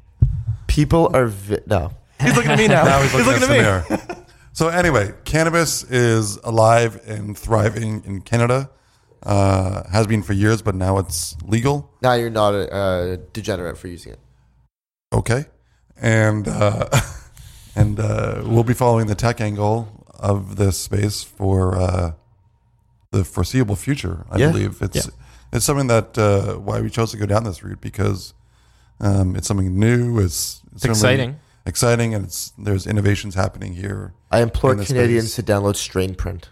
people 0.67 1.09
are 1.15 1.25
vi- 1.27 1.59
no. 1.65 1.91
He's 2.19 2.35
looking 2.35 2.51
at 2.51 2.57
me 2.59 2.67
now. 2.67 2.83
Now 2.91 3.01
he's 3.01 3.13
looking, 3.15 3.33
at, 3.33 3.43
at, 3.43 3.49
me. 3.49 3.95
Sameer. 3.97 4.25
so 4.53 4.67
anyway, 4.69 5.13
cannabis 5.25 5.83
is 5.85 6.37
alive 6.43 7.01
and 7.07 7.35
thriving 7.37 8.03
in 8.05 8.21
Canada. 8.21 8.69
Uh, 9.23 9.87
has 9.91 10.07
been 10.07 10.23
for 10.23 10.33
years, 10.33 10.61
but 10.63 10.73
now 10.75 10.97
it's 10.97 11.35
legal. 11.43 11.91
Now 12.01 12.13
you're 12.13 12.29
not 12.31 12.53
a, 12.55 12.71
uh 12.73 13.17
degenerate 13.33 13.77
for 13.77 13.87
using 13.87 14.13
it. 14.13 14.19
Okay, 15.13 15.45
and 15.97 16.47
uh, 16.47 16.87
and 17.75 17.99
uh, 17.99 18.41
we'll 18.45 18.63
be 18.63 18.73
following 18.73 19.07
the 19.07 19.13
tech 19.15 19.39
angle 19.41 20.00
of 20.21 20.55
this 20.55 20.77
space 20.77 21.23
for 21.23 21.75
uh, 21.77 22.13
the 23.11 23.23
foreseeable 23.25 23.75
future. 23.75 24.25
I 24.31 24.37
Yeah. 24.37 24.51
believe 24.51 24.81
it's 24.81 24.95
Yeah. 24.95 25.11
it's 25.51 25.65
something 25.65 25.87
that 25.87 26.17
uh, 26.17 26.55
why 26.55 26.79
we 26.79 26.89
chose 26.89 27.11
to 27.11 27.17
go 27.17 27.25
down 27.25 27.43
this 27.43 27.63
route 27.63 27.81
because 27.81 28.33
um, 29.01 29.35
it's 29.35 29.47
something 29.47 29.77
new. 29.77 30.19
It's, 30.19 30.61
It's 30.75 30.85
exciting. 30.85 31.39
exciting, 31.65 32.13
and 32.13 32.23
it's 32.25 32.53
there's 32.57 32.85
innovations 32.87 33.35
happening 33.35 33.73
here. 33.73 34.13
I 34.31 34.41
implore 34.41 34.75
Canadians 34.75 35.33
space. 35.33 35.43
to 35.45 35.51
download 35.51 35.75
Strainprint. 35.75 36.45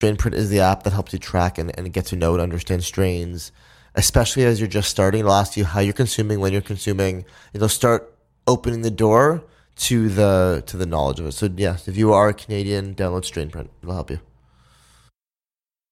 Strain 0.00 0.16
Print 0.16 0.34
is 0.34 0.50
the 0.50 0.60
app 0.60 0.82
that 0.82 0.92
helps 0.92 1.12
you 1.12 1.18
track 1.20 1.56
and, 1.56 1.70
and 1.78 1.92
get 1.92 2.04
to 2.06 2.16
know 2.16 2.32
and 2.34 2.42
understand 2.42 2.82
strains, 2.82 3.52
especially 3.94 4.44
as 4.44 4.58
you're 4.60 4.68
just 4.68 4.90
starting. 4.90 5.20
It'll 5.20 5.32
ask 5.32 5.56
you 5.56 5.64
how 5.64 5.80
you're 5.80 5.94
consuming, 5.94 6.40
when 6.40 6.52
you're 6.52 6.60
consuming. 6.60 7.24
It'll 7.54 7.68
start 7.68 8.12
opening 8.46 8.82
the 8.82 8.90
door 8.90 9.44
to 9.76 10.08
the 10.08 10.62
to 10.66 10.76
the 10.76 10.86
knowledge 10.86 11.18
of 11.20 11.26
it. 11.26 11.32
So 11.32 11.48
yes, 11.54 11.88
if 11.88 11.96
you 11.96 12.12
are 12.12 12.28
a 12.28 12.34
Canadian, 12.34 12.94
download 12.94 13.22
Strainprint. 13.24 13.68
It'll 13.82 13.94
help 13.94 14.10
you. 14.10 14.20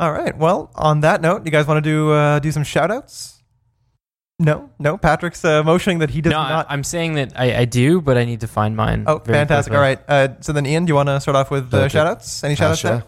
All 0.00 0.12
right. 0.12 0.36
Well, 0.36 0.70
on 0.74 1.00
that 1.00 1.20
note, 1.20 1.44
you 1.44 1.50
guys 1.52 1.66
want 1.66 1.84
to 1.84 1.88
do 1.90 2.10
uh, 2.12 2.38
do 2.40 2.50
some 2.52 2.64
shout 2.64 2.90
outs? 2.90 3.38
No, 4.38 4.70
no. 4.80 4.96
Patrick's 4.98 5.44
uh, 5.44 5.62
motioning 5.62 5.98
that 6.00 6.10
he 6.10 6.20
does 6.20 6.32
no, 6.32 6.38
I- 6.40 6.48
not. 6.48 6.66
I'm 6.68 6.82
saying 6.82 7.14
that 7.14 7.32
I, 7.38 7.58
I 7.60 7.64
do, 7.64 8.00
but 8.00 8.16
I 8.16 8.24
need 8.24 8.40
to 8.40 8.48
find 8.48 8.76
mine. 8.76 9.04
oh, 9.06 9.20
fantastic. 9.20 9.70
quickly. 9.70 9.76
All 9.76 9.82
right. 9.82 10.00
Uh, 10.08 10.28
so 10.40 10.52
then, 10.52 10.66
Ian, 10.66 10.84
do 10.86 10.90
you 10.90 10.94
want 10.96 11.08
to 11.08 11.20
start 11.20 11.36
off 11.36 11.50
with 11.52 11.72
uh, 11.72 11.76
Okay. 11.78 11.88
shout 11.90 12.06
outs? 12.08 12.42
Any 12.42 12.56
shout 12.56 12.72
outs 12.72 12.82
there? 12.82 13.04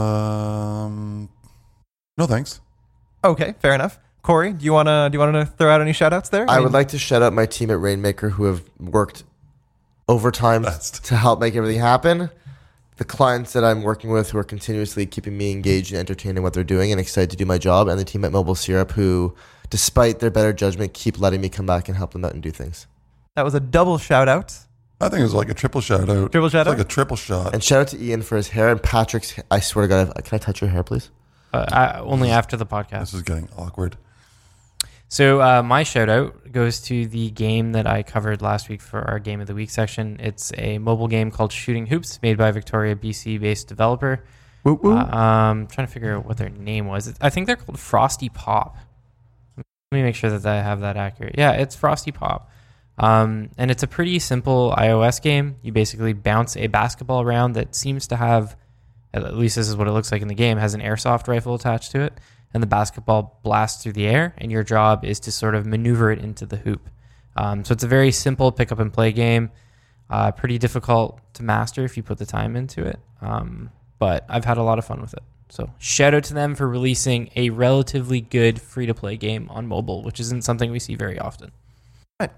Um, 0.00 1.28
no 2.16 2.26
thanks. 2.26 2.60
Okay, 3.22 3.54
fair 3.58 3.74
enough. 3.74 3.98
Corey, 4.22 4.52
do 4.52 4.64
you 4.64 4.72
want 4.72 4.86
to 4.88 5.08
do 5.10 5.16
you 5.16 5.20
want 5.20 5.34
to 5.34 5.44
throw 5.56 5.70
out 5.70 5.80
any 5.80 5.92
shout 5.92 6.12
outs 6.12 6.28
there? 6.30 6.48
I 6.48 6.54
mean- 6.56 6.64
would 6.64 6.72
like 6.72 6.88
to 6.88 6.98
shout 6.98 7.20
out 7.22 7.32
my 7.32 7.46
team 7.46 7.70
at 7.70 7.78
Rainmaker 7.80 8.30
who 8.30 8.44
have 8.44 8.62
worked 8.78 9.24
overtime 10.10 10.62
Best. 10.62 11.04
to 11.06 11.16
help 11.16 11.40
make 11.40 11.54
everything 11.54 11.80
happen. 11.80 12.30
The 12.96 13.04
clients 13.04 13.52
that 13.54 13.64
I'm 13.64 13.82
working 13.82 14.10
with 14.10 14.30
who 14.30 14.38
are 14.38 14.44
continuously 14.44 15.06
keeping 15.06 15.38
me 15.38 15.52
engaged 15.52 15.92
and 15.92 15.98
entertained 16.00 16.36
in 16.36 16.42
what 16.42 16.52
they're 16.52 16.64
doing 16.64 16.90
and 16.92 17.00
excited 17.00 17.30
to 17.30 17.36
do 17.36 17.46
my 17.46 17.56
job, 17.56 17.88
and 17.88 17.98
the 17.98 18.04
team 18.04 18.24
at 18.24 18.32
Mobile 18.32 18.54
Syrup 18.54 18.90
who, 18.92 19.34
despite 19.70 20.18
their 20.18 20.30
better 20.30 20.52
judgment, 20.52 20.92
keep 20.92 21.18
letting 21.18 21.40
me 21.40 21.48
come 21.48 21.64
back 21.64 21.88
and 21.88 21.96
help 21.96 22.12
them 22.12 22.24
out 22.24 22.34
and 22.34 22.42
do 22.42 22.50
things. 22.50 22.86
That 23.36 23.44
was 23.44 23.54
a 23.54 23.60
double 23.60 23.96
shout 23.96 24.28
out. 24.28 24.54
I 25.00 25.08
think 25.08 25.20
it 25.20 25.24
was 25.24 25.32
like 25.32 25.48
a 25.48 25.54
triple 25.54 25.80
shout 25.80 26.10
out. 26.10 26.30
Triple 26.32 26.50
shout 26.50 26.66
It's 26.66 26.72
out? 26.72 26.78
like 26.78 26.86
a 26.86 26.88
triple 26.88 27.16
shot. 27.16 27.54
And 27.54 27.64
shout 27.64 27.80
out 27.80 27.88
to 27.88 28.02
Ian 28.04 28.20
for 28.20 28.36
his 28.36 28.48
hair 28.48 28.68
and 28.68 28.82
Patrick's. 28.82 29.34
I 29.50 29.60
swear 29.60 29.86
to 29.86 29.88
God, 29.88 30.24
can 30.24 30.36
I 30.36 30.38
touch 30.38 30.60
your 30.60 30.68
hair, 30.68 30.82
please? 30.82 31.08
Uh, 31.54 31.64
I, 31.72 32.00
only 32.00 32.30
after 32.30 32.56
the 32.58 32.66
podcast. 32.66 33.00
This 33.00 33.14
is 33.14 33.22
getting 33.22 33.48
awkward. 33.56 33.96
So 35.10 35.40
uh, 35.42 35.64
my 35.64 35.82
shout 35.82 36.08
out 36.08 36.52
goes 36.52 36.80
to 36.82 37.04
the 37.04 37.30
game 37.30 37.72
that 37.72 37.84
I 37.84 38.04
covered 38.04 38.42
last 38.42 38.68
week 38.68 38.80
for 38.80 39.00
our 39.00 39.18
game 39.18 39.40
of 39.40 39.48
the 39.48 39.56
week 39.56 39.70
section. 39.70 40.18
It's 40.20 40.52
a 40.56 40.78
mobile 40.78 41.08
game 41.08 41.32
called 41.32 41.50
Shooting 41.50 41.86
Hoops, 41.86 42.20
made 42.22 42.38
by 42.38 42.52
Victoria, 42.52 42.94
BC 42.94 43.40
based 43.40 43.66
developer. 43.66 44.24
Woo 44.62 44.74
woo. 44.74 44.96
Uh, 44.96 45.04
um, 45.06 45.66
trying 45.66 45.88
to 45.88 45.92
figure 45.92 46.16
out 46.16 46.26
what 46.26 46.36
their 46.36 46.48
name 46.48 46.86
was. 46.86 47.12
I 47.20 47.28
think 47.28 47.48
they're 47.48 47.56
called 47.56 47.76
Frosty 47.76 48.28
Pop. 48.28 48.76
Let 49.56 49.64
me 49.90 50.04
make 50.04 50.14
sure 50.14 50.30
that 50.30 50.46
I 50.46 50.62
have 50.62 50.82
that 50.82 50.96
accurate. 50.96 51.34
Yeah, 51.36 51.52
it's 51.54 51.74
Frosty 51.74 52.12
Pop. 52.12 52.48
Um, 52.96 53.50
and 53.58 53.68
it's 53.68 53.82
a 53.82 53.88
pretty 53.88 54.20
simple 54.20 54.72
iOS 54.78 55.20
game. 55.20 55.56
You 55.62 55.72
basically 55.72 56.12
bounce 56.12 56.56
a 56.56 56.68
basketball 56.68 57.22
around 57.22 57.54
that 57.54 57.74
seems 57.74 58.06
to 58.08 58.16
have, 58.16 58.56
at 59.12 59.34
least 59.34 59.56
this 59.56 59.68
is 59.68 59.74
what 59.74 59.88
it 59.88 59.92
looks 59.92 60.12
like 60.12 60.22
in 60.22 60.28
the 60.28 60.34
game, 60.34 60.56
has 60.56 60.74
an 60.74 60.80
airsoft 60.80 61.26
rifle 61.26 61.56
attached 61.56 61.90
to 61.92 62.02
it. 62.02 62.12
And 62.52 62.62
the 62.62 62.66
basketball 62.66 63.38
blasts 63.42 63.82
through 63.82 63.92
the 63.92 64.06
air, 64.06 64.34
and 64.38 64.50
your 64.50 64.64
job 64.64 65.04
is 65.04 65.20
to 65.20 65.32
sort 65.32 65.54
of 65.54 65.66
maneuver 65.66 66.10
it 66.10 66.18
into 66.18 66.46
the 66.46 66.56
hoop. 66.56 66.88
Um, 67.36 67.64
so 67.64 67.72
it's 67.72 67.84
a 67.84 67.88
very 67.88 68.10
simple 68.10 68.50
pick 68.50 68.72
up 68.72 68.80
and 68.80 68.92
play 68.92 69.12
game. 69.12 69.50
Uh, 70.08 70.32
pretty 70.32 70.58
difficult 70.58 71.20
to 71.34 71.44
master 71.44 71.84
if 71.84 71.96
you 71.96 72.02
put 72.02 72.18
the 72.18 72.26
time 72.26 72.56
into 72.56 72.84
it. 72.84 72.98
Um, 73.20 73.70
but 74.00 74.24
I've 74.28 74.44
had 74.44 74.58
a 74.58 74.62
lot 74.62 74.78
of 74.78 74.84
fun 74.84 75.00
with 75.00 75.14
it. 75.14 75.22
So 75.50 75.70
shout 75.78 76.14
out 76.14 76.24
to 76.24 76.34
them 76.34 76.54
for 76.54 76.68
releasing 76.68 77.30
a 77.36 77.50
relatively 77.50 78.20
good 78.20 78.60
free 78.60 78.86
to 78.86 78.94
play 78.94 79.16
game 79.16 79.48
on 79.50 79.66
mobile, 79.66 80.02
which 80.02 80.18
isn't 80.18 80.42
something 80.42 80.70
we 80.70 80.78
see 80.78 80.94
very 80.94 81.18
often. 81.18 81.52
Right. 82.18 82.30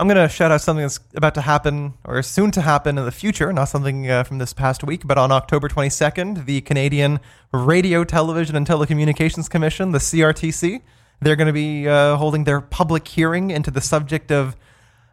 I'm 0.00 0.08
going 0.08 0.16
to 0.16 0.34
shout 0.34 0.50
out 0.50 0.62
something 0.62 0.82
that's 0.82 0.98
about 1.14 1.34
to 1.34 1.42
happen 1.42 1.92
or 2.04 2.22
soon 2.22 2.50
to 2.52 2.62
happen 2.62 2.96
in 2.96 3.04
the 3.04 3.12
future, 3.12 3.52
not 3.52 3.66
something 3.66 4.10
uh, 4.10 4.24
from 4.24 4.38
this 4.38 4.54
past 4.54 4.82
week, 4.82 5.06
but 5.06 5.18
on 5.18 5.30
October 5.30 5.68
22nd, 5.68 6.46
the 6.46 6.62
Canadian 6.62 7.20
Radio, 7.52 8.02
Television, 8.02 8.56
and 8.56 8.66
Telecommunications 8.66 9.50
Commission, 9.50 9.92
the 9.92 9.98
CRTC, 9.98 10.80
they're 11.20 11.36
going 11.36 11.48
to 11.48 11.52
be 11.52 11.86
uh, 11.86 12.16
holding 12.16 12.44
their 12.44 12.62
public 12.62 13.06
hearing 13.08 13.50
into 13.50 13.70
the 13.70 13.82
subject 13.82 14.32
of 14.32 14.56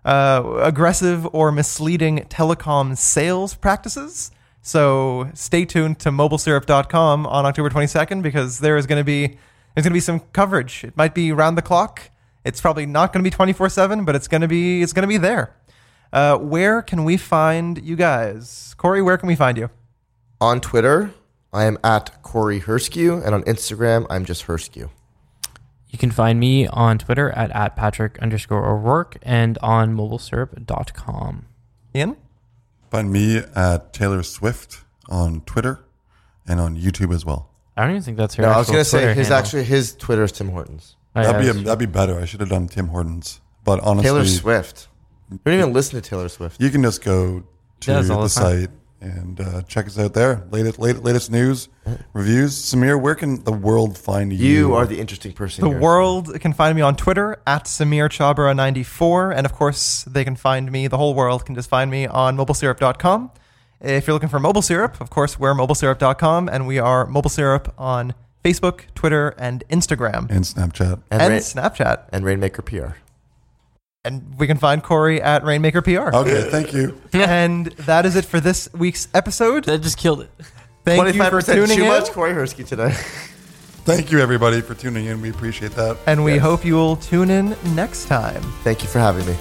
uh, 0.06 0.58
aggressive 0.62 1.28
or 1.36 1.52
misleading 1.52 2.20
telecom 2.30 2.98
sales 2.98 3.56
practices. 3.56 4.32
So 4.62 5.30
stay 5.34 5.66
tuned 5.66 6.00
to 6.00 6.12
mobilesyrup.com 6.12 7.28
on 7.28 7.46
October 7.46 7.70
22nd 7.70 8.22
because 8.22 8.60
there 8.60 8.78
is 8.78 8.88
going 8.88 9.02
to 9.02 9.04
be 9.04 9.38
there's 9.76 9.84
going 9.84 9.92
to 9.92 9.98
be 9.98 10.00
some 10.00 10.22
coverage. 10.32 10.86
It 10.86 10.96
might 10.96 11.14
be 11.14 11.34
round 11.34 11.58
the 11.58 11.62
clock. 11.62 12.10
It's 12.48 12.62
probably 12.62 12.86
not 12.86 13.12
going 13.12 13.24
to 13.24 13.30
be 13.30 13.36
24/7, 13.36 14.06
but 14.06 14.16
it's 14.16 14.28
going 14.28 14.42
to 14.42 14.48
be 14.48 14.82
it's 14.82 14.94
going 14.94 15.04
to 15.04 15.08
be 15.08 15.18
there. 15.18 15.54
Uh, 16.14 16.38
where 16.38 16.82
can 16.82 17.04
we 17.04 17.18
find 17.18 17.84
you 17.84 17.96
guys? 17.96 18.74
Corey, 18.78 19.02
where 19.02 19.18
can 19.18 19.28
we 19.28 19.36
find 19.36 19.58
you? 19.58 19.70
On 20.40 20.62
Twitter, 20.62 21.14
I 21.52 21.66
am 21.66 21.78
at 21.84 22.22
Corey 22.24 22.62
Herscu, 22.62 23.26
and 23.26 23.36
on 23.36 23.44
Instagram, 23.44 24.06
I'm 24.10 24.24
just 24.24 24.48
Herscu. 24.48 24.76
You 24.78 24.90
You 25.90 25.98
can 25.98 26.12
find 26.12 26.40
me 26.40 26.68
on 26.68 26.98
Twitter 26.98 27.32
at, 27.32 27.52
at 27.52 27.76
Patrick 27.76 28.18
underscore 28.20 28.66
O'Rourke 28.66 29.18
and 29.22 29.58
on 29.62 29.96
mobilesyrup.com. 29.96 31.46
Ian? 31.96 32.16
Find 32.92 33.12
me 33.12 33.42
at 33.56 33.92
Taylor 33.92 34.24
Swift 34.24 34.84
on 35.10 35.42
Twitter 35.42 35.84
and 36.48 36.62
on 36.62 36.78
YouTube 36.78 37.14
as 37.14 37.26
well. 37.26 37.50
I 37.76 37.82
don't 37.82 37.92
even 37.92 38.02
think 38.04 38.18
that's 38.18 38.36
her. 38.36 38.44
No, 38.44 38.50
I 38.50 38.58
was 38.58 38.70
gonna 38.70 38.86
say 38.86 39.14
his 39.14 39.28
handle. 39.28 39.34
actually 39.34 39.64
his 39.66 39.94
Twitter 39.96 40.24
is 40.24 40.32
Tim 40.32 40.50
Hortons. 40.50 40.96
Oh, 41.18 41.24
that'd 41.24 41.42
be 41.42 41.50
a, 41.50 41.64
that'd 41.64 41.80
be 41.80 41.86
better. 41.86 42.20
I 42.20 42.26
should 42.26 42.40
have 42.40 42.50
done 42.50 42.68
Tim 42.68 42.88
Hortons, 42.88 43.42
but 43.64 43.80
honestly, 43.82 44.10
Taylor 44.10 44.26
Swift. 44.26 44.88
We 45.30 45.38
don't 45.44 45.60
even 45.60 45.74
listen 45.74 46.02
to 46.02 46.10
Taylor 46.10 46.30
Swift. 46.30 46.62
you 46.62 46.70
can 46.70 46.84
just 46.84 47.04
go 47.04 47.44
to 47.82 47.88
does 47.88 48.10
all 48.10 48.22
the 48.22 48.28
the 48.28 48.34
time. 48.34 48.62
site 48.62 48.70
and 49.00 49.40
uh, 49.40 49.62
check 49.64 49.86
us 49.86 50.00
out 50.00 50.14
there. 50.14 50.48
Latest, 50.52 50.80
latest, 50.80 51.04
latest 51.04 51.32
news, 51.32 51.70
reviews. 52.14 52.54
Sameer, 52.56 53.00
where 53.00 53.16
can 53.16 53.44
the 53.44 53.52
world 53.52 53.98
find 53.98 54.34
you? 54.34 54.38
You 54.40 54.74
are 54.74 54.86
the 54.88 55.00
interesting 55.00 55.34
person. 55.34 55.64
The 55.64 55.70
here. 55.70 55.80
world 55.80 56.40
can 56.40 56.54
find 56.54 56.76
me 56.76 56.82
on 56.82 56.96
Twitter 56.96 57.42
at 57.46 57.66
Sameer 57.66 58.10
Chhabra94. 58.10 59.36
And 59.36 59.46
of 59.46 59.54
course, 59.54 60.04
they 60.04 60.24
can 60.24 60.36
find 60.36 60.72
me, 60.72 60.88
the 60.88 60.98
whole 60.98 61.14
world 61.14 61.46
can 61.46 61.56
just 61.56 61.70
find 61.70 61.92
me 61.92 62.08
on 62.08 62.38
mobilesyrup.com. 62.38 63.32
If 63.80 64.08
you're 64.08 64.16
looking 64.16 64.30
for 64.30 64.40
mobile 64.40 64.64
syrup, 64.64 65.00
of 65.00 65.12
course, 65.12 65.38
we're 65.38 65.54
mobilesyrup.com 65.54 66.50
and 66.50 66.66
we 66.66 66.80
are 66.80 67.06
mobile 67.06 67.30
syrup 67.30 67.74
on 67.78 68.16
Facebook, 68.48 68.82
Twitter, 68.96 69.30
and 69.38 69.64
Instagram, 69.70 70.30
and 70.30 70.44
Snapchat. 70.46 71.02
and, 71.12 71.22
and 71.22 71.30
Rain, 71.34 71.40
Snapchat. 71.42 72.06
and 72.12 72.24
Rainmaker 72.26 72.62
PR. 72.62 72.98
And 74.06 74.36
we 74.40 74.48
can 74.48 74.58
find 74.58 74.82
Corey 74.82 75.22
at 75.22 75.44
Rainmaker 75.44 75.82
PR. 75.82 76.16
Okay, 76.16 76.50
thank 76.50 76.72
you. 76.74 76.98
And 77.14 77.66
that 77.88 78.06
is 78.06 78.16
it 78.16 78.24
for 78.24 78.40
this 78.40 78.70
week's 78.74 79.10
episode. 79.14 79.66
That 79.66 79.80
just 79.82 79.98
killed 79.98 80.22
it. 80.22 80.30
Thank 80.86 81.14
you 81.14 81.22
for 81.24 81.42
25% 81.42 81.54
tuning 81.54 81.76
too 81.78 81.84
in. 81.84 81.88
much 81.90 82.10
Corey 82.12 82.32
Herscu 82.32 82.66
today. 82.66 82.92
Thank 83.84 84.12
you, 84.12 84.20
everybody, 84.20 84.62
for 84.62 84.74
tuning 84.76 85.06
in. 85.08 85.22
We 85.22 85.30
appreciate 85.30 85.72
that. 85.74 85.98
And 86.08 86.24
we 86.24 86.34
Yes. 86.36 86.42
hope 86.42 86.64
you 86.64 86.76
will 86.76 86.96
tune 86.96 87.30
in 87.30 87.56
next 87.76 88.06
time. 88.08 88.42
Thank 88.64 88.82
you 88.84 88.88
for 88.90 89.00
having 89.00 89.26
me. 89.26 89.36